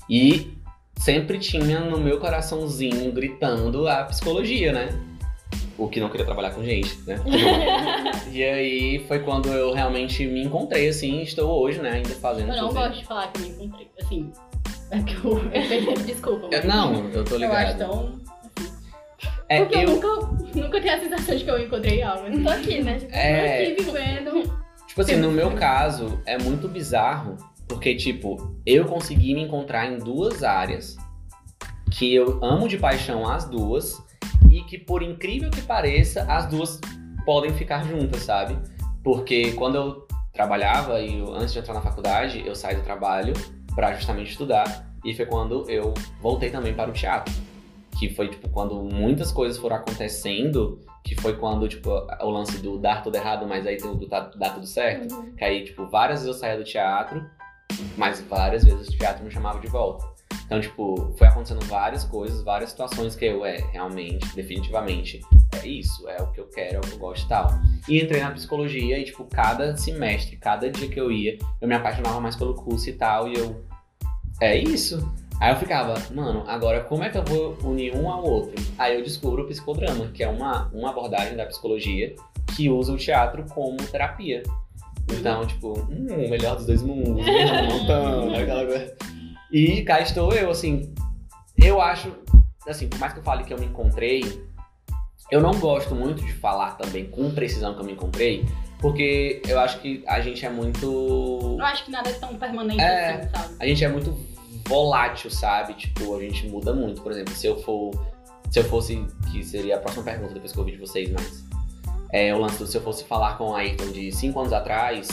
E 0.10 0.54
sempre 1.00 1.40
tinha 1.40 1.80
no 1.80 2.00
meu 2.00 2.20
coraçãozinho 2.20 3.12
gritando 3.12 3.88
a 3.88 4.04
psicologia, 4.06 4.72
né? 4.72 4.90
O 5.78 5.88
que 5.88 6.00
não 6.00 6.10
queria 6.10 6.26
trabalhar 6.26 6.52
com 6.52 6.64
gente, 6.64 6.98
né? 7.08 7.20
e 8.32 8.44
aí 8.44 9.06
foi 9.08 9.20
quando 9.20 9.50
eu 9.50 9.74
realmente 9.74 10.26
me 10.26 10.44
encontrei, 10.44 10.88
assim, 10.88 11.22
estou 11.22 11.50
hoje, 11.62 11.80
né, 11.80 11.94
ainda 11.94 12.10
fazendo. 12.10 12.54
Eu 12.54 12.64
não 12.64 12.74
gosto 12.74 13.00
de 13.00 13.06
falar 13.06 13.32
que 13.32 13.42
me 13.42 13.66
encontrei. 13.66 13.90
Assim, 14.00 14.32
é 14.92 15.02
que 15.02 15.16
eu. 15.16 15.42
desculpa. 16.06 16.50
Mas 16.52 16.66
Não, 16.66 17.10
eu 17.10 17.26
tô 17.26 17.38
Eu 17.38 17.52
acho 17.52 17.74
ligado. 17.74 17.78
tão. 17.78 18.33
É, 19.54 19.60
Porque 19.60 19.76
eu, 19.78 19.82
eu, 19.82 19.90
nunca, 19.90 20.08
nunca 20.56 20.82
tenho 20.82 20.96
a 20.96 21.00
sensação 21.00 21.36
de 21.36 21.44
que 21.44 21.50
eu 21.52 21.60
encontrei 21.64 22.02
algo. 22.02 22.28
Eu 22.28 22.44
Tô 22.44 22.50
aqui, 22.50 22.82
né? 22.82 23.00
Tipo, 23.00 23.14
É. 23.16 23.64
aqui 23.72 23.84
vivendo. 23.84 24.64
Tipo 24.88 25.02
assim, 25.02 25.16
no 25.16 25.32
meu 25.32 25.52
caso, 25.52 26.20
é 26.26 26.38
muito 26.38 26.68
bizarro, 26.68 27.38
porque, 27.68 27.96
tipo, 27.96 28.56
eu 28.66 28.86
consegui 28.86 29.34
me 29.34 29.42
encontrar 29.42 29.88
em 29.92 29.98
duas 29.98 30.44
áreas 30.44 30.96
que 31.92 32.14
eu 32.14 32.40
amo 32.44 32.68
de 32.68 32.78
paixão 32.78 33.28
as 33.30 33.46
duas 33.46 34.02
e 34.52 34.62
que, 34.64 34.78
por 34.78 35.02
incrível 35.02 35.50
que 35.50 35.62
pareça, 35.62 36.24
as 36.32 36.46
duas 36.48 36.80
podem 37.26 37.54
ficar 37.54 37.84
juntas, 37.86 38.22
sabe? 38.24 38.58
Porque 39.04 39.52
quando 39.54 39.76
eu 39.76 40.08
trabalhava 40.32 41.00
e 41.00 41.20
eu- 41.20 41.34
antes 41.34 41.54
de 41.54 41.60
entrar 41.60 41.74
na 41.74 41.82
faculdade, 41.82 42.44
eu 42.46 42.56
saí 42.56 42.76
do 42.76 42.82
trabalho 42.82 43.34
pra 43.76 43.94
justamente 43.94 44.32
estudar 44.32 44.94
e 45.04 45.14
foi 45.14 45.26
quando 45.26 45.70
eu 45.70 45.94
voltei 46.22 46.50
também 46.50 46.74
para 46.74 46.90
o 46.90 46.94
teatro. 46.94 47.34
Que 48.00 48.10
foi, 48.10 48.30
tipo, 48.30 48.50
quando 48.50 48.76
muitas 48.82 49.32
coisas 49.32 49.58
foram 49.58 49.76
acontecendo, 49.76 50.82
que 51.04 51.16
foi 51.16 51.38
quando, 51.38 51.68
tipo, 51.68 51.90
o 51.90 52.30
lance 52.30 52.58
do 52.58 52.78
dar 52.78 53.04
tudo 53.04 53.16
errado, 53.16 53.46
mas 53.48 53.68
aí 53.68 53.78
tem 53.78 53.90
o 53.90 53.96
do 53.96 54.08
tá- 54.08 54.32
dar 54.36 54.52
tudo 54.52 54.66
certo. 54.66 55.14
Uhum. 55.14 55.36
Que 55.36 55.44
aí, 55.44 55.64
tipo, 55.64 55.86
várias 55.88 56.22
vezes 56.22 56.36
eu 56.36 56.40
saía 56.40 56.58
do 56.58 56.64
teatro, 56.64 57.24
mas 57.98 58.22
várias 58.22 58.64
vezes 58.64 58.88
o 58.88 58.98
teatro 58.98 59.24
me 59.24 59.32
chamava 59.32 59.60
de 59.60 59.68
volta. 59.68 60.14
Então, 60.46 60.60
tipo, 60.60 61.14
foi 61.18 61.28
acontecendo 61.28 61.66
várias 61.66 62.04
coisas, 62.04 62.44
várias 62.44 62.72
situações 62.72 63.16
que 63.16 63.26
eu, 63.26 63.46
é, 63.46 63.58
realmente, 63.72 64.36
definitivamente, 64.36 65.22
é 65.62 65.68
isso, 65.68 66.08
é 66.10 66.22
o 66.22 66.32
que 66.32 66.40
eu 66.40 66.48
quero, 66.48 66.76
é 66.76 66.78
o 66.80 66.82
que 66.82 66.94
eu 66.94 67.00
gosto 67.00 67.26
e 67.26 67.30
tal. 67.30 67.48
E 67.88 68.02
entrei 68.02 68.22
na 68.22 68.32
psicologia 68.32 69.00
e, 69.00 69.04
tipo, 69.04 69.26
cada 69.26 69.76
semestre, 69.78 70.36
cada 70.38 70.70
dia 70.70 70.88
que 70.88 71.00
eu 71.00 71.12
ia, 71.12 71.38
eu 71.62 71.68
me 71.68 71.76
apaixonava 71.76 72.20
mais 72.20 72.36
pelo 72.36 72.54
curso 72.54 72.90
e 72.90 72.94
tal, 72.94 73.28
e 73.28 73.36
eu, 73.38 73.64
é 74.42 74.58
isso. 74.58 75.12
Aí 75.44 75.52
eu 75.52 75.58
ficava, 75.58 75.94
mano, 76.16 76.46
agora 76.48 76.80
como 76.86 77.04
é 77.04 77.10
que 77.10 77.18
eu 77.18 77.24
vou 77.26 77.58
unir 77.70 77.94
um 77.94 78.10
ao 78.10 78.24
outro? 78.24 78.54
Aí 78.80 78.96
eu 78.96 79.04
descubro 79.04 79.44
o 79.44 79.46
psicodrama, 79.46 80.08
que 80.08 80.24
é 80.24 80.28
uma, 80.30 80.70
uma 80.74 80.92
abordagem 80.92 81.36
da 81.36 81.46
psicologia 81.46 82.16
que 82.56 82.70
usa 82.70 82.94
o 82.94 82.98
teatro 82.98 83.44
como 83.54 83.76
terapia. 83.76 84.42
Então, 85.12 85.46
tipo, 85.46 85.78
hum, 85.78 86.08
o 86.08 86.30
melhor 86.30 86.56
dos 86.56 86.66
dois 86.66 86.82
mundos, 86.82 87.26
Hannah 87.26 87.64
Montana, 87.70 88.42
aquela 88.42 88.66
coisa. 88.66 88.96
E 89.52 89.82
cá 89.82 90.00
estou 90.00 90.32
eu, 90.32 90.50
assim, 90.50 90.94
eu 91.58 91.82
acho, 91.82 92.14
assim, 92.66 92.88
por 92.88 92.98
mais 92.98 93.12
que 93.12 93.20
eu 93.20 93.24
fale 93.24 93.44
que 93.44 93.54
eu 93.54 93.60
me 93.60 93.66
encontrei, 93.66 94.22
eu 95.30 95.42
não 95.42 95.52
gosto 95.60 95.94
muito 95.94 96.24
de 96.24 96.32
falar 96.32 96.78
também 96.78 97.04
com 97.10 97.30
precisão 97.32 97.74
que 97.74 97.82
eu 97.82 97.86
me 97.86 97.92
encontrei, 97.92 98.46
porque 98.80 99.42
eu 99.46 99.60
acho 99.60 99.82
que 99.82 100.06
a 100.08 100.22
gente 100.22 100.46
é 100.46 100.50
muito 100.50 101.58
Eu 101.60 101.66
acho 101.66 101.84
que 101.84 101.92
nada 101.92 102.10
é 102.10 102.14
tão 102.14 102.34
permanente 102.36 102.80
É. 102.80 103.10
assim, 103.16 103.30
sabe? 103.30 103.56
a 103.60 103.68
gente 103.68 103.84
é 103.84 103.90
muito 103.90 104.33
volátil, 104.68 105.30
sabe? 105.30 105.74
Tipo, 105.74 106.16
a 106.16 106.20
gente 106.20 106.48
muda 106.48 106.74
muito. 106.74 107.02
Por 107.02 107.12
exemplo, 107.12 107.34
se 107.34 107.48
eu 107.48 107.62
for. 107.62 107.92
Se 108.50 108.60
eu 108.60 108.64
fosse. 108.66 109.06
Que 109.32 109.44
seria 109.44 109.76
a 109.78 109.80
próxima 109.80 110.04
pergunta 110.04 110.34
depois 110.34 110.52
que 110.52 110.58
eu 110.58 110.62
ouvir 110.64 110.74
de 110.74 110.80
vocês, 110.80 111.10
mas. 111.12 111.44
É 112.12 112.34
o 112.34 112.38
lance 112.40 112.60
do 112.60 112.68
se 112.68 112.78
eu 112.78 112.82
fosse 112.82 113.04
falar 113.06 113.38
com 113.40 113.50
o 113.50 113.56
Ayrton 113.56 113.92
de 113.92 114.12
5 114.12 114.40
anos 114.40 114.54
atrás. 114.54 115.08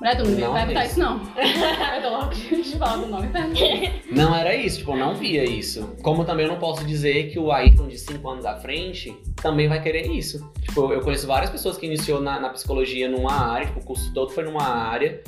Mulher, 0.00 0.16
tu 0.16 0.22
não 0.22 0.30
me 0.30 0.40
Não 0.40 0.52
perguntar 0.54 0.80
fez. 0.80 0.90
isso, 0.92 1.00
não. 1.00 1.20
Eu 1.96 2.02
tô 2.02 2.08
logo 2.10 2.28
de 2.32 3.00
do 3.02 3.06
nome 3.08 3.28
pergunta. 3.28 3.60
Não 4.12 4.32
era 4.32 4.54
isso, 4.54 4.78
tipo, 4.78 4.92
eu 4.92 4.96
não 4.96 5.16
via 5.16 5.42
isso. 5.42 5.96
Como 6.02 6.24
também 6.24 6.46
eu 6.46 6.52
não 6.52 6.58
posso 6.60 6.84
dizer 6.84 7.32
que 7.32 7.38
o 7.40 7.50
Ayrton 7.50 7.88
de 7.88 7.98
5 7.98 8.28
anos 8.30 8.46
à 8.46 8.54
frente 8.54 9.10
também 9.42 9.66
vai 9.66 9.82
querer 9.82 10.06
isso. 10.06 10.48
Tipo, 10.62 10.92
eu 10.92 11.00
conheço 11.00 11.26
várias 11.26 11.50
pessoas 11.50 11.76
que 11.76 11.86
iniciou 11.86 12.20
na, 12.20 12.38
na 12.38 12.50
psicologia 12.50 13.08
numa 13.08 13.32
área, 13.32 13.66
tipo, 13.66 13.80
o 13.80 13.84
curso 13.84 14.14
todo 14.14 14.30
foi 14.30 14.44
numa 14.44 14.62
área, 14.62 15.20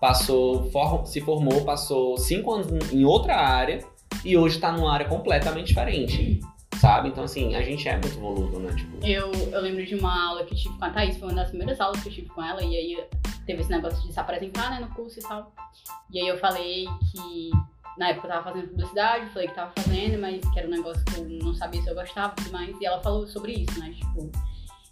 passou, 0.00 0.70
for- 0.70 1.06
se 1.06 1.20
formou, 1.20 1.64
passou 1.64 2.16
5 2.16 2.52
anos 2.52 2.92
em 2.92 3.04
outra 3.04 3.36
área 3.36 3.84
e 4.24 4.36
hoje 4.36 4.58
tá 4.58 4.72
numa 4.72 4.92
área 4.92 5.06
completamente 5.06 5.68
diferente. 5.68 6.40
Sabe? 6.80 7.08
Então, 7.08 7.24
assim, 7.24 7.56
a 7.56 7.62
gente 7.62 7.88
é 7.88 7.94
muito 7.94 8.20
volúvel, 8.20 8.60
né? 8.60 8.72
Tipo, 8.76 9.04
Eu, 9.04 9.32
eu 9.32 9.60
lembro 9.60 9.84
de 9.84 9.96
uma 9.96 10.28
aula 10.28 10.44
que 10.44 10.54
tive 10.54 10.78
com 10.78 10.84
a 10.84 10.90
Thaís, 10.90 11.16
foi 11.16 11.26
uma 11.28 11.34
das 11.34 11.48
primeiras 11.48 11.80
aulas 11.80 12.00
que 12.00 12.08
eu 12.08 12.12
tive 12.12 12.28
com 12.28 12.40
ela, 12.40 12.62
e 12.62 12.68
aí 12.76 13.04
teve 13.44 13.62
esse 13.62 13.70
negócio 13.70 14.00
de 14.06 14.12
se 14.12 14.20
apresentar, 14.20 14.70
né, 14.70 14.78
no 14.78 14.94
curso 14.94 15.18
e 15.18 15.22
tal. 15.22 15.52
E 16.12 16.20
aí 16.20 16.28
eu 16.28 16.38
falei 16.38 16.86
que 17.10 17.50
na 17.98 18.10
época 18.10 18.28
eu 18.28 18.30
tava 18.32 18.44
fazendo 18.44 18.68
publicidade, 18.68 19.28
falei 19.32 19.48
que 19.48 19.54
tava 19.56 19.72
fazendo, 19.76 20.20
mas 20.20 20.40
que 20.52 20.56
era 20.58 20.68
um 20.68 20.70
negócio 20.70 21.04
que 21.04 21.16
eu 21.18 21.24
não 21.42 21.52
sabia 21.52 21.82
se 21.82 21.90
eu 21.90 21.96
gostava 21.96 22.32
e 22.38 22.44
tudo 22.44 22.52
mais. 22.52 22.76
E 22.80 22.86
ela 22.86 23.00
falou 23.00 23.26
sobre 23.26 23.54
isso, 23.54 23.80
né? 23.80 23.90
Tipo, 23.90 24.30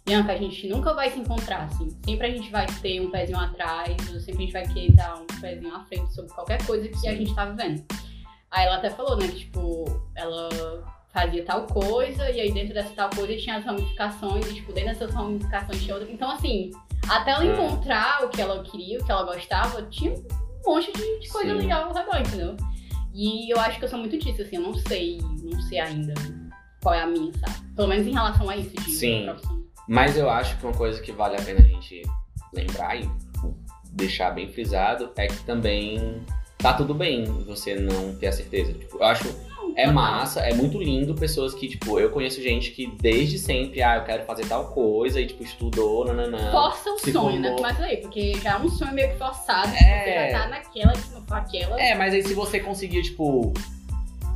Bianca, 0.07 0.31
a 0.31 0.37
gente 0.37 0.67
nunca 0.69 0.93
vai 0.93 1.11
se 1.11 1.19
encontrar, 1.19 1.65
assim. 1.65 1.89
Sempre 2.05 2.27
a 2.27 2.29
gente 2.29 2.49
vai 2.49 2.65
ter 2.65 3.01
um 3.01 3.11
pezinho 3.11 3.37
atrás, 3.37 3.91
ou 4.13 4.19
sempre 4.21 4.43
a 4.43 4.45
gente 4.45 4.53
vai 4.53 4.67
querer 4.67 4.93
dar 4.93 5.15
um 5.15 5.27
pezinho 5.41 5.75
à 5.75 5.83
frente 5.83 6.13
sobre 6.13 6.31
qualquer 6.31 6.65
coisa 6.65 6.87
que 6.87 7.07
a 7.09 7.13
gente 7.13 7.35
tá 7.35 7.45
vivendo. 7.45 7.83
Aí 8.49 8.65
ela 8.65 8.77
até 8.77 8.89
falou, 8.89 9.17
né, 9.17 9.27
que, 9.27 9.39
tipo, 9.39 9.83
ela 10.15 10.47
fazia 11.11 11.43
tal 11.43 11.67
coisa, 11.67 12.29
e 12.31 12.39
aí 12.39 12.51
dentro 12.53 12.73
dessa 12.73 12.91
tal 12.91 13.09
coisa 13.09 13.35
tinha 13.35 13.57
as 13.57 13.65
ramificações, 13.65 14.49
e 14.49 14.53
tipo, 14.53 14.71
dentro 14.71 14.91
dessas 14.91 15.13
ramificações 15.13 15.83
tinha 15.83 15.95
outra. 15.95 16.09
Então, 16.09 16.31
assim, 16.31 16.71
até 17.09 17.31
ela 17.31 17.43
É. 17.45 17.53
encontrar 17.53 18.23
o 18.23 18.29
que 18.29 18.41
ela 18.41 18.63
queria, 18.63 18.99
o 18.99 19.03
que 19.05 19.11
ela 19.11 19.23
gostava, 19.23 19.81
tinha 19.89 20.13
um 20.13 20.25
monte 20.65 20.89
de, 20.93 21.19
de 21.19 21.27
coisa 21.27 21.49
Sim. 21.51 21.57
legal 21.57 21.89
ao 21.89 21.93
redor, 21.93 22.17
entendeu? 22.21 22.55
E 23.13 23.51
eu 23.53 23.59
acho 23.59 23.77
que 23.77 23.83
eu 23.83 23.89
sou 23.89 23.99
muito 23.99 24.17
disso, 24.17 24.41
assim, 24.41 24.55
eu 24.55 24.61
não 24.61 24.73
sei, 24.73 25.17
não 25.43 25.59
sei 25.63 25.79
ainda 25.79 26.13
qual 26.81 26.95
é 26.95 27.01
a 27.01 27.07
minha, 27.07 27.33
sabe? 27.39 27.73
Pelo 27.75 27.89
menos 27.89 28.07
em 28.07 28.11
relação 28.13 28.49
a 28.49 28.55
isso 28.55 28.73
de 28.73 28.91
Sim. 28.91 29.23
profissão. 29.25 29.66
Mas 29.87 30.17
eu 30.17 30.29
acho 30.29 30.57
que 30.57 30.65
uma 30.65 30.73
coisa 30.73 31.01
que 31.01 31.11
vale 31.11 31.37
a 31.37 31.41
pena 31.41 31.59
a 31.59 31.63
gente 31.63 32.01
lembrar 32.53 32.95
e 32.99 33.09
deixar 33.91 34.31
bem 34.31 34.47
frisado 34.51 35.11
é 35.15 35.27
que 35.27 35.43
também 35.43 36.21
tá 36.57 36.73
tudo 36.73 36.93
bem 36.93 37.25
você 37.45 37.75
não 37.75 38.15
ter 38.15 38.27
a 38.27 38.31
certeza. 38.31 38.73
Tipo, 38.73 38.97
eu 38.97 39.03
acho 39.03 39.47
é 39.77 39.85
massa, 39.85 40.39
é 40.39 40.55
muito 40.55 40.79
lindo 40.79 41.13
pessoas 41.13 41.53
que, 41.53 41.67
tipo, 41.67 41.99
eu 41.99 42.09
conheço 42.09 42.41
gente 42.41 42.71
que 42.71 42.87
desde 42.99 43.37
sempre, 43.37 43.83
ah, 43.83 43.97
eu 43.97 44.03
quero 44.05 44.23
fazer 44.25 44.47
tal 44.47 44.71
coisa 44.71 45.21
e, 45.21 45.27
tipo, 45.27 45.43
estudou, 45.43 46.03
nananã. 46.03 46.51
Força 46.51 46.89
o 46.89 46.97
sonho, 46.97 47.39
né? 47.39 47.49
formou. 47.49 47.55
Começa 47.57 47.83
aí, 47.83 47.97
porque 47.97 48.33
já 48.41 48.53
é 48.53 48.57
um 48.57 48.69
sonho 48.69 48.91
meio 48.93 49.11
que 49.11 49.17
forçado, 49.19 49.71
É. 49.75 50.03
você 50.03 50.31
já 50.31 50.39
tá 50.39 50.47
naquela, 50.47 50.95
se 50.95 51.13
não 51.13 51.21
for 51.21 51.35
aquela. 51.37 51.79
É, 51.79 51.93
mas 51.93 52.11
aí 52.11 52.23
se 52.23 52.33
você 52.33 52.59
conseguir, 52.59 53.03
tipo, 53.03 53.53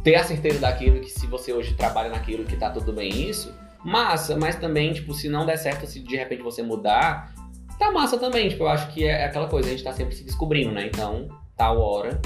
ter 0.03 0.13
a 0.13 0.23
certeza 0.23 0.59
daquilo, 0.59 0.99
que 0.99 1.09
se 1.09 1.25
você 1.25 1.51
hoje 1.51 1.73
trabalha 1.73 2.09
naquilo, 2.09 2.45
que 2.45 2.55
tá 2.55 2.69
tudo 2.69 2.93
bem 2.93 3.27
isso, 3.27 3.51
massa, 3.83 4.37
mas 4.37 4.55
também, 4.55 4.93
tipo, 4.93 5.13
se 5.13 5.29
não 5.29 5.45
der 5.45 5.57
certo, 5.57 5.85
se 5.85 5.99
de 5.99 6.15
repente 6.15 6.41
você 6.41 6.61
mudar, 6.61 7.33
tá 7.77 7.91
massa 7.91 8.17
também. 8.17 8.49
Tipo, 8.49 8.63
eu 8.63 8.69
acho 8.69 8.91
que 8.93 9.03
é 9.03 9.25
aquela 9.25 9.47
coisa, 9.47 9.67
a 9.67 9.71
gente 9.71 9.83
tá 9.83 9.93
sempre 9.93 10.15
se 10.15 10.23
descobrindo, 10.23 10.71
né? 10.71 10.87
Então, 10.87 11.27
tal 11.57 11.79
hora, 11.79 12.21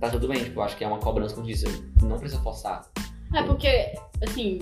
tá 0.00 0.08
tudo 0.08 0.28
bem. 0.28 0.42
Tipo, 0.44 0.60
eu 0.60 0.64
acho 0.64 0.76
que 0.76 0.84
é 0.84 0.86
uma 0.88 0.98
cobrança, 0.98 1.34
como 1.34 1.46
disse, 1.46 1.66
não 2.02 2.18
precisa 2.18 2.40
forçar. 2.42 2.82
É 3.34 3.42
porque, 3.42 3.94
assim, 4.22 4.58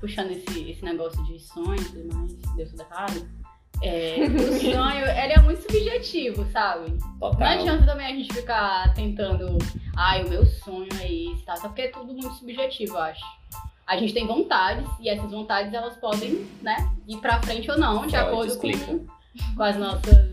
puxando 0.00 0.30
esse, 0.30 0.70
esse 0.70 0.84
negócio 0.84 1.22
de 1.24 1.38
sonhos 1.38 1.92
e 1.94 2.14
mais, 2.14 2.34
deu 2.56 2.68
tudo 2.68 2.82
errado. 2.82 3.42
É, 3.82 4.16
o 4.24 4.52
sonho, 4.72 5.06
ele 5.06 5.32
é 5.32 5.40
muito 5.40 5.62
subjetivo, 5.62 6.46
sabe? 6.52 6.96
Total. 7.18 7.38
Não 7.38 7.46
adianta 7.46 7.84
também 7.84 8.06
a 8.06 8.14
gente 8.16 8.32
ficar 8.32 8.94
tentando, 8.94 9.58
ai, 9.96 10.24
o 10.24 10.28
meu 10.28 10.46
sonho 10.46 10.88
é 11.00 11.12
esse, 11.12 11.44
tá? 11.44 11.56
Só 11.56 11.68
porque 11.68 11.82
é 11.82 11.88
tudo 11.88 12.12
muito 12.12 12.32
subjetivo, 12.34 12.94
eu 12.94 13.00
acho. 13.00 13.24
A 13.86 13.96
gente 13.96 14.14
tem 14.14 14.26
vontades 14.26 14.88
e 15.00 15.08
essas 15.08 15.30
vontades 15.30 15.72
elas 15.72 15.96
podem, 15.96 16.46
né, 16.62 16.88
ir 17.06 17.18
pra 17.18 17.42
frente 17.42 17.70
ou 17.70 17.78
não, 17.78 18.06
de 18.06 18.12
Freud 18.12 18.16
acordo 18.16 18.52
explica. 18.52 18.86
com, 18.86 19.06
com 19.56 19.62
as 19.62 19.76
nossas 19.76 20.32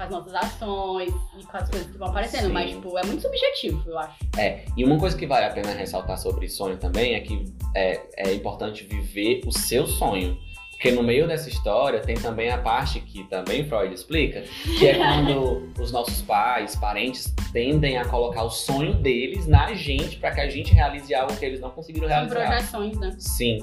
com 0.00 0.04
as 0.04 0.10
nossas 0.10 0.34
ações 0.34 1.12
e 1.38 1.44
com 1.44 1.56
as 1.56 1.68
coisas 1.68 1.90
que 1.90 1.98
vão 1.98 2.08
aparecendo. 2.08 2.46
Sim. 2.46 2.52
Mas, 2.52 2.70
tipo, 2.70 2.98
é 2.98 3.04
muito 3.04 3.20
subjetivo, 3.20 3.82
eu 3.86 3.98
acho. 3.98 4.16
É, 4.38 4.64
e 4.74 4.82
uma 4.82 4.98
coisa 4.98 5.16
que 5.16 5.26
vale 5.26 5.44
a 5.44 5.50
pena 5.50 5.72
ressaltar 5.72 6.16
sobre 6.16 6.48
sonho 6.48 6.78
também 6.78 7.14
é 7.14 7.20
que 7.20 7.44
é, 7.76 8.00
é 8.16 8.32
importante 8.32 8.84
viver 8.84 9.42
o 9.46 9.52
seu 9.52 9.86
sonho. 9.86 10.38
Porque 10.80 10.92
no 10.92 11.02
meio 11.02 11.28
dessa 11.28 11.46
história 11.50 12.00
tem 12.00 12.14
também 12.16 12.48
a 12.48 12.56
parte 12.56 13.00
que 13.00 13.24
também 13.24 13.66
Freud 13.66 13.92
explica, 13.92 14.44
que 14.78 14.88
é 14.88 14.94
quando 14.96 15.70
os 15.78 15.92
nossos 15.92 16.22
pais, 16.22 16.74
parentes, 16.74 17.34
tendem 17.52 17.98
a 17.98 18.04
colocar 18.06 18.44
o 18.44 18.50
sonho 18.50 18.94
deles 18.94 19.46
na 19.46 19.74
gente 19.74 20.16
para 20.16 20.30
que 20.30 20.40
a 20.40 20.48
gente 20.48 20.72
realize 20.72 21.14
algo 21.14 21.36
que 21.36 21.44
eles 21.44 21.60
não 21.60 21.68
conseguiram 21.70 22.08
São 22.08 22.16
realizar. 22.16 22.46
projeções, 22.46 22.98
né? 22.98 23.14
Sim, 23.18 23.58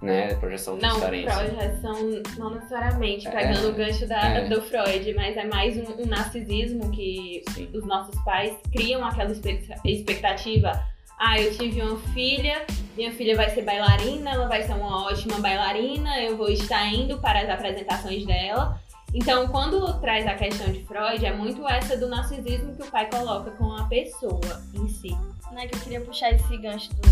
né? 0.00 0.32
Projeção 0.36 0.76
de 0.76 0.82
Não, 0.82 0.90
transferência. 0.90 1.44
projeção 1.44 2.22
não 2.38 2.54
necessariamente, 2.54 3.26
É. 3.26 3.30
pegando 3.32 3.68
o 3.70 3.72
gancho 3.72 4.06
da, 4.06 4.20
É. 4.24 4.48
do 4.48 4.62
Freud, 4.62 5.12
mas 5.14 5.36
é 5.36 5.44
mais 5.46 5.76
um, 5.76 6.02
um 6.02 6.06
narcisismo 6.06 6.88
que 6.92 7.42
Sim. 7.50 7.68
os 7.74 7.84
nossos 7.84 8.14
pais 8.22 8.56
criam 8.70 9.04
aquela 9.04 9.32
expect- 9.32 9.74
expectativa. 9.84 10.70
Ah, 11.18 11.40
eu 11.40 11.56
tive 11.56 11.80
uma 11.80 11.98
filha, 12.12 12.66
minha 12.96 13.12
filha 13.12 13.36
vai 13.36 13.50
ser 13.50 13.62
bailarina, 13.62 14.30
ela 14.30 14.48
vai 14.48 14.62
ser 14.62 14.72
uma 14.72 15.06
ótima 15.06 15.38
bailarina, 15.38 16.20
eu 16.20 16.36
vou 16.36 16.48
estar 16.48 16.86
indo 16.86 17.18
para 17.18 17.40
as 17.40 17.48
apresentações 17.48 18.26
dela. 18.26 18.80
Então, 19.14 19.46
quando 19.46 20.00
traz 20.00 20.26
a 20.26 20.34
questão 20.34 20.72
de 20.72 20.84
Freud, 20.84 21.24
é 21.24 21.32
muito 21.32 21.66
essa 21.68 21.96
do 21.96 22.08
narcisismo 22.08 22.74
que 22.74 22.82
o 22.82 22.90
pai 22.90 23.08
coloca 23.08 23.52
com 23.52 23.72
a 23.72 23.84
pessoa 23.84 24.40
em 24.74 24.88
si. 24.88 25.16
né, 25.52 25.68
que 25.68 25.76
eu 25.76 25.80
queria 25.80 26.00
puxar 26.00 26.32
esse 26.32 26.56
gancho 26.56 26.90
do, 26.94 27.02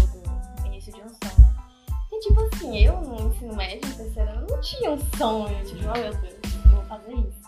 do 0.61 0.67
início 0.67 0.93
de 0.93 1.01
um 1.01 1.09
sonho, 1.09 1.39
né? 1.39 2.19
Tipo 2.21 2.41
assim, 2.43 2.85
eu 2.85 3.01
no 3.01 3.29
ensino 3.29 3.55
médio, 3.55 3.89
no 3.89 3.95
terceiro 3.97 4.31
ano, 4.31 4.47
não 4.51 4.61
tinha 4.61 4.91
um 4.91 4.99
sonho, 5.17 5.65
tipo, 5.65 5.81
oh 5.85 5.99
meu 5.99 6.13
Deus, 6.13 6.35
eu 6.65 6.71
vou 6.73 6.85
fazer 6.85 7.13
isso. 7.15 7.43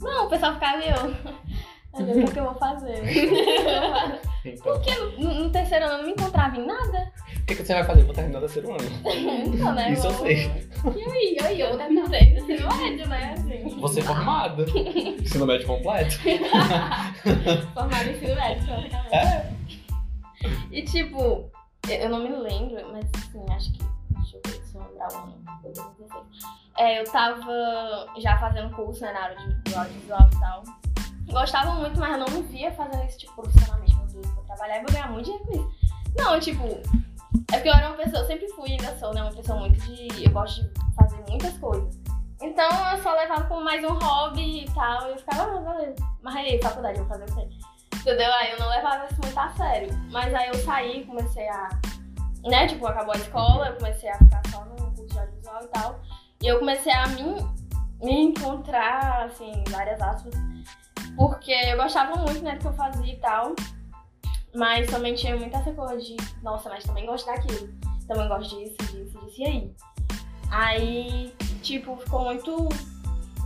Não, 0.00 0.26
o 0.26 0.28
pessoal 0.28 0.54
ficava 0.54 0.82
eu. 0.82 1.34
Deus, 2.02 2.16
o 2.16 2.20
que, 2.20 2.30
é 2.30 2.32
que 2.32 2.38
eu 2.38 2.44
vou 2.44 2.54
fazer? 2.54 3.02
Então, 4.44 4.74
Porque 4.74 4.94
no, 5.18 5.34
no 5.34 5.50
terceiro 5.50 5.86
ano 5.86 5.94
eu 5.94 5.98
não 5.98 6.04
me 6.04 6.12
encontrava 6.12 6.56
em 6.56 6.66
nada. 6.66 7.12
o 7.34 7.46
que, 7.46 7.54
que 7.56 7.64
você 7.64 7.72
vai 7.72 7.84
fazer? 7.84 8.02
Vou 8.04 8.14
terminar 8.14 8.38
o 8.38 8.40
terceiro 8.42 8.70
ano. 8.72 8.80
Então, 9.54 9.74
né? 9.74 9.92
Isso 9.92 10.06
eu 10.06 10.12
sei. 10.12 10.68
E 10.94 11.02
aí, 11.02 11.36
e 11.40 11.42
aí, 11.42 11.60
eu 11.60 11.78
terminei 11.78 12.34
o 12.34 12.38
ensino 12.38 12.76
médio, 12.76 13.08
né? 13.08 13.32
Assim, 13.32 13.80
Você 13.80 14.00
é 14.00 14.02
formada. 14.02 14.66
Ensino 14.68 15.46
médio 15.46 15.66
completo. 15.66 16.16
formada 17.72 18.04
em 18.04 18.12
ensino 18.12 18.34
médio, 18.34 18.66
praticamente. 18.66 19.54
E 20.70 20.82
tipo, 20.82 21.50
eu 21.88 21.94
eu 21.94 22.08
não 22.10 22.20
me 22.20 22.28
lembro, 22.28 22.92
mas 22.92 23.06
assim, 23.16 23.44
acho 23.50 23.72
que. 23.72 23.84
Deixa 24.10 24.36
eu 24.36 24.42
ver 24.44 24.62
se 24.62 24.74
eu 24.74 24.82
lembrar 24.82 25.08
o 25.12 25.16
ano. 25.16 25.44
2016. 25.62 26.24
É, 26.76 27.00
eu 27.00 27.04
tava 27.04 28.08
já 28.18 28.36
fazendo 28.38 28.74
curso 28.74 29.02
né, 29.02 29.12
na 29.12 29.20
área 29.20 29.36
de 29.36 29.74
audiovisual 29.74 30.28
e 30.32 30.40
tal. 30.40 30.62
Gostava 31.30 31.72
muito, 31.72 31.98
mas 31.98 32.18
não 32.18 32.26
me 32.28 32.42
via 32.42 32.72
fazendo 32.72 33.04
isso, 33.06 33.18
tipo, 33.18 33.34
profissionalmente. 33.34 33.94
Meu 33.94 34.06
Deus, 34.06 34.26
vou 34.34 34.44
trabalhar 34.44 34.78
e 34.78 34.82
vou 34.82 34.92
ganhar 34.92 35.10
muito 35.10 35.24
dinheiro 35.24 35.46
com 35.46 35.52
isso. 35.52 35.94
Não, 36.16 36.38
tipo, 36.38 36.64
é 37.52 37.56
porque 37.56 37.68
eu 37.68 37.74
era 37.74 37.88
uma 37.88 37.96
pessoa, 37.96 38.22
eu 38.22 38.26
sempre 38.26 38.48
fui 38.48 38.70
ainda 38.70 38.96
sou, 38.98 39.12
né? 39.12 39.22
Uma 39.22 39.32
pessoa 39.32 39.58
muito 39.58 39.78
de. 39.80 40.24
Eu 40.24 40.30
gosto 40.30 40.62
de 40.62 40.94
fazer 40.94 41.16
muitas 41.28 41.56
coisas. 41.58 41.94
Então 42.40 42.68
eu 42.92 43.02
só 43.02 43.14
levava 43.14 43.44
como 43.44 43.64
mais 43.64 43.82
um 43.82 43.94
hobby 43.94 44.64
e 44.64 44.70
tal. 44.72 45.08
E 45.08 45.10
eu 45.10 45.18
ficava, 45.18 45.42
ah, 45.42 45.72
beleza. 45.72 45.96
Mas 46.22 46.36
aí, 46.36 46.60
faculdade, 46.62 46.98
eu 46.98 47.06
vou 47.06 47.18
fazer 47.18 47.30
o 47.30 47.34
quê? 47.34 47.48
Entendeu? 47.96 48.32
Aí 48.34 48.52
eu 48.52 48.58
não 48.58 48.68
levava 48.68 49.06
isso 49.06 49.20
muito 49.22 49.38
a 49.38 49.48
sério. 49.50 49.88
Mas 50.10 50.34
aí 50.34 50.48
eu 50.48 50.54
saí, 50.56 51.04
comecei 51.04 51.48
a. 51.48 51.68
Né, 52.44 52.66
tipo, 52.66 52.86
acabou 52.86 53.14
a 53.14 53.18
escola, 53.18 53.68
eu 53.68 53.76
comecei 53.76 54.10
a 54.10 54.18
ficar 54.18 54.42
só 54.50 54.64
no 54.66 54.76
curso 54.76 55.06
de 55.06 55.18
audiovisual 55.18 55.64
e 55.64 55.68
tal. 55.68 56.00
E 56.42 56.46
eu 56.46 56.58
comecei 56.58 56.92
a 56.92 57.08
me, 57.08 57.36
me 58.02 58.24
encontrar, 58.26 59.24
assim, 59.24 59.64
várias 59.70 60.00
aspas. 60.02 60.34
Porque 61.16 61.52
eu 61.52 61.76
gostava 61.76 62.16
muito, 62.16 62.42
né, 62.42 62.54
do 62.54 62.60
que 62.60 62.66
eu 62.66 62.72
fazia 62.74 63.12
e 63.12 63.16
tal. 63.18 63.54
Mas 64.54 64.88
também 64.90 65.14
tinha 65.14 65.36
muita 65.36 65.58
essa 65.58 65.72
coisa 65.72 65.96
de, 65.98 66.16
nossa, 66.42 66.68
mas 66.68 66.84
também 66.84 67.06
gosto 67.06 67.26
daquilo. 67.26 67.68
Também 68.06 68.28
gosto 68.28 68.56
disso, 68.58 68.76
disso, 68.92 69.18
disso. 69.18 69.40
E 69.40 69.44
aí? 69.46 69.72
Aí, 70.50 71.34
tipo, 71.62 71.96
ficou 71.96 72.24
muito. 72.24 72.68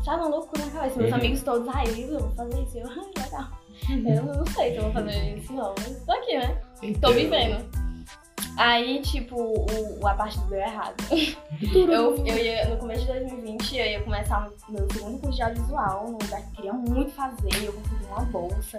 Sabe, 0.04 0.20
uma 0.22 0.28
loucura 0.28 0.64
na 0.66 0.70
cabeça. 0.72 0.98
Meus 0.98 1.10
Uhum. 1.10 1.16
amigos 1.18 1.42
todos, 1.42 1.68
ai, 1.74 1.84
eu 1.96 2.20
vou 2.20 2.30
fazer 2.32 2.62
isso. 2.62 2.78
Eu, 2.78 2.88
ai, 2.88 3.24
legal. 3.24 3.48
Eu 3.88 4.22
não 4.36 4.46
sei 4.46 4.70
se 4.72 4.76
eu 4.76 4.82
vou 4.84 4.92
fazer 4.92 5.38
isso, 5.38 5.52
não. 5.52 5.74
Mas 5.78 6.04
tô 6.04 6.12
aqui, 6.12 6.38
né? 6.38 6.54
Tô 6.80 6.86
Então, 6.86 7.12
vivendo. 7.12 7.67
Aí, 8.58 9.00
tipo, 9.02 9.36
o, 9.36 10.06
a 10.06 10.14
parte 10.14 10.36
do 10.40 10.46
deu 10.46 10.58
errado. 10.58 10.96
Eu, 11.62 12.26
eu 12.26 12.38
ia, 12.38 12.68
no 12.68 12.76
começo 12.76 13.02
de 13.02 13.06
2020, 13.06 13.76
eu 13.76 13.86
ia 13.86 14.02
começar 14.02 14.50
meu 14.68 14.86
segundo 14.92 15.18
curso 15.20 15.36
de 15.36 15.42
audiovisual, 15.42 16.06
num 16.06 16.18
lugar 16.20 16.40
que 16.42 16.48
eu 16.48 16.52
queria 16.54 16.72
muito 16.72 17.12
fazer, 17.12 17.64
eu 17.64 17.72
consegui 17.72 18.04
uma 18.06 18.24
bolsa. 18.24 18.78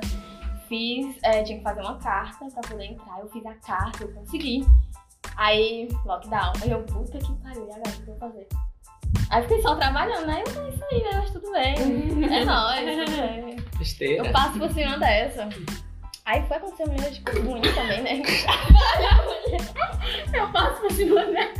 Fiz, 0.68 1.18
é, 1.24 1.44
tinha 1.44 1.58
que 1.58 1.64
fazer 1.64 1.80
uma 1.80 1.98
carta 1.98 2.46
pra 2.46 2.62
poder 2.62 2.86
entrar, 2.86 3.20
eu 3.20 3.30
fiz 3.30 3.46
a 3.46 3.54
carta, 3.56 4.04
eu 4.04 4.14
consegui. 4.14 4.68
Aí, 5.38 5.88
lockdown. 6.06 6.54
Aí 6.62 6.72
eu, 6.72 6.84
puta 6.84 7.18
que 7.18 7.34
pariu, 7.36 7.66
e 7.68 7.72
agora 7.72 7.90
o 7.90 7.92
que 7.92 8.02
eu 8.02 8.06
vou 8.06 8.18
fazer? 8.18 8.48
Aí 9.30 9.42
fiquei 9.44 9.62
só 9.62 9.76
trabalhando, 9.76 10.28
né? 10.28 10.44
Eu, 10.46 10.66
é 10.66 10.70
isso 10.70 10.86
aí, 10.92 11.04
né? 11.04 11.10
Mas 11.14 11.32
tudo 11.32 11.52
bem. 11.52 11.76
É 12.34 12.46
nóis, 12.46 13.06
tudo 13.06 13.18
bem. 13.18 13.56
Besteira. 13.78 14.28
Eu 14.28 14.32
passo 14.34 14.60
por 14.60 14.70
cima 14.72 14.98
dessa. 15.00 15.50
Aí 16.30 16.44
foi 16.44 16.58
acontecer 16.58 16.84
uma 16.84 16.94
menina 16.94 17.10
de 17.10 17.22
coisa 17.22 17.42
ruim 17.42 17.62
também, 17.62 18.04
né? 18.04 18.22
Eu 20.32 20.48
passo 20.50 20.80
por 20.82 20.92
cima 20.92 21.26
dessa. 21.26 21.60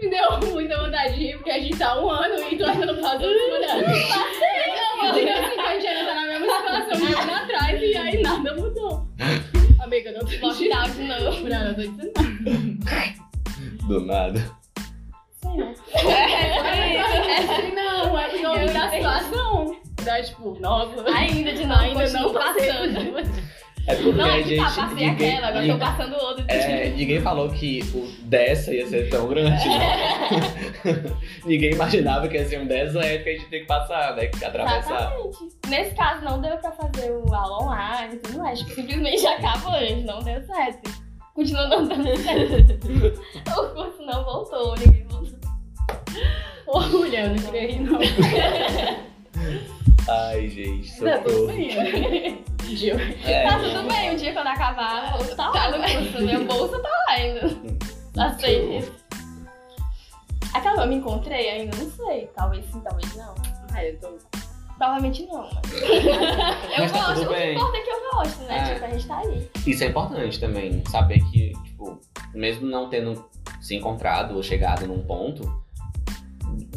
Me 0.00 0.08
deu 0.08 0.38
muita 0.52 0.80
vontade 0.80 1.14
de 1.14 1.20
rir, 1.20 1.36
porque 1.38 1.50
a 1.50 1.58
gente 1.58 1.76
tá 1.76 2.00
um 2.00 2.08
ano 2.08 2.48
e 2.48 2.56
tu 2.56 2.64
ainda 2.64 2.86
não 2.86 2.94
passou 3.02 3.18
por 3.18 3.26
cima. 3.26 3.58
Não, 3.58 3.80
eu 5.04 5.14
digo 5.14 5.30
assim, 5.30 5.58
a 5.58 5.72
gente 5.74 5.86
ainda 5.88 6.04
tá 6.06 6.14
na 6.14 6.26
mesma 6.26 6.56
situação 6.58 6.96
de 6.96 7.02
um 7.02 7.18
ano 7.18 7.34
atrás 7.34 7.82
e 7.82 7.96
aí 7.96 8.22
nada 8.22 8.54
mudou. 8.54 9.08
Amiga, 9.80 10.12
não 10.12 10.20
tô 10.20 10.46
Lockdown 10.46 10.90
de 10.90 11.02
novo. 11.02 11.48
Não, 11.48 11.64
não 11.64 11.74
tô 11.74 11.80
dizendo 11.80 12.12
nada. 12.14 13.18
Do 13.88 14.00
nada. 14.06 14.38
Sim, 15.42 15.56
né? 15.56 15.74
É 15.92 17.00
assim, 17.00 17.74
não, 17.74 18.16
é 18.16 18.28
que 18.28 18.42
eu 18.42 18.54
ri 18.54 18.66
da 18.72 18.90
situação. 18.90 19.79
Da, 20.04 20.22
tipo, 20.22 20.56
nossa, 20.60 21.08
Ainda 21.14 21.52
de 21.52 21.64
novo, 21.66 21.80
ainda 21.80 22.10
não 22.10 22.32
por 22.32 22.40
passando. 22.40 23.50
É 23.86 23.94
porque 23.94 24.12
Não, 24.12 24.24
a 24.26 24.36
é 24.38 24.42
que 24.42 24.48
gente. 24.50 24.58
tá, 24.58 24.82
passei 24.82 25.08
ninguém, 25.08 25.36
aquela, 25.36 25.48
agora 25.48 25.66
tô 25.66 25.78
passando 25.78 26.14
outra. 26.16 26.44
é, 26.48 26.88
ninguém 26.90 27.20
falou 27.22 27.48
que 27.48 27.80
o 27.94 28.06
dessa 28.26 28.72
ia 28.74 28.86
ser 28.86 29.08
tão 29.08 29.26
grande. 29.26 29.64
não. 29.66 31.16
ninguém 31.48 31.72
imaginava 31.72 32.28
que 32.28 32.36
ia 32.36 32.46
ser 32.46 32.60
um 32.60 32.66
dessa 32.66 32.98
época 33.00 33.24
que 33.24 33.30
a 33.30 33.32
gente 33.38 33.48
tem 33.48 33.60
que 33.62 33.66
passar, 33.66 34.14
né? 34.16 34.26
Que 34.26 34.44
atravessar. 34.44 35.12
Exatamente. 35.12 35.38
Nesse 35.68 35.94
caso, 35.94 36.24
não 36.24 36.40
deu 36.42 36.56
pra 36.58 36.72
fazer 36.72 37.10
o 37.10 37.34
aula 37.34 37.64
online 37.64 38.14
e 38.14 38.18
tudo 38.18 38.38
mais. 38.38 38.60
Simplesmente 38.60 39.26
acabou, 39.26 39.72
gente. 39.80 40.02
Não 40.04 40.18
deu 40.20 40.42
certo. 40.44 40.90
Continua 41.34 41.66
não 41.68 41.88
dando 41.88 42.16
certo. 42.18 42.78
o 43.60 43.74
curso 43.74 44.02
não 44.04 44.24
voltou, 44.24 44.74
ninguém 44.76 45.04
voltou. 45.04 45.38
Ô, 46.66 46.80
mulher, 46.80 47.24
eu 47.24 47.30
não 47.30 47.38
queria 47.38 47.66
rir, 47.66 47.80
não. 47.80 47.98
Ai, 50.10 50.48
gente, 50.48 51.00
Tá 51.00 51.18
tudo 51.18 51.30
socorro. 51.30 51.46
bem, 51.48 51.76
né? 51.76 52.38
Gil. 52.66 52.96
É, 53.24 53.48
Tá 53.48 53.58
tudo 53.58 53.88
bem, 53.88 54.10
um 54.10 54.16
dia 54.16 54.32
quando 54.32 54.46
acabar, 54.48 55.16
vou 55.16 55.36
tá 55.36 55.50
lá 55.50 55.70
no 55.70 55.78
curso. 55.82 56.22
Minha 56.22 56.40
bolsa 56.40 56.78
tá 56.80 56.88
lá 56.88 57.04
ainda. 57.14 57.40
Aceite 58.18 58.78
isso. 58.78 58.92
Aquela 60.52 60.82
eu 60.82 60.88
me 60.88 60.96
encontrei 60.96 61.48
ainda? 61.48 61.76
Não 61.76 61.90
sei. 61.90 62.28
Talvez 62.34 62.64
sim, 62.66 62.80
talvez 62.80 63.14
não. 63.16 63.34
Ai, 63.72 63.90
eu 63.90 63.98
tô... 64.00 64.18
Provavelmente 64.76 65.26
não, 65.26 65.42
mas. 65.52 65.72
eu 65.82 66.78
Mas 66.78 66.92
tá 66.92 66.98
gosto. 66.98 67.14
tudo 67.20 67.30
o 67.30 67.34
que 67.34 67.52
importa 67.52 67.76
é 67.76 67.80
que 67.82 67.90
eu 67.90 68.10
gosto, 68.12 68.42
né? 68.44 68.58
É. 68.58 68.74
Tipo, 68.74 68.84
a 68.86 68.88
gente 68.90 69.06
tá 69.06 69.18
aí. 69.18 69.50
Isso 69.66 69.84
é 69.84 69.86
importante 69.88 70.40
também, 70.40 70.82
saber 70.88 71.20
que, 71.30 71.52
tipo, 71.64 72.00
mesmo 72.32 72.66
não 72.66 72.88
tendo 72.88 73.28
se 73.60 73.74
encontrado 73.76 74.34
ou 74.36 74.42
chegado 74.42 74.86
num 74.86 75.02
ponto, 75.02 75.42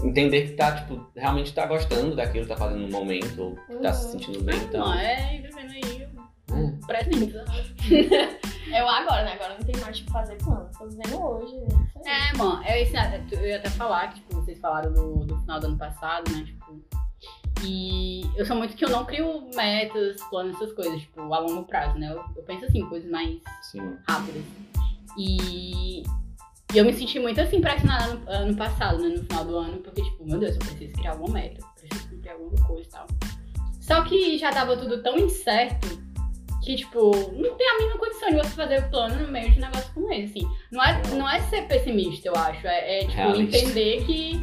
entender 0.03 0.47
que 0.49 0.53
tá, 0.53 0.75
tipo, 0.75 1.05
realmente 1.15 1.53
tá 1.53 1.65
gostando 1.65 2.15
daquilo 2.15 2.45
que 2.45 2.49
tá 2.53 2.57
fazendo 2.57 2.81
no 2.81 2.89
momento, 2.89 3.41
ou 3.41 3.55
que 3.55 3.75
tá 3.81 3.93
se 3.93 4.05
Uhum. 4.05 4.11
sentindo 4.13 4.43
bem, 4.43 4.57
então. 4.57 4.81
Não, 4.81 4.93
é 4.93 5.37
vivendo 5.41 5.71
aí. 5.71 6.07
É. 6.51 6.85
presente. 6.85 7.33
Eu 8.73 8.87
agora, 8.89 9.23
né? 9.23 9.33
Agora 9.33 9.55
não 9.57 9.65
tem 9.65 9.79
mais 9.81 9.97
tipo 9.97 10.11
fazer 10.11 10.35
plano. 10.37 10.67
Tô 10.77 10.87
vivendo 10.87 11.21
hoje. 11.21 11.53
né? 11.57 11.87
É, 12.33 12.37
mano, 12.37 12.63
eu, 12.63 12.75
ia- 12.75 13.23
eu 13.31 13.45
ia 13.47 13.57
até 13.57 13.69
falar 13.69 14.07
que, 14.09 14.15
tipo, 14.15 14.35
vocês 14.41 14.59
falaram 14.59 14.91
do, 14.91 15.25
do 15.25 15.37
final 15.41 15.59
do 15.59 15.67
ano 15.67 15.77
passado, 15.77 16.31
né? 16.31 16.43
Tipo. 16.43 16.81
E 17.63 18.23
eu 18.35 18.45
sou 18.45 18.55
muito 18.55 18.75
que 18.75 18.83
eu 18.83 18.89
não 18.89 19.05
crio 19.05 19.47
metas, 19.55 20.17
planos, 20.29 20.55
essas 20.55 20.73
coisas, 20.73 20.99
tipo, 21.01 21.21
a 21.33 21.39
longo 21.39 21.63
prazo, 21.65 21.97
né? 21.99 22.11
Eu, 22.11 22.23
eu 22.35 22.43
penso 22.43 22.65
assim, 22.65 22.83
coisas 22.89 23.09
mais 23.11 23.37
Sim. 23.61 23.95
rápidas. 24.07 24.43
E, 25.17 26.03
e 26.73 26.77
eu 26.79 26.85
me 26.85 26.93
senti 26.93 27.19
muito 27.19 27.39
assim 27.39 27.61
pressionada 27.61 28.05
ano, 28.05 28.23
ano 28.27 28.55
passado, 28.55 28.97
né? 28.97 29.09
No 29.09 29.23
final 29.23 29.45
do 29.45 29.57
ano, 29.57 29.77
porque, 29.77 30.01
tipo, 30.01 30.25
meu 30.25 30.39
Deus, 30.39 30.55
eu 30.55 30.59
preciso 30.59 30.93
criar 30.93 31.11
alguma 31.11 31.33
meta, 31.33 31.61
eu 31.61 31.87
preciso 31.87 32.09
cumprir 32.09 32.31
alguma 32.31 32.67
coisa 32.67 32.83
e 32.83 32.91
tal. 32.91 33.07
Só 33.79 34.01
que 34.03 34.37
já 34.39 34.49
tava 34.51 34.75
tudo 34.75 35.03
tão 35.03 35.15
incerto 35.17 35.87
que, 36.63 36.75
tipo, 36.75 37.11
não 37.33 37.55
tem 37.55 37.69
a 37.69 37.77
mínima 37.77 37.99
condição 37.99 38.29
de 38.29 38.37
você 38.37 38.49
fazer 38.49 38.79
o 38.79 38.89
plano 38.89 39.23
no 39.23 39.31
meio 39.31 39.51
de 39.51 39.57
um 39.57 39.61
negócio 39.61 39.93
como 39.93 40.11
esse, 40.11 40.39
assim. 40.39 40.51
Não 40.71 40.83
é, 40.83 41.01
não 41.11 41.29
é 41.29 41.41
ser 41.41 41.67
pessimista, 41.67 42.29
eu 42.29 42.35
acho. 42.35 42.65
É, 42.65 42.97
é, 42.97 42.99
tipo, 43.01 43.13
Realista. 43.13 43.57
entender 43.57 44.05
que 44.05 44.41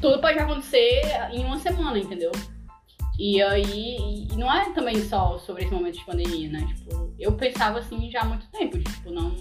tudo 0.00 0.20
pode 0.20 0.38
acontecer 0.38 1.00
em 1.32 1.44
uma 1.44 1.58
semana, 1.58 1.98
entendeu? 1.98 2.30
E 3.18 3.42
aí, 3.42 4.28
e 4.30 4.36
não 4.36 4.52
é 4.54 4.70
também 4.72 5.02
só 5.02 5.36
sobre 5.38 5.64
esse 5.64 5.74
momento 5.74 5.98
de 5.98 6.04
pandemia, 6.04 6.48
né? 6.50 6.64
Tipo, 6.76 7.12
eu 7.18 7.32
pensava 7.32 7.80
assim 7.80 8.08
já 8.08 8.20
há 8.20 8.24
muito 8.24 8.46
tempo, 8.50 8.78
de, 8.78 8.84
tipo, 8.84 9.10
não 9.10 9.34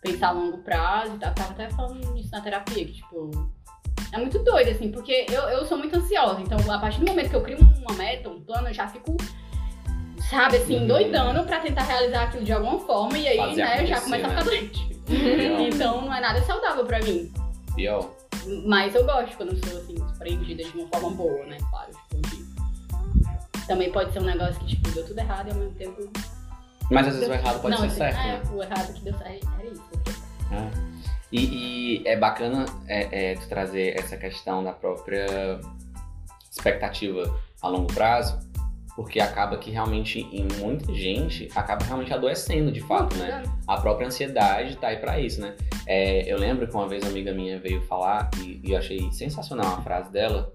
pensar 0.00 0.28
a 0.28 0.32
longo 0.32 0.58
prazo 0.58 1.14
e 1.14 1.18
tal. 1.18 1.28
Eu 1.30 1.34
tava 1.34 1.50
até 1.50 1.68
falando 1.70 2.16
isso 2.16 2.30
na 2.30 2.40
terapia, 2.40 2.84
que, 2.84 2.92
tipo, 2.94 3.30
é 4.12 4.18
muito 4.18 4.38
doido, 4.40 4.70
assim, 4.70 4.90
porque 4.90 5.26
eu, 5.30 5.42
eu 5.42 5.64
sou 5.66 5.78
muito 5.78 5.96
ansiosa. 5.96 6.40
Então, 6.40 6.58
a 6.72 6.78
partir 6.78 7.00
do 7.00 7.06
momento 7.06 7.30
que 7.30 7.36
eu 7.36 7.42
crio 7.42 7.58
uma 7.58 7.94
meta, 7.96 8.28
um 8.28 8.40
plano, 8.40 8.68
eu 8.68 8.74
já 8.74 8.88
fico, 8.88 9.16
sabe, 10.28 10.56
assim, 10.58 10.78
Uhum. 10.80 10.86
doidando 10.86 11.44
pra 11.44 11.60
tentar 11.60 11.82
realizar 11.82 12.24
aquilo 12.24 12.44
de 12.44 12.52
alguma 12.52 12.78
forma. 12.80 13.16
E 13.18 13.28
aí, 13.28 13.36
Fazer 13.36 13.62
né, 13.64 13.82
eu 13.82 13.86
já 13.86 14.00
começo 14.00 14.24
a 14.24 14.28
né? 14.28 14.34
ficar 14.36 14.44
doente. 14.44 15.00
Pior. 15.06 15.60
Então, 15.60 16.00
não 16.02 16.14
é 16.14 16.20
nada 16.20 16.40
saudável 16.42 16.84
pra 16.86 16.98
mim. 17.00 17.32
Pior. 17.74 18.10
Mas 18.66 18.94
eu 18.94 19.04
gosto 19.04 19.36
quando 19.36 19.52
eu 19.52 19.68
sou, 19.68 19.78
assim, 19.80 19.96
surpreendida 19.96 20.64
de 20.64 20.78
uma 20.78 20.88
forma 20.88 21.10
boa, 21.10 21.44
né? 21.46 21.58
Claro, 21.70 21.90
tipo, 21.92 22.28
de- 22.28 23.66
Também 23.66 23.92
pode 23.92 24.12
ser 24.12 24.18
um 24.20 24.24
negócio 24.24 24.54
que, 24.60 24.66
tipo, 24.68 24.90
deu 24.90 25.06
tudo 25.06 25.18
errado 25.18 25.48
e 25.48 25.50
ao 25.52 25.56
mesmo 25.58 25.74
tempo. 25.74 26.10
Mas 26.90 27.06
às 27.06 27.14
vezes 27.14 27.28
o 27.28 27.32
errado 27.32 27.60
pode 27.62 27.70
não, 27.74 27.80
ser 27.82 27.86
assim, 27.86 27.96
certo, 27.98 28.18
é, 28.18 28.26
né? 28.26 28.42
o 28.52 28.62
errado 28.62 28.92
que 28.94 29.00
deu 29.02 29.14
certo 29.18 29.48
era 29.60 29.70
isso. 29.70 29.82
É. 30.50 30.90
E, 31.32 32.00
e 32.02 32.08
é 32.08 32.16
bacana 32.16 32.66
é, 32.88 33.32
é, 33.32 33.34
tu 33.36 33.48
trazer 33.48 33.96
essa 33.98 34.16
questão 34.16 34.64
da 34.64 34.72
própria 34.72 35.60
expectativa 36.50 37.38
a 37.62 37.68
longo 37.68 37.92
prazo, 37.92 38.38
porque 38.96 39.20
acaba 39.20 39.56
que 39.56 39.70
realmente, 39.70 40.20
em 40.32 40.48
muita 40.58 40.92
gente, 40.92 41.48
acaba 41.54 41.84
realmente 41.84 42.12
adoecendo 42.12 42.72
de 42.72 42.80
fato, 42.80 43.16
né? 43.16 43.44
A 43.66 43.80
própria 43.80 44.08
ansiedade 44.08 44.76
tá 44.76 44.88
aí 44.88 44.96
pra 44.96 45.20
isso, 45.20 45.40
né? 45.40 45.54
É, 45.86 46.30
eu 46.30 46.36
lembro 46.36 46.66
que 46.66 46.74
uma 46.74 46.88
vez 46.88 47.02
uma 47.04 47.10
amiga 47.10 47.32
minha 47.32 47.58
veio 47.58 47.80
falar, 47.82 48.28
e, 48.38 48.60
e 48.64 48.72
eu 48.72 48.78
achei 48.78 49.10
sensacional 49.12 49.76
a 49.76 49.82
frase 49.82 50.10
dela, 50.10 50.52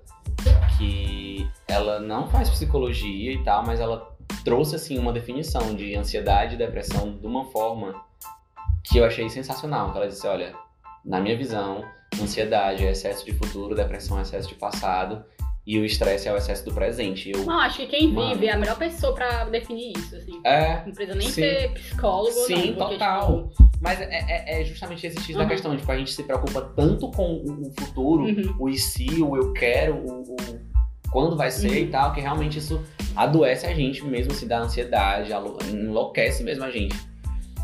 que 0.78 1.50
ela 1.68 2.00
não 2.00 2.28
faz 2.28 2.50
psicologia 2.50 3.32
e 3.32 3.44
tal, 3.44 3.66
mas 3.66 3.80
ela 3.80 4.14
trouxe, 4.44 4.76
assim, 4.76 5.00
uma 5.00 5.14
definição 5.14 5.74
de 5.74 5.96
ansiedade 5.96 6.56
e 6.56 6.58
depressão 6.58 7.18
de 7.18 7.26
uma 7.26 7.46
forma 7.46 7.96
que 8.90 8.98
eu 8.98 9.06
achei 9.06 9.30
sensacional. 9.30 9.92
Que 9.92 9.98
ela 9.98 10.08
disse, 10.08 10.26
olha, 10.28 10.54
na 11.04 11.20
minha 11.20 11.38
visão, 11.38 11.84
ansiedade 12.22 12.86
é 12.86 12.92
excesso 12.92 13.26
de 13.26 13.34
futuro, 13.34 13.76
depressão 13.76 14.18
é 14.20 14.22
excesso 14.22 14.48
de 14.50 14.56
passado, 14.56 15.24
e 15.68 15.80
o 15.80 15.86
estresse 15.86 16.28
é 16.28 16.34
o 16.34 16.38
excesso 16.38 16.64
do 16.66 16.74
presente. 16.74 17.32
Eu, 17.32 17.44
Não, 17.44 17.60
acho 17.60 17.78
que 17.78 17.88
quem 17.88 18.12
Mano. 18.12 18.34
vive 18.36 18.46
é 18.48 18.52
a 18.54 18.58
melhor 18.58 18.78
pessoa 18.78 19.14
pra 19.16 19.46
definir 19.46 19.94
isso, 19.98 20.16
assim. 20.16 20.40
é, 20.46 20.84
Não 20.86 20.94
precisa 20.94 21.16
nem 21.18 21.28
Sim. 21.28 21.42
ser 21.42 21.74
psicólogo, 21.74 22.32
Sim, 22.32 22.54
não. 22.72 22.76
Porque, 22.76 22.94
total. 22.94 23.48
Tipo, 23.50 23.66
Mas 23.82 24.00
é, 24.00 24.06
é- 24.06 24.62
é 24.62 24.64
justamente 24.66 25.06
esse 25.06 25.20
X 25.22 25.36
da 25.36 25.42
Uhum. 25.44 25.50
questão, 25.50 25.76
tipo, 25.78 25.92
a 25.92 25.98
gente 25.98 26.14
se 26.14 26.24
preocupa 26.24 26.62
tanto 26.76 27.10
com 27.12 27.42
o, 27.44 27.72
futuro, 27.80 28.24
uhum. 28.26 28.56
o 28.60 28.70
e 28.70 28.78
se, 28.78 29.06
o 29.22 29.36
eu 29.36 29.54
quero, 29.54 29.96
o, 29.96 30.22
o 30.34 30.36
quando 31.12 31.36
vai 31.36 31.50
ser 31.52 31.70
Uhum. 31.70 31.76
e 31.76 31.88
tal, 31.88 32.14
que 32.14 32.22
realmente 32.22 32.60
isso 32.60 32.82
adoece 33.16 33.66
a 33.66 33.74
gente 33.74 34.04
mesmo, 34.04 34.34
se 34.34 34.46
dá 34.46 34.60
ansiedade, 34.60 35.32
enlouquece 35.72 36.44
mesmo 36.44 36.64
a 36.64 36.70
gente. 36.72 36.96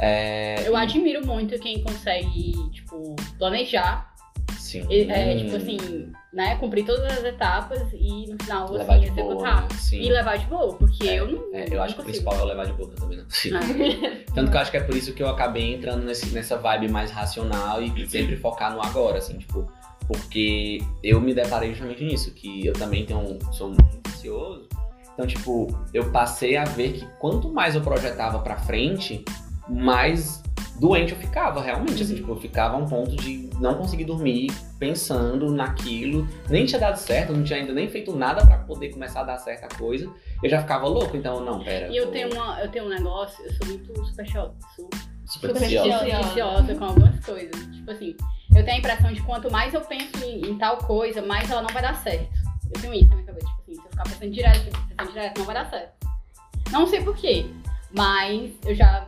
É, 0.02 0.68
Eu 0.68 0.76
admiro 0.76 1.26
muito 1.26 1.58
quem 1.60 1.82
consegue, 1.84 2.54
tipo, 2.72 3.16
planejar. 3.38 4.10
Sim. 4.58 4.86
é, 4.90 5.36
tipo 5.36 5.56
assim, 5.58 6.12
né? 6.34 6.56
Cumprir 6.56 6.86
todas 6.86 7.04
as 7.18 7.24
etapas 7.26 7.82
e 7.94 8.28
no 8.32 8.42
final, 8.42 8.72
levar 8.72 8.96
assim, 8.96 9.12
boa, 9.12 9.28
executar. 9.34 9.62
né? 9.64 9.68
Sim. 9.78 10.02
E 10.02 10.10
levar 10.10 10.38
de 10.38 10.46
boa, 10.46 10.74
porque 10.78 11.08
É, 11.10 11.20
eu 11.20 11.28
não. 11.28 11.56
É, 11.56 11.66
eu 11.70 11.82
acho 11.84 11.94
que 11.94 12.00
não 12.00 12.08
o 12.08 12.10
principal 12.12 12.40
é 12.40 12.44
levar 12.46 12.66
de 12.66 12.74
boa 12.74 12.90
também, 12.96 13.18
não. 13.18 13.26
É. 13.26 14.24
Tanto 14.34 14.50
que 14.50 14.58
eu 14.58 14.62
acho 14.62 14.72
que 14.72 14.78
é 14.78 14.82
por 14.82 14.96
isso 14.96 15.14
que 15.14 15.22
eu 15.22 15.28
acabei 15.30 15.74
entrando 15.74 16.04
nesse, 16.06 16.28
nessa 16.34 16.58
vibe 16.58 16.90
mais 16.90 17.12
racional 17.12 17.82
e 17.84 18.10
sempre 18.10 18.38
focar 18.38 18.74
no 18.74 18.82
agora, 18.82 19.18
assim, 19.18 19.38
tipo, 19.38 19.70
porque 20.08 20.80
eu 21.04 21.20
me 21.20 21.34
deparei 21.34 21.72
justamente 21.72 22.04
nisso, 22.04 22.32
que 22.32 22.66
eu 22.66 22.74
também 22.74 23.06
tenho, 23.06 23.40
sou 23.52 23.68
muito 23.68 24.08
ansioso. 24.08 24.70
Então, 25.14 25.28
tipo, 25.28 25.68
eu 25.94 26.12
passei 26.12 26.56
a 26.56 26.64
ver 26.64 26.94
que 26.94 27.06
quanto 27.20 27.50
mais 27.52 27.76
eu 27.76 27.82
projetava 27.82 28.40
pra 28.40 28.56
frente, 28.56 29.24
mais 29.72 30.42
doente 30.80 31.14
eu 31.14 31.18
ficava, 31.18 31.62
realmente. 31.62 32.02
Assim, 32.02 32.16
tipo, 32.16 32.32
eu 32.32 32.36
ficava 32.36 32.76
a 32.76 32.78
um 32.78 32.88
ponto 32.88 33.16
de 33.16 33.50
não 33.60 33.76
conseguir 33.76 34.06
dormir 34.06 34.52
pensando 34.80 35.52
naquilo. 35.52 36.28
Nem 36.50 36.66
tinha 36.66 36.80
dado 36.80 36.98
certo, 36.98 37.32
não 37.32 37.44
tinha 37.44 37.60
ainda 37.60 37.72
nem 37.72 37.88
feito 37.88 38.16
nada 38.16 38.46
pra 38.46 38.58
poder 38.58 38.90
começar 38.90 39.22
a 39.22 39.24
dar 39.24 39.38
certo 39.38 39.66
a 39.66 39.78
coisa. 39.78 40.12
Eu 40.44 40.50
já 40.50 40.60
ficava 40.62 40.88
louco, 40.88 41.16
então, 41.16 41.46
não, 41.46 41.64
pera. 41.64 41.88
E 41.88 41.98
eu 41.98 42.08
tô 42.08 42.12
tenho, 42.12 42.34
uma, 42.34 42.60
eu 42.60 42.70
tenho 42.70 42.86
um 42.86 42.90
negócio, 42.90 43.46
eu 43.46 43.54
sou 43.54 43.68
muito 43.68 44.06
supersticiosa. 44.06 44.54
supersticiosa. 45.26 46.00
Supersticiosa 46.00 46.76
com 46.76 46.86
algumas 46.86 47.26
coisas. 47.26 47.66
Tipo 47.68 47.92
assim, 47.92 48.16
eu 48.56 48.66
tenho 48.66 48.78
a 48.78 48.80
impressão 48.80 49.14
de 49.14 49.22
quanto 49.22 49.52
mais 49.52 49.74
eu 49.74 49.82
penso 49.82 50.24
em, 50.26 50.42
em 50.42 50.58
tal 50.58 50.78
coisa, 50.78 51.22
mais 51.22 51.50
ela 51.50 51.62
não 51.62 51.70
vai 51.70 51.82
dar 51.82 51.96
certo. 51.96 52.30
Eu 52.74 52.82
tenho 52.82 52.94
isso 52.94 53.10
na 53.10 53.16
minha 53.16 53.28
cabeça. 53.28 53.48
Tipo 53.48 53.62
assim, 53.62 53.76
se 53.76 53.86
eu 53.86 53.92
ficar 53.92 54.04
pensando 54.04 54.32
direto, 54.32 54.80
pensando 54.98 55.14
direto, 55.14 55.38
não 55.38 55.46
vai 55.46 55.56
dar 55.56 55.70
certo. 55.70 56.08
Não 56.72 56.88
sei 56.88 57.04
porquê, 57.04 57.46
mas 57.92 58.52
eu 58.66 58.74
já, 58.74 59.08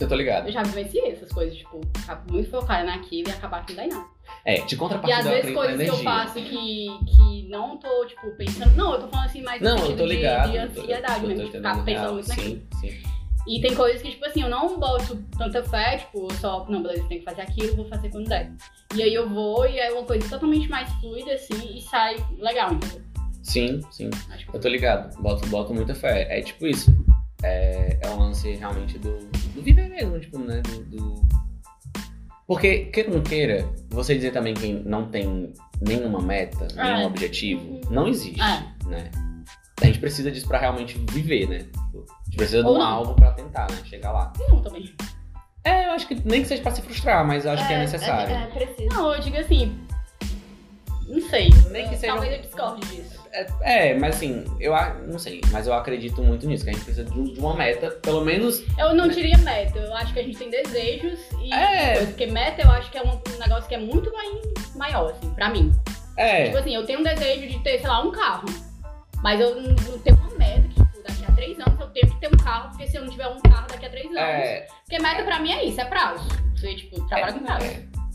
Eu 0.00 0.08
tô 0.08 0.14
ligado. 0.14 0.46
eu 0.46 0.52
já 0.52 0.62
vivenciei 0.62 1.10
essas 1.12 1.30
coisas, 1.32 1.56
tipo, 1.56 1.80
ficar 1.96 2.24
muito 2.30 2.48
focada 2.50 2.84
naquilo 2.84 3.28
e 3.28 3.32
acabar 3.32 3.64
que 3.66 3.72
não 3.72 3.76
dá 3.78 3.84
em 3.84 3.88
nada. 3.88 4.06
É, 4.44 4.60
de 4.60 4.74
E 4.74 4.78
contrapartida 4.78 5.18
às 5.20 5.26
eu 5.26 5.32
vezes 5.32 5.54
coisas 5.56 5.82
que 5.82 5.88
eu 5.88 5.96
faço 6.04 6.34
que, 6.34 6.86
que 7.16 7.48
não 7.48 7.76
tô, 7.78 8.06
tipo, 8.06 8.30
pensando. 8.36 8.76
Não, 8.76 8.92
eu 8.94 9.00
tô 9.00 9.08
falando 9.08 9.26
assim 9.26 9.42
mais 9.42 9.60
Não, 9.60 9.76
eu 9.78 9.96
tô 9.96 10.06
de- 10.06 10.14
ligado. 10.14 10.50
de, 10.52 10.56
eu 10.56 10.70
tô- 10.72 10.80
ansiedade 10.82 11.14
eu 11.14 11.20
tô 11.22 11.26
mesmo, 11.28 11.44
de 11.44 11.50
ficar 11.56 11.84
pensando 11.84 11.86
real, 11.88 12.14
muito 12.14 12.28
naquilo. 12.28 12.62
Sim, 12.80 12.90
sim. 12.90 13.18
E 13.46 13.60
tem 13.62 13.74
coisas 13.74 14.02
que, 14.02 14.10
tipo 14.10 14.24
assim, 14.26 14.42
eu 14.42 14.48
não 14.50 14.78
boto 14.78 15.16
tanta 15.38 15.62
fé, 15.64 15.96
tipo, 15.98 16.32
só, 16.34 16.66
não, 16.68 16.82
beleza, 16.82 17.08
tem 17.08 17.18
que 17.20 17.24
fazer 17.24 17.40
aquilo, 17.42 17.76
vou 17.76 17.86
fazer 17.86 18.10
quando 18.10 18.28
der. 18.28 18.52
E 18.94 19.02
aí 19.02 19.14
eu 19.14 19.28
vou 19.28 19.66
e 19.66 19.78
é 19.78 19.90
uma 19.90 20.04
coisa 20.04 20.28
totalmente 20.28 20.68
mais 20.68 20.88
fluida, 21.00 21.32
assim, 21.32 21.76
e 21.76 21.80
sai 21.80 22.16
legal, 22.38 22.72
entendeu? 22.74 23.00
Sim, 23.42 23.80
sim. 23.90 24.10
Eu 24.52 24.60
tô 24.60 24.68
ligado. 24.68 25.16
Boto, 25.22 25.46
boto 25.48 25.72
muita 25.72 25.94
fé. 25.94 26.26
É 26.38 26.42
tipo 26.42 26.66
isso. 26.66 26.94
É, 27.42 27.98
é 28.02 28.10
um 28.10 28.18
lance 28.18 28.50
realmente 28.56 28.98
do, 28.98 29.18
do 29.54 29.62
viver 29.62 29.88
mesmo, 29.88 30.18
tipo, 30.18 30.38
né? 30.38 30.60
Do, 30.62 30.84
do- 30.84 31.28
Porque, 32.46 32.86
queira 32.86 33.10
ou 33.10 33.16
não 33.16 33.22
queira, 33.22 33.68
você 33.90 34.14
dizer 34.14 34.32
também 34.32 34.54
que 34.54 34.72
não 34.72 35.08
tem 35.08 35.52
nenhuma 35.80 36.20
meta, 36.20 36.66
nenhum 36.74 37.02
É. 37.02 37.06
objetivo, 37.06 37.80
não 37.90 38.08
existe, 38.08 38.40
É. 38.40 38.64
né? 38.86 39.10
A 39.80 39.86
gente 39.86 40.00
precisa 40.00 40.30
disso 40.32 40.48
pra 40.48 40.58
realmente 40.58 40.98
viver, 41.12 41.48
né? 41.48 41.58
Tipo, 41.58 42.04
a 42.10 42.24
gente 42.24 42.36
precisa 42.36 42.62
de 42.62 42.68
Ou 42.68 42.74
um 42.74 42.78
não. 42.78 42.86
alvo 42.86 43.14
pra 43.14 43.30
tentar, 43.32 43.70
né? 43.70 43.78
Chegar 43.84 44.10
lá. 44.10 44.32
não 44.50 44.60
também. 44.60 44.92
É, 45.62 45.86
eu 45.86 45.90
acho 45.92 46.08
que 46.08 46.14
nem 46.24 46.42
que 46.42 46.48
seja 46.48 46.62
pra 46.62 46.72
se 46.72 46.82
frustrar, 46.82 47.24
mas 47.26 47.44
eu 47.44 47.52
acho 47.52 47.66
que 47.66 47.72
é 47.72 47.78
necessário. 47.78 48.34
É, 48.34 48.42
é, 48.42 48.46
precisa. 48.46 48.88
Não, 48.94 49.14
eu 49.14 49.20
digo 49.20 49.36
assim. 49.36 49.78
Não 51.08 51.20
sei. 51.28 51.48
Nem 51.70 51.88
que 51.88 51.96
seja 51.96 52.12
Talvez 52.12 52.32
eu 52.34 52.42
discorde 52.42 52.86
disso. 52.88 53.18
É, 53.32 53.90
é, 53.90 53.94
mas 53.98 54.16
assim, 54.16 54.44
eu 54.60 54.72
não 55.06 55.18
sei, 55.18 55.40
mas 55.50 55.66
eu 55.66 55.72
acredito 55.74 56.22
muito 56.22 56.46
nisso, 56.46 56.64
que 56.64 56.70
a 56.70 56.72
gente 56.72 56.84
precisa 56.84 57.04
de, 57.10 57.32
de 57.34 57.40
uma 57.40 57.54
meta, 57.54 57.90
pelo 57.90 58.22
menos. 58.24 58.62
Eu 58.78 58.94
não 58.94 59.06
Né? 59.06 59.14
diria 59.14 59.38
meta, 59.38 59.78
eu 59.78 59.94
acho 59.96 60.12
que 60.12 60.20
a 60.20 60.22
gente 60.22 60.38
tem 60.38 60.50
desejos 60.50 61.18
e 61.42 61.52
É. 61.52 61.92
coisa, 61.94 62.06
porque 62.08 62.26
meta 62.26 62.62
eu 62.62 62.70
acho 62.70 62.90
que 62.90 62.98
é 62.98 63.02
um, 63.02 63.10
um 63.12 63.38
negócio 63.38 63.68
que 63.68 63.74
é 63.74 63.78
muito 63.78 64.10
mais, 64.12 64.74
maior, 64.76 65.10
assim, 65.10 65.30
pra 65.34 65.48
mim. 65.50 65.72
É, 66.16 66.44
Tipo 66.46 66.56
assim, 66.58 66.74
eu 66.74 66.84
tenho 66.86 67.00
um 67.00 67.02
desejo 67.02 67.46
de 67.48 67.58
ter, 67.62 67.78
sei 67.78 67.88
lá, 67.88 68.02
um 68.02 68.10
carro. 68.10 68.46
Mas 69.22 69.40
eu 69.40 69.54
não, 69.56 69.62
não 69.70 69.98
tenho 69.98 70.16
uma 70.16 70.30
meta 70.38 70.62
que, 70.68 70.74
tipo, 70.74 71.02
daqui 71.02 71.24
a 71.28 71.32
três 71.32 71.58
anos 71.60 71.80
eu 71.80 71.86
tenho 71.88 72.06
que 72.12 72.20
ter 72.20 72.28
um 72.28 72.36
carro, 72.44 72.70
porque 72.70 72.86
se 72.86 72.96
eu 72.96 73.02
não 73.02 73.10
tiver 73.10 73.26
um 73.28 73.40
carro 73.40 73.66
daqui 73.68 73.86
a 73.86 73.90
três 73.90 74.06
anos. 74.06 74.18
é, 74.18 74.66
Porque 74.84 75.02
meta 75.02 75.22
pra 75.22 75.38
mim 75.38 75.52
é 75.52 75.64
isso, 75.64 75.80
é 75.80 75.84
prazo. 75.84 76.26
Você, 76.56 76.74
tipo, 76.74 77.06
trabalha 77.08 77.32
com 77.34 77.40
prazo. 77.44 77.66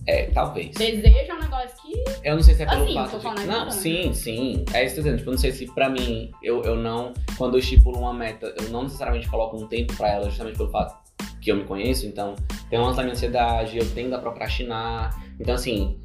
É, 0.05 0.25
talvez. 0.31 0.71
Desejo 0.75 1.31
é 1.31 1.33
um 1.33 1.39
negócio 1.39 1.81
que. 1.81 2.03
Eu 2.23 2.35
não 2.35 2.43
sei 2.43 2.55
se 2.55 2.63
é 2.63 2.65
pelo 2.65 2.83
Assim, 2.83 2.93
fato 2.93 3.35
de. 3.35 3.45
Não, 3.45 3.71
sim, 3.71 4.13
sim. 4.13 4.65
É 4.73 4.83
isso 4.83 4.95
que 4.95 4.99
eu 4.99 5.03
tô 5.03 5.09
dizendo. 5.09 5.17
Tipo, 5.17 5.29
eu 5.29 5.33
não 5.33 5.39
sei 5.39 5.51
se 5.51 5.65
pra 5.73 5.89
mim, 5.89 6.31
eu, 6.41 6.61
eu 6.63 6.75
não. 6.75 7.13
Quando 7.37 7.55
eu 7.55 7.59
estipulo 7.59 7.99
uma 7.99 8.13
meta, 8.13 8.53
eu 8.59 8.69
não 8.69 8.83
necessariamente 8.83 9.29
coloco 9.29 9.57
um 9.57 9.67
tempo 9.67 9.95
pra 9.95 10.09
ela, 10.09 10.25
justamente 10.25 10.57
pelo 10.57 10.69
fato 10.69 10.95
que 11.41 11.51
eu 11.51 11.55
me 11.55 11.63
conheço. 11.63 12.05
Então, 12.05 12.35
tem 12.69 12.79
um 12.79 12.83
lance 12.83 12.97
da 12.97 13.03
minha 13.03 13.13
ansiedade, 13.13 13.77
eu 13.77 13.89
tendo 13.91 14.15
a 14.15 14.19
procrastinar. 14.19 15.17
Então, 15.39 15.55
assim. 15.55 15.99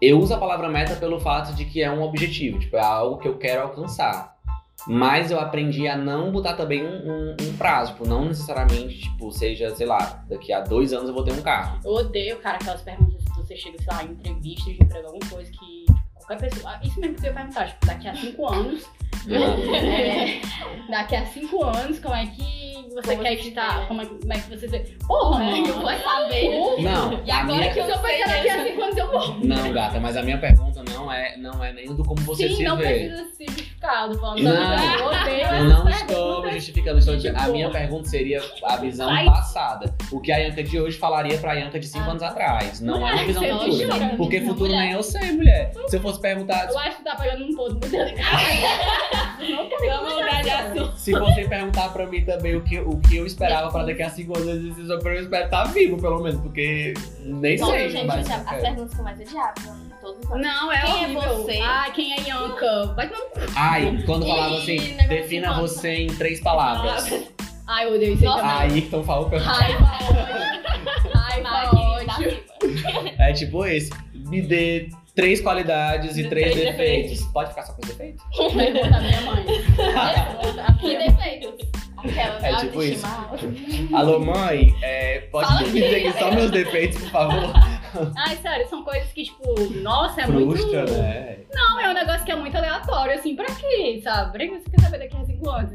Eu 0.00 0.20
uso 0.20 0.32
a 0.32 0.38
palavra 0.38 0.68
meta 0.68 0.94
pelo 0.94 1.18
fato 1.18 1.52
de 1.56 1.64
que 1.64 1.82
é 1.82 1.90
um 1.90 2.02
objetivo, 2.02 2.56
tipo, 2.60 2.76
é 2.76 2.80
algo 2.80 3.18
que 3.18 3.26
eu 3.26 3.36
quero 3.36 3.62
alcançar. 3.62 4.37
Mas 4.88 5.30
eu 5.30 5.38
aprendi 5.38 5.86
a 5.86 5.96
não 5.96 6.32
botar 6.32 6.54
também 6.54 6.82
um, 6.84 7.10
um- 7.12 7.36
um 7.42 7.56
prazo, 7.58 7.92
tipo, 7.92 8.08
não 8.08 8.24
necessariamente, 8.24 9.00
tipo, 9.02 9.30
seja, 9.30 9.74
sei 9.74 9.86
lá, 9.86 10.24
daqui 10.28 10.52
a 10.52 10.60
dois 10.60 10.92
anos 10.94 11.08
eu 11.08 11.14
vou 11.14 11.22
ter 11.22 11.32
um 11.32 11.42
carro. 11.42 11.78
Eu 11.84 11.92
odeio, 11.92 12.38
cara, 12.38 12.56
aquelas 12.56 12.80
perguntas 12.80 13.22
que 13.24 13.36
você 13.36 13.54
chega, 13.56 13.76
sei 13.78 13.86
lá, 13.92 14.02
em 14.02 14.12
entrevista 14.12 14.70
de 14.70 14.82
emprego, 14.82 15.06
alguma 15.06 15.28
coisa 15.30 15.50
que 15.50 15.84
tipo, 15.84 15.94
qualquer 16.16 16.38
pessoa. 16.50 16.70
ah, 16.72 16.80
Isso 16.82 16.98
mesmo 17.00 17.16
que 17.16 17.22
eu 17.22 17.26
ia 17.26 17.34
perguntar, 17.34 17.66
tipo, 17.66 17.86
daqui 17.86 18.08
a 18.08 18.14
cinco 18.14 18.46
anos. 18.46 18.84
é, 19.28 20.40
daqui 20.90 21.16
a 21.16 21.26
cinco 21.26 21.64
anos, 21.64 21.98
como 22.00 22.14
é 22.14 22.26
que 22.26 22.88
você 22.94 23.10
Como 23.12 23.22
quer 23.22 23.32
estar? 23.34 23.80
vê. 23.80 23.86
Como 23.86 24.02
é, 24.02 24.06
como 24.06 24.32
é 24.32 24.36
que 24.40 24.50
você 24.56 24.66
vê? 24.66 24.78
Porra, 25.06 25.44
É, 25.44 25.50
mano. 25.50 25.66
eu 25.68 25.74
vou 25.80 25.90
saber. 25.98 26.82
Não, 26.82 27.24
E 27.24 27.30
agora 27.30 27.58
minha- 27.58 27.72
que 27.72 27.78
eu 27.78 27.86
pensar 27.86 28.26
daqui 28.28 28.48
a 28.50 28.64
cinco 28.64 28.82
anos 28.82 28.96
eu 28.96 29.06
vou. 29.10 29.34
Não, 29.44 29.72
gata, 29.72 30.00
mas 30.00 30.16
a 30.16 30.22
minha 30.22 30.38
pergunta 30.38 30.67
não 30.98 31.12
é, 31.12 31.36
não 31.36 31.64
é 31.64 31.72
nem 31.72 31.94
do 31.94 32.04
como 32.04 32.20
você 32.22 32.48
Sim, 32.48 32.56
se 32.56 32.62
não 32.64 32.76
vê. 32.76 32.84
precisa 32.84 33.24
se 33.36 33.44
justificar. 33.46 34.08
Não. 34.08 34.36
Eu 34.38 35.64
não 35.64 35.88
estou 35.90 36.42
me 36.44 36.52
justificando, 36.52 36.98
estou. 36.98 37.14
A 37.36 37.48
minha 37.48 37.70
pergunta 37.70 38.08
seria 38.08 38.42
a 38.64 38.76
visão 38.76 39.08
Vai. 39.08 39.24
passada. 39.26 39.94
O 40.10 40.20
que 40.20 40.32
a 40.32 40.36
Yanka 40.38 40.62
de 40.64 40.80
hoje 40.80 40.98
falaria 40.98 41.38
pra 41.38 41.52
Yanka 41.54 41.78
de 41.78 41.86
5 41.86 42.04
Ah. 42.04 42.10
anos 42.10 42.22
atrás. 42.22 42.80
Não 42.80 43.06
é 43.06 43.12
uma 43.14 43.24
visão 43.24 43.42
futura. 43.60 44.14
Porque 44.16 44.40
futuro 44.40 44.64
Mulher. 44.70 44.78
nem 44.80 44.92
eu 44.92 45.02
sei, 45.02 45.32
mulher. 45.32 45.72
Se 45.88 45.96
eu 45.96 46.00
fosse 46.00 46.20
perguntar. 46.20 46.68
Eu 46.68 46.78
acho 46.78 46.96
que 46.98 47.04
tá 47.04 47.14
pegando 47.16 47.44
um 47.44 47.54
ponto 47.54 47.70
muito 47.72 47.88
delicado. 47.88 48.42
Não 49.48 49.68
quero 49.68 49.86
Vamos 49.86 50.14
mudar 50.14 50.42
de 50.42 50.50
assunto. 50.50 50.96
Se 50.98 51.12
você 51.12 51.44
perguntar 51.48 51.88
pra 51.92 52.06
mim 52.06 52.24
também 52.24 52.56
o 52.56 52.62
que, 52.62 52.78
o 52.80 52.98
que 52.98 53.16
eu 53.16 53.26
esperava 53.26 53.70
pra 53.70 53.84
daqui 53.84 54.02
a 54.02 54.10
5 54.10 54.36
anos, 54.38 54.78
eu 54.78 55.20
espero 55.20 55.44
estar 55.44 55.64
vivo, 55.64 55.96
pelo 56.00 56.20
menos, 56.22 56.40
porque 56.40 56.94
nem 57.24 57.56
Nossa, 57.58 57.72
sei. 57.72 57.90
gente, 57.90 58.06
mas 58.06 58.28
eu 58.28 58.34
as 58.36 58.44
quero. 58.48 58.60
perguntas 58.62 58.94
que 58.94 59.00
eu 59.00 59.04
mais 59.04 59.20
odiava. 59.20 59.87
Todos. 60.12 60.40
Não, 60.40 60.72
é 60.72 60.80
Quem 60.80 60.90
é 60.90 61.04
horrível. 61.06 61.36
você? 61.36 61.60
Ai, 61.62 61.92
quem 61.92 62.12
é 62.12 62.20
Yanka? 62.28 62.86
Vai 62.96 63.08
tomar 63.08 63.20
no 63.20 63.30
cu. 63.30 63.40
Ai, 63.56 64.02
quando 64.06 64.26
falava 64.26 64.54
Ih, 64.54 64.58
assim, 64.58 64.78
negócio 64.92 65.08
defina 65.08 65.54
de 65.54 65.60
você 65.60 65.94
em 65.94 66.06
três 66.08 66.40
palavras. 66.40 67.24
Ai, 67.66 67.84
eu 67.86 67.94
odeio 67.94 68.14
isso 68.14 68.22
aí 68.22 68.28
Nossa. 68.28 68.42
também. 68.64 68.78
Estão 68.78 69.04
falando 69.04 69.28
pra 69.30 69.38
Raiva, 69.40 69.84
ódio. 69.84 71.12
Raiva, 71.14 71.50
Máquina 71.50 71.80
ódio. 71.82 72.44
É 73.18 73.32
tipo 73.32 73.66
esse. 73.66 73.90
Me 74.14 74.40
dê 74.42 74.88
três 75.14 75.40
qualidades 75.40 76.16
e 76.16 76.22
De 76.22 76.28
três, 76.28 76.52
três 76.54 76.70
defeitos. 76.70 77.20
Pode 77.32 77.50
ficar 77.50 77.62
só 77.64 77.72
com 77.74 77.82
os 77.82 77.88
defeitos? 77.88 78.24
Pergunta 78.54 78.90
da 78.90 79.00
minha 79.00 79.20
mãe. 79.22 79.44
Que 80.80 80.96
minha 80.96 81.10
defeitos. 81.10 81.68
Aquela 81.98 82.46
É 82.46 82.56
tipo 82.56 82.82
isso. 82.82 83.04
autoestima. 83.06 83.98
Alô, 83.98 84.20
mãe, 84.20 84.74
é, 84.82 85.18
pode 85.32 85.48
Fala 85.48 85.60
me 85.62 85.80
dizer 85.80 86.06
aqui 86.08 86.18
só 86.18 86.30
meus 86.30 86.50
defeitos, 86.52 86.98
por 87.02 87.10
favor? 87.10 87.52
Ai, 88.16 88.36
sério, 88.36 88.68
são 88.68 88.82
coisas 88.84 89.10
que, 89.12 89.24
tipo, 89.24 89.44
nossa, 89.82 90.20
é 90.22 90.26
Frustra, 90.26 90.80
muito. 90.82 90.92
né? 90.94 91.38
Não, 91.52 91.80
é 91.80 91.90
um 91.90 91.94
negócio 91.94 92.24
que 92.24 92.32
é 92.32 92.36
muito 92.36 92.56
aleatório, 92.56 93.14
assim, 93.14 93.34
pra 93.34 93.46
quê, 93.46 94.00
sabe? 94.04 94.32
Pra 94.32 94.40
que 94.40 94.58
você 94.58 94.70
quer 94.70 94.80
saber 94.82 94.98
daqui 94.98 95.16
a 95.16 95.24
cinco 95.24 95.50
anos? 95.50 95.72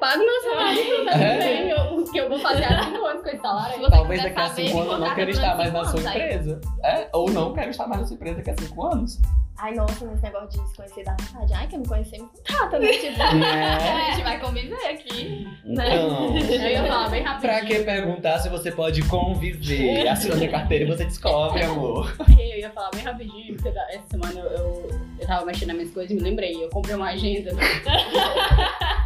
Paga 0.00 0.16
o 0.16 0.26
meu 0.26 0.42
salário, 0.42 1.04
tá 1.04 1.10
É. 1.12 1.38
bem. 1.38 1.70
Eu- 1.70 1.94
O 2.04 2.10
que 2.12 2.18
eu 2.18 2.28
vou 2.28 2.38
fazer 2.38 2.64
há 2.64 2.84
cinco 2.84 3.04
anos 3.06 3.22
com 3.22 3.28
esse 3.28 3.40
salário? 3.40 3.84
Se 3.84 3.90
Talvez 3.90 4.22
daqui 4.22 4.40
a 4.40 4.48
cinco 4.50 4.80
anos 4.80 4.92
eu 4.92 4.98
não 4.98 5.14
quero 5.14 5.30
estar 5.30 5.56
mais 5.56 5.72
na 5.72 5.84
sua 5.86 6.00
empresa. 6.00 6.60
É, 6.84 7.08
ou 7.12 7.30
não 7.30 7.52
quero 7.54 7.70
estar 7.70 7.86
mais 7.88 8.00
na 8.02 8.06
sua 8.06 8.14
empresa 8.14 8.36
daqui 8.36 8.50
a 8.50 8.56
cinco 8.58 8.82
anos. 8.86 9.20
Ai, 9.56 9.72
nossa, 9.74 10.04
nesse 10.04 10.22
negócio 10.22 10.48
de 10.62 10.68
se 10.68 10.76
conhecer 10.76 11.04
da 11.04 11.12
vontade. 11.12 11.52
Ai, 11.54 11.66
quem 11.68 11.78
me 11.78 11.86
conhecer 11.86 12.18
me 12.18 12.26
contrata, 12.28 12.78
né? 12.78 12.88
Tipo, 12.88 13.22
a 13.22 13.34
Né? 13.34 14.10
gente 14.12 14.22
vai 14.24 14.40
conviver 14.40 14.86
aqui. 14.88 15.46
Então. 15.64 16.36
Eu 16.36 16.70
ia 16.70 16.84
falar 16.84 17.08
bem 17.08 17.22
rápido. 17.22 17.40
Pra 17.42 17.60
que 17.64 17.78
perguntar 17.84 18.38
se 18.40 18.48
você 18.48 18.72
pode 18.72 19.02
conviver? 19.08 20.06
Assina 20.10 20.34
minha 20.36 20.50
carteira 20.50 20.84
e 20.84 20.86
você 20.88 21.04
descobre, 21.04 21.62
amor. 21.62 22.14
Eu 22.28 22.58
ia 22.58 22.70
falar 22.70 22.90
bem 22.94 23.04
rapidinho, 23.04 23.54
porque 23.54 23.68
essa 23.68 24.02
semana 24.10 24.40
eu, 24.40 24.46
eu, 24.50 24.90
eu 25.20 25.26
tava 25.26 25.46
mexendo 25.46 25.68
nas 25.68 25.76
minhas 25.76 25.92
coisas 25.92 26.10
e 26.10 26.14
me 26.14 26.20
lembrei. 26.22 26.52
Eu 26.64 26.68
comprei 26.70 26.96
uma 26.96 27.10
agenda. 27.10 27.50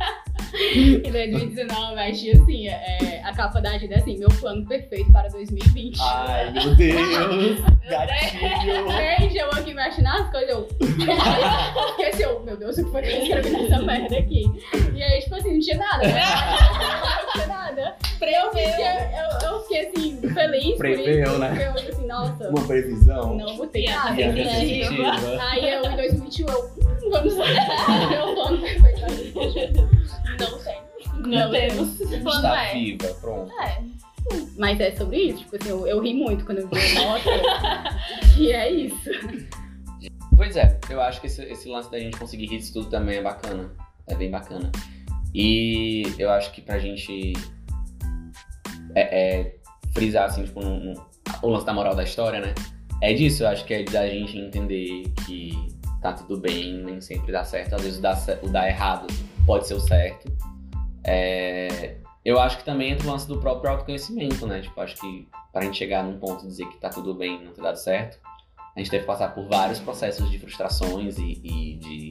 em 0.75 1.11
2019, 1.12 2.01
achei 2.01 2.33
assim, 2.33 2.68
é, 2.68 3.23
a 3.25 3.33
capa 3.33 3.61
da 3.61 3.71
agenda 3.71 3.94
é 3.94 3.99
assim, 3.99 4.18
meu 4.18 4.29
plano 4.29 4.66
perfeito 4.66 5.11
para 5.12 5.29
2020. 5.29 5.99
Ai, 6.01 6.51
meu 6.51 6.75
Deus. 6.75 7.61
Gatilho. 7.88 8.90
Gente, 8.90 9.37
eu 9.38 9.51
aqui 9.51 9.73
mexendo 9.73 10.05
nas 10.05 10.31
coisas, 10.31 10.51
eu. 10.51 10.68
Fiquei 11.90 12.09
assim, 12.09 12.23
eu, 12.23 12.40
meu 12.40 12.57
Deus, 12.57 12.77
o 12.79 12.85
que 12.85 12.90
foi 12.90 13.03
que 13.03 13.09
eu 13.09 13.23
escrevi 13.23 13.51
nessa 13.51 13.83
merda 13.83 14.18
aqui? 14.18 14.44
E 14.94 15.03
aí, 15.03 15.21
tipo 15.21 15.35
assim, 15.37 15.55
não 15.55 15.61
tinha 15.61 15.77
nada, 15.79 16.07
né? 16.07 16.23
Não 17.25 17.33
tinha 17.33 17.47
nada. 17.47 17.97
Eu 18.21 18.51
fiquei, 18.51 18.66
eu, 18.66 19.49
eu 19.49 19.61
fiquei 19.62 19.88
assim, 19.88 20.21
feliz 20.35 20.77
Preveu, 20.77 21.25
por 21.25 21.31
isso. 21.31 21.38
né? 21.38 21.49
Porque 21.49 21.62
eu 21.62 21.90
assim, 21.92 22.07
nossa, 22.07 22.49
Uma 22.51 22.66
previsão. 22.66 23.37
não 23.37 23.57
botei 23.57 23.87
nada. 23.87 24.01
A 24.01 24.09
fazer 24.09 24.33
né? 24.33 25.38
Aí 25.40 25.71
eu, 25.71 25.85
em 25.85 25.97
2021, 25.97 26.49
eu, 26.49 26.64
hum, 26.64 27.11
vamos 27.11 27.37
lá. 27.37 27.47
Meu 28.11 28.35
plano 28.35 28.61
perfeito 28.61 29.01
para 29.01 29.09
2021. 29.09 29.97
Não 30.38 30.59
tem. 30.59 30.79
Não 31.27 31.51
temos. 31.51 32.01
Está 32.01 32.64
é? 32.64 32.72
viva, 32.72 33.09
pronto. 33.20 33.53
É. 33.61 33.83
Mas 34.59 34.79
é 34.81 34.94
sobre 34.94 35.16
isso, 35.18 35.38
tipo 35.38 35.57
assim, 35.57 35.70
eu, 35.70 35.87
eu 35.87 36.01
ri 36.03 36.12
muito 36.14 36.44
quando 36.44 36.59
eu 36.59 36.68
vi 36.68 36.98
a 36.98 37.05
nota. 37.05 37.31
e 38.38 38.53
é 38.53 38.70
isso. 38.70 39.11
Pois 40.37 40.57
é, 40.57 40.79
eu 40.90 41.01
acho 41.01 41.20
que 41.20 41.27
esse, 41.27 41.42
esse 41.44 41.68
lance 41.68 41.90
da 41.90 41.98
gente 41.98 42.16
conseguir 42.18 42.46
rir 42.46 42.59
disso 42.59 42.74
tudo 42.74 42.90
também 42.90 43.18
é 43.18 43.22
bacana. 43.22 43.70
É 44.07 44.14
bem 44.14 44.31
bacana. 44.31 44.70
E 45.35 46.03
eu 46.18 46.31
acho 46.31 46.53
que 46.53 46.61
pra 46.61 46.79
gente 46.79 47.33
é, 48.94 49.40
é, 49.40 49.57
frisar, 49.92 50.27
assim, 50.27 50.44
tipo, 50.44 50.61
um- 50.61 50.92
um- 50.92 50.94
o 51.42 51.48
lance 51.48 51.66
da 51.66 51.72
moral 51.72 51.94
da 51.94 52.05
história, 52.05 52.40
né? 52.40 52.55
É 53.03 53.12
disso, 53.12 53.44
eu 53.44 53.48
acho 53.48 53.64
que 53.64 53.74
é 53.74 53.83
da 53.85 54.09
gente 54.09 54.37
entender 54.37 55.05
que 55.24 55.53
tá 56.03 56.12
tudo 56.12 56.40
bem, 56.40 56.83
nem 56.83 57.01
sempre 57.01 57.33
dá 57.33 57.44
certo. 57.44 57.74
Às 57.74 57.83
vezes 57.83 58.01
cer- 58.24 58.40
o 58.42 58.48
dar 58.48 58.68
errado 58.68 59.07
pode 59.48 59.66
ser 59.66 59.74
o 59.74 59.80
certo. 59.80 60.30
É, 61.02 61.96
eu 62.22 62.38
acho 62.38 62.58
que 62.58 62.64
também 62.64 62.90
entra 62.90 63.08
o 63.08 63.11
lance 63.11 63.26
do 63.26 63.40
próprio 63.40 63.70
autoconhecimento, 63.70 64.46
né? 64.46 64.61
Tipo, 64.61 64.78
acho 64.82 64.94
que 64.96 65.26
pra 65.50 65.62
gente 65.62 65.78
chegar 65.78 66.04
num 66.04 66.18
ponto 66.18 66.42
de 66.42 66.48
dizer 66.48 66.66
que 66.68 66.76
tá 66.76 66.90
tudo 66.90 67.14
bem, 67.14 67.42
não 67.42 67.52
ter 67.54 67.62
dado 67.62 67.76
certo, 67.76 68.18
a 68.76 68.78
gente 68.78 68.90
que 68.90 68.98
passar 69.06 69.34
por 69.34 69.48
vários 69.48 69.80
processos 69.80 70.30
de 70.30 70.38
frustrações 70.38 71.16
e, 71.16 71.40
e 71.42 71.74
de 71.78 72.11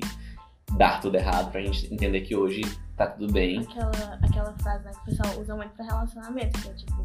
dar 0.78 1.02
tudo 1.02 1.16
errado 1.16 1.52
pra 1.52 1.62
gente 1.62 1.92
entender 1.94 2.22
que 2.22 2.36
hoje 2.36 2.62
tá 2.96 3.08
tudo 3.08 3.32
bem. 3.32 3.60
Aquela, 3.60 4.20
aquela 4.24 4.54
frase 4.62 4.86
né, 4.86 4.92
que 4.92 5.12
o 5.12 5.16
pessoal 5.16 5.40
usa 5.42 5.56
muito 5.56 5.72
pra 5.72 5.86
relacionamento, 5.86 6.62
que 6.62 6.70
é 6.70 6.74
tipo, 6.74 7.04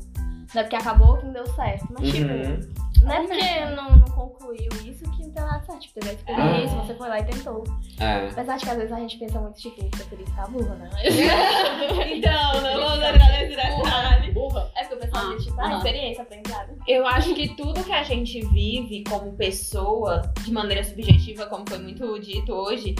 não 0.54 0.60
é 0.60 0.64
porque 0.64 0.76
acabou 0.76 1.16
que 1.18 1.26
não 1.26 1.32
deu 1.32 1.46
certo. 1.48 1.86
Mas 1.98 2.10
tipo, 2.12 2.28
Uhum. 2.32 2.60
não 3.04 3.12
é 3.12 3.20
porque 3.26 3.64
não, 3.74 3.96
não 3.96 4.04
concluiu 4.06 4.68
isso 4.84 5.04
que 5.10 5.22
não 5.22 5.30
deu 5.30 5.44
nada 5.46 5.64
certo. 5.64 5.80
Tipo, 5.80 5.94
teve 6.00 6.10
a 6.10 6.12
experiência, 6.14 6.76
você 6.78 6.94
foi 6.94 7.08
lá 7.08 7.18
e 7.20 7.24
tentou. 7.24 7.64
É. 7.98 8.28
Apesar 8.28 8.56
de 8.56 8.64
que 8.64 8.70
às 8.70 8.76
vezes 8.76 8.92
a 8.92 9.00
gente 9.00 9.18
pensa 9.18 9.40
muito, 9.40 9.58
tipo, 9.58 9.84
preferir 9.90 10.26
ficar 10.26 10.48
burra, 10.48 10.74
né? 10.76 10.90
Então, 12.14 12.60
não 12.62 12.80
vamos 12.80 13.04
entrar 13.04 13.28
nesse 13.28 13.56
detalhe. 13.56 14.30
Burra. 14.32 14.70
É 14.76 14.84
porque 14.84 14.94
o 14.94 14.98
pessoal 14.98 15.24
Ah, 15.30 15.34
diz, 15.34 15.44
tipo, 15.44 15.60
ah, 15.60 15.76
experiência, 15.76 16.22
aprendizado. 16.22 16.68
Eu 16.86 17.06
acho 17.06 17.34
que 17.34 17.48
tudo 17.56 17.82
que 17.84 17.92
a 17.92 18.02
gente 18.02 18.40
vive 18.48 19.04
como 19.08 19.32
pessoa, 19.32 20.22
de 20.42 20.52
maneira 20.52 20.82
subjetiva, 20.84 21.46
como 21.46 21.64
foi 21.68 21.78
muito 21.78 22.18
dito 22.20 22.52
hoje, 22.52 22.94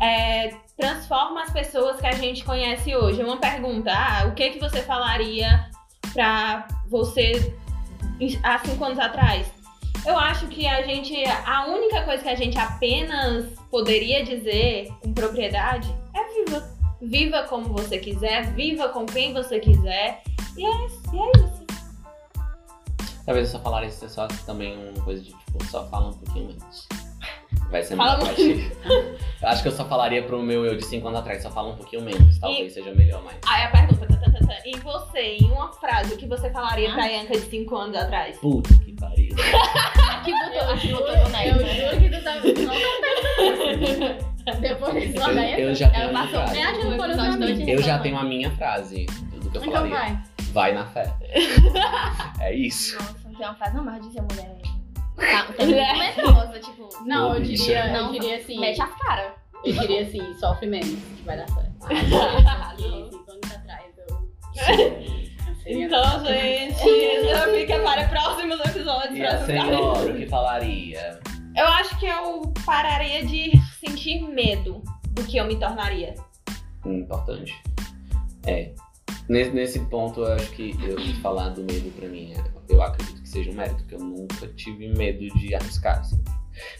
é, 0.00 0.54
transforma 0.76 1.42
as 1.42 1.52
pessoas 1.52 2.00
que 2.00 2.06
a 2.06 2.12
gente 2.12 2.44
conhece 2.44 2.94
hoje. 2.94 3.22
Uma 3.22 3.38
pergunta: 3.38 3.90
ah, 3.92 4.26
o 4.26 4.34
que, 4.34 4.50
que 4.50 4.58
você 4.58 4.82
falaria 4.82 5.70
pra 6.12 6.66
você 6.88 7.54
há 8.42 8.58
cinco 8.58 8.84
anos 8.84 8.98
atrás? 8.98 9.50
Eu 10.04 10.16
acho 10.18 10.46
que 10.48 10.66
a 10.66 10.82
gente. 10.82 11.14
A 11.44 11.66
única 11.66 12.04
coisa 12.04 12.22
que 12.22 12.28
a 12.28 12.36
gente 12.36 12.58
apenas 12.58 13.46
poderia 13.70 14.24
dizer 14.24 14.88
com 15.02 15.12
propriedade 15.12 15.92
é 16.14 16.44
viva. 16.44 16.76
Viva 17.02 17.42
como 17.42 17.74
você 17.74 17.98
quiser, 17.98 18.54
viva 18.54 18.88
com 18.88 19.04
quem 19.04 19.32
você 19.32 19.60
quiser. 19.60 20.22
E 20.56 20.64
é, 20.64 20.86
isso, 20.86 21.02
e 21.12 21.18
é 21.18 21.30
isso. 21.44 21.66
Talvez 23.26 23.48
eu 23.48 23.58
só 23.58 23.62
falaria 23.62 23.88
isso 23.88 24.08
só 24.08 24.28
também 24.46 24.78
uma 24.78 25.04
coisa 25.04 25.20
de 25.20 25.32
tipo, 25.32 25.64
só 25.66 25.86
fala 25.88 26.10
um 26.10 26.12
pouquinho 26.12 26.46
menos. 26.46 26.88
Vai 27.70 27.82
ser 27.82 27.96
Fala 27.96 28.18
ti. 28.34 28.70
Eu 29.42 29.48
acho 29.48 29.62
que 29.62 29.68
eu 29.68 29.72
só 29.72 29.84
falaria 29.84 30.22
pro 30.22 30.40
meu 30.42 30.64
eu 30.64 30.76
de 30.76 30.84
5 30.86 31.06
anos 31.08 31.20
atrás, 31.20 31.42
só 31.42 31.50
fala 31.50 31.70
um 31.70 31.76
pouquinho 31.76 32.02
menos. 32.02 32.38
Talvez 32.38 32.72
seja 32.72 32.94
melhor, 32.94 33.22
mas. 33.24 33.36
Aí 33.46 33.64
a 33.64 33.68
pergunta, 33.70 34.06
tá, 34.06 34.16
tá, 34.16 34.30
tá, 34.30 34.38
tá. 34.46 34.56
e 34.64 34.76
você, 34.78 35.36
em 35.40 35.50
uma 35.50 35.72
frase, 35.72 36.14
o 36.14 36.16
que 36.16 36.26
você 36.26 36.48
falaria 36.50 36.92
pra 36.92 37.06
Yanka 37.06 37.32
de 37.34 37.40
5 37.46 37.76
anos 37.76 37.96
atrás? 37.96 38.38
Puta 38.38 38.70
que 38.84 38.92
pariu. 38.92 39.34
Aqui 40.16 40.32
botou, 40.32 40.62
aqui 40.72 40.88
botou 40.88 41.06
no 41.06 41.12
Eu 41.36 41.54
juro 41.74 42.00
que 42.00 42.08
tu 42.10 42.20
tá. 42.24 42.34
Não 42.34 42.42
tá 44.44 44.52
Depois 44.60 45.14
lá 45.14 45.28
Eu, 45.28 45.34
daí. 45.34 45.62
eu 45.62 45.74
já 45.74 45.88
tenho 45.90 46.02
Ela 46.02 46.12
passou. 46.12 46.40
É 46.40 46.44
usar 47.12 47.36
dois 47.36 47.58
mim. 47.58 47.70
Eu 47.70 47.82
já 47.82 47.98
tenho 48.00 48.16
a 48.18 48.24
minha 48.24 48.50
frase 48.52 49.06
do, 49.06 49.38
do 49.38 49.50
que 49.50 49.56
eu 49.58 49.62
Então 49.62 49.72
falaria. 49.72 49.96
vai. 49.96 50.18
Vai 50.52 50.72
na 50.72 50.86
fé. 50.86 51.12
É 52.40 52.52
isso. 52.54 52.96
Nossa, 52.96 53.14
não 53.24 53.34
tem 53.34 53.46
uma 53.46 53.54
frase 53.54 53.76
não 53.76 53.84
mais 53.84 54.02
de 54.04 54.12
ser 54.12 54.22
mulher 54.22 54.56
aí. 54.64 54.70
Tá, 55.16 55.52
tem 55.56 55.66
muito 55.66 55.98
medrosa, 55.98 56.60
tipo, 56.60 56.88
Não, 57.04 57.30
Ô, 57.30 57.34
eu 57.34 57.42
diria, 57.42 57.86
eu 57.86 57.92
Não, 57.92 58.12
diria 58.12 58.36
assim. 58.36 58.60
mete 58.60 58.80
as 58.82 58.94
caras. 58.98 59.32
Eu 59.64 59.72
diria 59.72 60.02
assim, 60.02 60.34
sofre 60.38 60.66
menos, 60.66 60.88
que 60.90 61.22
vai 61.24 61.36
dar 61.38 61.48
certo. 61.48 61.72
E 61.90 63.10
cinco 63.10 63.30
anos 63.32 63.52
atrás 63.52 63.84
eu. 64.08 65.16
Então, 65.68 66.24
gente, 66.24 67.58
fica 67.58 67.78
para 67.80 68.06
próximos 68.08 68.60
episódios. 68.60 69.16
E 69.18 69.24
a 69.24 69.44
senhora, 69.44 70.12
o 70.12 70.16
que 70.16 70.26
falaria? 70.26 71.18
Eu 71.56 71.66
acho 71.66 71.98
que 71.98 72.06
eu 72.06 72.52
pararia 72.64 73.24
de 73.26 73.50
sentir 73.80 74.20
medo 74.22 74.82
do 75.10 75.24
que 75.24 75.38
eu 75.38 75.44
me 75.46 75.56
tornaria. 75.58 76.14
importante. 76.84 77.54
É. 78.46 78.72
Nesse, 79.28 79.50
ponto, 79.80 80.20
eu 80.20 80.32
acho 80.34 80.50
que 80.52 80.76
eu 80.82 80.96
falar 81.20 81.48
do 81.50 81.62
medo 81.62 81.90
pra 81.96 82.08
mim, 82.08 82.32
é- 82.32 82.44
eu 82.68 82.80
acredito 82.82 83.20
que 83.20 83.28
seja 83.28 83.50
um 83.50 83.54
mérito, 83.54 83.84
que 83.84 83.94
eu 83.94 83.98
nunca 84.00 84.46
tive 84.48 84.88
medo 84.88 85.26
de 85.38 85.54
arriscar, 85.54 86.00
assim. 86.00 86.22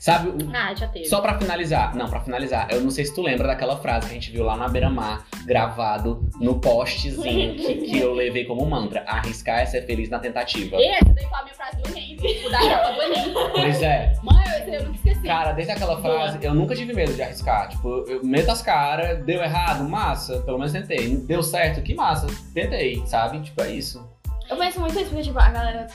Sabe, 0.01 0.29
o- 0.31 0.51
Ah, 0.55 0.75
já 0.75 0.89
teve. 0.89 1.05
só 1.07 1.21
pra 1.21 1.39
finalizar, 1.39 1.95
não, 1.95 2.09
pra 2.09 2.21
finalizar, 2.21 2.69
eu 2.71 2.81
não 2.81 2.91
sei 2.91 3.05
se 3.05 3.15
tu 3.15 3.23
lembra 3.23 3.47
daquela 3.49 3.77
frase 3.77 4.07
que 4.07 4.13
a 4.13 4.15
gente 4.15 4.31
viu 4.31 4.45
lá 4.45 4.57
na 4.57 4.69
beira-mar, 4.69 5.27
gravado 5.45 6.29
no 6.41 6.61
postezinho 6.61 7.55
que, 7.57 7.75
que 7.87 7.99
eu 7.99 8.13
levei 8.15 8.45
como 8.45 8.65
mantra: 8.67 9.05
arriscar 9.07 9.61
é 9.61 9.67
ser 9.67 9.83
feliz 9.87 10.09
na 10.09 10.19
tentativa. 10.19 10.77
Essa 10.77 11.05
daí 11.13 11.25
foi 11.27 11.39
a 11.39 11.43
minha 11.43 11.55
frase 11.55 11.77
do 11.83 11.89
Enem, 11.91 12.17
da 12.51 12.59
capa 12.59 12.93
do 12.93 13.03
Enem. 13.03 13.35
Pois 13.53 13.83
é, 13.83 14.13
Mãe, 14.23 14.45
eu, 14.67 14.75
eu 14.75 14.83
nunca 14.85 14.97
esqueci. 14.97 15.23
cara, 15.27 15.53
desde 15.53 15.73
aquela 15.73 16.01
frase, 16.01 16.39
eu 16.43 16.55
nunca 16.55 16.75
tive 16.75 16.93
medo 16.93 17.13
de 17.15 17.23
arriscar. 17.23 17.69
Tipo, 17.69 17.89
eu 18.09 18.25
meto 18.25 18.51
as 18.51 18.63
caras, 18.63 19.25
deu 19.25 19.43
errado, 19.43 19.89
massa, 19.89 20.41
pelo 20.43 20.59
menos 20.59 20.73
tentei. 20.73 21.17
Deu 21.17 21.43
certo, 21.43 21.83
que 21.83 21.95
massa, 21.95 22.27
tentei, 22.55 23.03
sabe? 23.07 23.41
Tipo, 23.41 23.63
é 23.63 23.71
isso. 23.71 24.09
Eu 24.49 24.57
penso 24.57 24.79
muito 24.81 24.97
isso, 24.99 25.07
porque, 25.11 25.23
tipo, 25.23 25.39
a 25.39 25.51
galera 25.51 25.87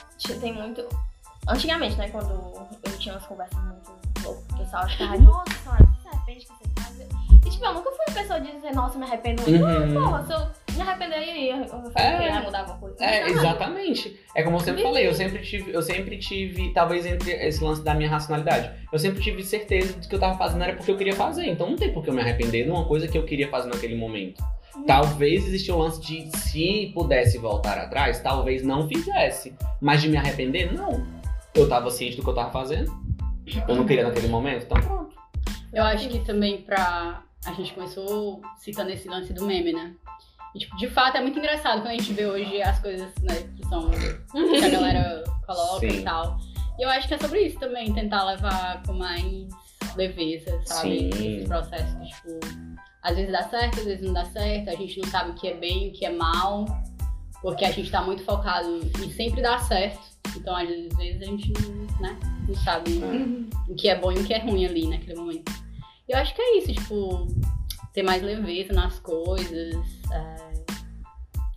tem 0.41 0.53
muito. 0.53 0.85
Antigamente, 1.47 1.95
né, 1.97 2.09
quando 2.09 2.29
eu 2.31 2.97
tinha 2.99 3.15
umas 3.15 3.25
conversas 3.25 3.59
muito 3.63 3.91
loucas, 4.23 4.43
o 4.53 4.57
pessoal 4.57 4.87
ficava, 4.87 5.17
nossa, 5.17 5.51
senhora, 5.63 5.85
você 5.85 6.01
se 6.01 6.07
arrepende 6.15 6.45
que 6.45 6.53
você 6.53 6.69
faz? 6.81 6.91
E, 7.45 7.49
tipo, 7.49 7.65
eu 7.65 7.73
nunca 7.73 7.89
fui 7.91 8.05
a 8.09 8.11
pessoa 8.11 8.39
de 8.39 8.51
dizer, 8.51 8.73
nossa, 8.73 8.97
me 8.99 9.05
arrependo. 9.05 9.41
Uhum. 9.43 9.93
Porra, 9.93 10.23
se 10.25 10.33
eu 10.33 10.47
me 10.75 10.81
arrepender, 10.81 11.15
aí? 11.15 11.49
Eu 11.49 11.65
vou 11.65 11.91
fazer 11.91 12.07
É. 12.07 12.39
mudar 12.41 12.59
alguma 12.59 12.77
coisa? 12.77 13.03
É, 13.03 13.21
Não, 13.21 13.27
exatamente. 13.29 14.19
É 14.35 14.43
como 14.43 14.57
eu 14.57 14.59
sempre 14.61 14.83
falei, 14.83 15.07
eu 15.07 15.13
sempre 15.13 15.41
tive, 15.41 15.71
eu 15.73 15.81
sempre 15.81 16.17
tive, 16.19 16.71
talvez 16.73 17.05
entre 17.05 17.31
esse 17.31 17.63
lance 17.63 17.81
da 17.83 17.93
minha 17.95 18.09
racionalidade, 18.09 18.71
eu 18.93 18.99
sempre 18.99 19.21
tive 19.21 19.43
certeza 19.43 19.99
de 19.99 20.07
que 20.07 20.13
eu 20.15 20.19
tava 20.19 20.37
fazendo 20.37 20.63
era 20.63 20.75
porque 20.75 20.91
eu 20.91 20.97
queria 20.97 21.15
fazer. 21.15 21.47
Então 21.47 21.67
não 21.69 21.75
tem 21.75 21.91
por 21.91 22.03
que 22.03 22.09
eu 22.09 22.13
me 22.13 22.21
arrepender 22.21 22.63
de 22.65 22.69
uma 22.69 22.85
coisa 22.85 23.07
que 23.07 23.17
eu 23.17 23.25
queria 23.25 23.49
fazer 23.49 23.69
naquele 23.69 23.95
momento. 23.95 24.43
Talvez 24.87 25.45
existia 25.47 25.75
o 25.75 25.79
lance 25.79 25.99
de 25.99 26.29
se 26.37 26.91
pudesse 26.93 27.37
voltar 27.37 27.77
atrás, 27.77 28.19
talvez 28.21 28.63
não 28.63 28.87
fizesse. 28.87 29.53
Mas 29.81 30.01
de 30.01 30.07
me 30.07 30.15
arrepender, 30.17 30.71
não. 30.73 31.05
Eu 31.53 31.67
tava 31.67 31.89
ciente 31.91 32.17
do 32.17 32.23
que 32.23 32.29
eu 32.29 32.35
tava 32.35 32.51
fazendo. 32.51 32.91
Eu 33.67 33.75
não 33.75 33.85
queria 33.85 34.03
naquele 34.03 34.27
momento, 34.27 34.65
então 34.65 34.81
pronto. 34.81 35.15
Eu 35.73 35.83
acho 35.83 36.07
que 36.09 36.19
também 36.19 36.61
pra. 36.61 37.23
A 37.45 37.53
gente 37.53 37.73
começou 37.73 38.41
citando 38.57 38.91
esse 38.91 39.07
lance 39.07 39.33
do 39.33 39.45
meme, 39.45 39.73
né? 39.73 39.95
E, 40.53 40.59
tipo, 40.59 40.75
de 40.77 40.87
fato 40.89 41.17
é 41.17 41.21
muito 41.21 41.39
engraçado 41.39 41.81
quando 41.81 41.87
a 41.87 41.97
gente 41.97 42.13
vê 42.13 42.25
hoje 42.25 42.61
as 42.61 42.79
coisas, 42.79 43.09
né, 43.21 43.35
que 43.55 43.65
são. 43.67 43.89
que 43.89 44.65
a 44.65 44.69
galera 44.69 45.23
coloca 45.45 45.89
Sim. 45.89 45.99
e 45.99 46.03
tal. 46.03 46.37
E 46.77 46.83
eu 46.83 46.89
acho 46.89 47.07
que 47.07 47.13
é 47.13 47.17
sobre 47.17 47.41
isso 47.41 47.59
também, 47.59 47.93
tentar 47.93 48.23
levar 48.25 48.83
com 48.83 48.93
mais 48.93 49.47
leveza, 49.95 50.61
sabe? 50.65 50.89
Sim. 50.89 51.09
Esses 51.09 51.47
processos 51.47 51.93
que, 51.95 52.07
tipo, 52.07 52.39
às 53.01 53.15
vezes 53.15 53.31
dá 53.31 53.43
certo, 53.43 53.79
às 53.79 53.85
vezes 53.85 54.05
não 54.05 54.13
dá 54.13 54.25
certo, 54.25 54.69
a 54.69 54.75
gente 54.75 54.99
não 54.99 55.09
sabe 55.09 55.31
o 55.31 55.33
que 55.33 55.47
é 55.47 55.53
bem, 55.55 55.89
o 55.89 55.93
que 55.93 56.05
é 56.05 56.11
mal, 56.11 56.65
porque 57.41 57.65
a 57.65 57.71
gente 57.71 57.89
tá 57.89 58.01
muito 58.01 58.23
focado 58.23 58.79
em 59.03 59.11
sempre 59.11 59.41
dar 59.41 59.59
certo. 59.59 60.10
Então, 60.35 60.55
às 60.55 60.67
vezes, 60.67 61.21
a 61.21 61.25
gente 61.25 61.53
não, 61.53 62.01
né, 62.01 62.19
não 62.47 62.55
sabe 62.55 62.99
o 63.67 63.75
que 63.75 63.89
é 63.89 63.99
bom 63.99 64.11
e 64.11 64.19
o 64.19 64.23
que 64.23 64.33
é 64.33 64.39
ruim 64.39 64.65
ali 64.65 64.87
naquele 64.87 65.15
momento. 65.15 65.51
Eu 66.07 66.17
acho 66.17 66.35
que 66.35 66.41
é 66.41 66.57
isso, 66.57 66.73
tipo, 66.73 67.27
ter 67.93 68.03
mais 68.03 68.21
leveza 68.21 68.73
nas 68.73 68.99
coisas, 68.99 69.75
é, 70.11 70.53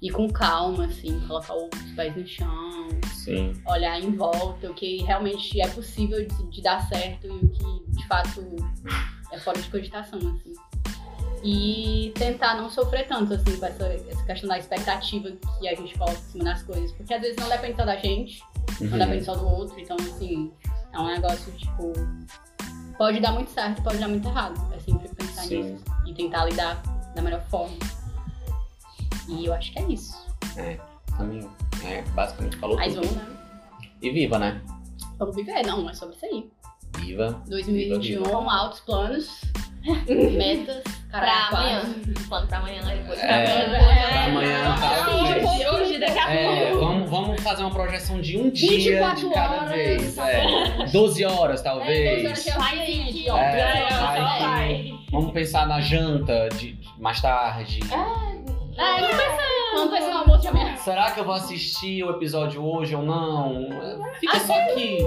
ir 0.02 0.10
com 0.10 0.28
calma, 0.30 0.86
assim, 0.86 1.18
colocar 1.26 1.54
os 1.54 1.92
pés 1.96 2.16
no 2.16 2.26
chão, 2.26 2.88
Sim. 3.06 3.52
olhar 3.66 3.98
em 4.00 4.14
volta, 4.14 4.70
o 4.70 4.74
que 4.74 5.02
realmente 5.02 5.60
é 5.60 5.68
possível 5.68 6.26
de, 6.26 6.50
de 6.50 6.62
dar 6.62 6.86
certo 6.88 7.26
e 7.26 7.30
o 7.30 7.48
que 7.48 7.90
de 7.92 8.06
fato 8.06 8.44
é 9.32 9.38
fora 9.38 9.60
de 9.60 9.68
cogitação, 9.68 10.18
assim. 10.18 10.52
E 11.46 12.10
tentar 12.14 12.54
não 12.54 12.70
sofrer 12.70 13.06
tanto, 13.06 13.34
assim, 13.34 13.56
com 13.58 13.66
essa, 13.66 13.84
essa 13.84 14.24
questão 14.24 14.48
da 14.48 14.58
expectativa 14.58 15.30
que 15.60 15.68
a 15.68 15.74
gente 15.74 15.92
coloca 15.98 16.16
em 16.18 16.32
cima 16.32 16.44
das 16.44 16.62
coisas. 16.62 16.90
Porque 16.92 17.12
às 17.12 17.20
vezes 17.20 17.36
não 17.36 17.48
depende 17.50 17.76
só 17.76 17.84
da 17.84 17.96
gente, 17.96 18.42
não 18.80 18.90
Uhum. 18.92 18.98
depende 18.98 19.24
só 19.24 19.34
do 19.34 19.46
outro. 19.46 19.78
Então, 19.78 19.94
assim, 20.00 20.50
é 20.92 20.98
um 20.98 21.06
negócio, 21.06 21.52
tipo, 21.52 21.92
pode 22.96 23.20
dar 23.20 23.32
muito 23.32 23.50
certo, 23.50 23.82
pode 23.82 23.98
dar 23.98 24.08
muito 24.08 24.26
errado. 24.26 24.58
É 24.74 24.78
sempre 24.80 25.06
pensar 25.10 25.42
Sim. 25.42 25.62
nisso 25.72 25.84
e 26.06 26.14
tentar 26.14 26.46
lidar 26.46 26.82
da 27.14 27.20
melhor 27.20 27.42
forma. 27.50 27.76
E 29.28 29.44
eu 29.44 29.52
acho 29.52 29.70
que 29.72 29.78
é 29.80 29.82
isso. 29.92 30.26
Também, 31.18 31.48
é, 31.84 32.02
basicamente 32.12 32.56
falou 32.56 32.76
Mas 32.76 32.94
tudo. 32.94 33.06
vamos, 33.06 33.22
né? 33.22 33.36
E 34.00 34.10
viva, 34.10 34.38
né? 34.38 34.62
Vamos 35.18 35.36
viver, 35.36 35.62
não, 35.66 35.88
é 35.88 35.94
sobre 35.94 36.16
isso 36.16 36.24
aí. 36.26 36.50
Viva. 36.98 37.42
2021, 37.48 38.22
Viva, 38.24 38.52
altos 38.52 38.80
planos, 38.80 39.40
metas, 40.36 40.82
Pra 41.10 41.20
caralho. 41.20 41.56
amanhã. 41.56 41.82
Plano 42.28 42.46
pra 42.48 42.58
amanhã, 42.58 42.82
né? 42.82 42.96
Depois 42.96 43.18
É, 43.22 43.26
pra 43.26 44.24
amanhã. 44.24 44.74
pra 44.76 44.88
tá? 44.88 45.54
De 45.56 45.66
hoje, 45.68 45.98
daqui 45.98 46.18
a 46.18 46.32
É, 46.34 46.66
pouco. 46.70 46.84
vamos, 46.84 47.10
vamos 47.10 47.42
fazer 47.42 47.62
uma 47.62 47.70
projeção 47.70 48.20
de 48.20 48.36
um 48.38 48.50
dia 48.50 48.70
24 48.70 49.28
de 49.28 49.34
cada 49.34 49.56
horas, 49.56 49.70
vez. 49.70 50.14
tá 50.16 50.30
É. 50.30 50.86
12 50.92 51.24
horas, 51.24 51.60
É, 51.60 51.64
talvez. 51.64 52.24
horas 52.26 52.44
Vai 52.56 52.86
gente, 52.86 53.30
ó. 53.30 53.34
ó. 53.34 53.38
É, 53.38 53.60
É, 53.60 53.86
que- 53.86 53.94
vai. 54.42 54.94
Vamos 55.10 55.32
pensar 55.32 55.66
na 55.68 55.80
janta 55.80 56.48
de, 56.56 56.72
de- 56.72 56.88
mais 57.00 57.20
tarde. 57.20 57.80
É, 57.84 57.96
vamos 59.00 59.10
pensar, 59.10 59.38
vamos 59.74 59.94
pensar 59.98 60.10
no 60.10 60.18
almoço 60.18 60.40
de 60.42 60.48
amanhã. 60.48 60.76
Será 60.78 61.10
que 61.12 61.20
eu 61.20 61.24
vou 61.24 61.34
assistir 61.34 62.02
o 62.02 62.10
episódio 62.10 62.64
hoje 62.64 62.96
ou 62.96 63.02
não? 63.02 63.68
Fica 64.18 64.40
só 64.40 64.54
aqui. 64.54 64.98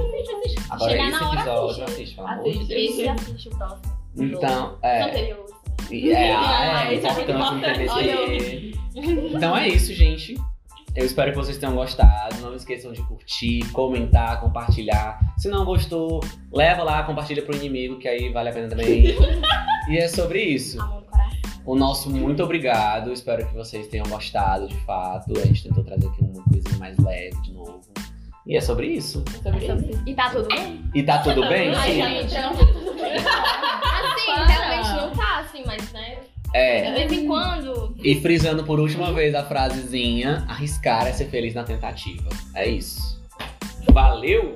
Agora 0.69 0.91
Chegar 0.91 1.09
esse 1.09 1.19
na 1.19 1.29
hora, 1.29 1.39
episódio, 1.41 1.83
assiste, 1.83 2.15
pelo 2.15 2.27
amor 2.27 2.43
de 2.45 2.63
Deus. 2.65 2.69
Esse 2.71 3.01
e 3.03 3.09
assiste 3.09 3.49
o 3.49 3.57
próximo. 3.57 3.81
Então, 3.81 3.87
Os 3.87 3.87
é. 3.87 3.87
anteriores. 3.87 3.96
E 4.19 6.11
É, 6.11 6.33
Ah, 6.33 6.91
é 6.91 6.95
isso 6.95 7.07
é 7.07 7.13
muito 7.13 7.31
importante 7.31 7.81
entender 7.83 8.73
Então 9.35 9.55
é 9.57 9.69
isso, 9.69 9.93
gente. 9.93 10.35
Eu 10.95 11.05
espero 11.05 11.31
que 11.31 11.37
vocês 11.37 11.57
tenham 11.57 11.75
gostado. 11.75 12.37
Não 12.41 12.55
esqueçam 12.55 12.91
de 12.91 13.03
curtir, 13.03 13.59
comentar, 13.71 14.41
compartilhar. 14.41 15.19
Se 15.37 15.47
não 15.47 15.63
gostou, 15.63 16.21
leva 16.51 16.81
lá, 16.83 17.03
compartilha 17.03 17.43
pro 17.43 17.55
inimigo, 17.55 17.99
que 17.99 18.07
aí 18.07 18.31
vale 18.33 18.49
a 18.49 18.53
pena 18.53 18.67
também. 18.67 19.15
e 19.87 19.97
é 19.97 20.07
sobre 20.07 20.41
isso. 20.41 20.79
O 21.63 21.75
nosso 21.75 22.09
muito 22.09 22.41
obrigado. 22.43 23.13
Espero 23.13 23.45
que 23.45 23.53
vocês 23.53 23.87
tenham 23.87 24.07
gostado, 24.07 24.67
de 24.67 24.77
fato. 24.85 25.37
A 25.37 25.45
gente 25.45 25.63
tentou 25.63 25.83
trazer 25.83 26.07
aqui 26.07 26.23
uma 26.23 26.43
coisinha 26.45 26.77
mais 26.79 26.97
leve 26.97 27.39
de 27.43 27.53
novo. 27.53 27.81
E 28.47 28.55
é 28.55 28.61
sobre 28.61 28.87
isso. 28.87 29.23
E 30.05 30.13
tá 30.15 30.29
tudo 30.29 30.47
bem? 30.47 30.81
E 30.95 31.03
tá 31.03 31.17
tudo 31.19 31.47
bem? 31.47 31.75
Ai, 31.75 31.91
Sim. 31.91 32.01
gente, 32.01 32.33
não. 32.33 32.51
Assim, 32.51 32.77
Para. 34.45 34.65
realmente 34.65 34.89
não 35.01 35.09
tá 35.11 35.39
assim, 35.39 35.63
mas 35.65 35.91
né? 35.91 36.17
De 36.51 36.57
É. 36.57 36.91
vez 36.93 37.11
em 37.11 37.27
quando. 37.27 37.95
E 38.03 38.21
frisando 38.21 38.63
por 38.63 38.79
última 38.79 39.11
vez 39.13 39.35
a 39.35 39.43
frasezinha: 39.43 40.45
arriscar 40.47 41.05
é 41.07 41.11
ser 41.11 41.25
feliz 41.25 41.53
na 41.53 41.63
tentativa. 41.63 42.29
É 42.55 42.67
isso. 42.67 43.21
Valeu! 43.91 44.55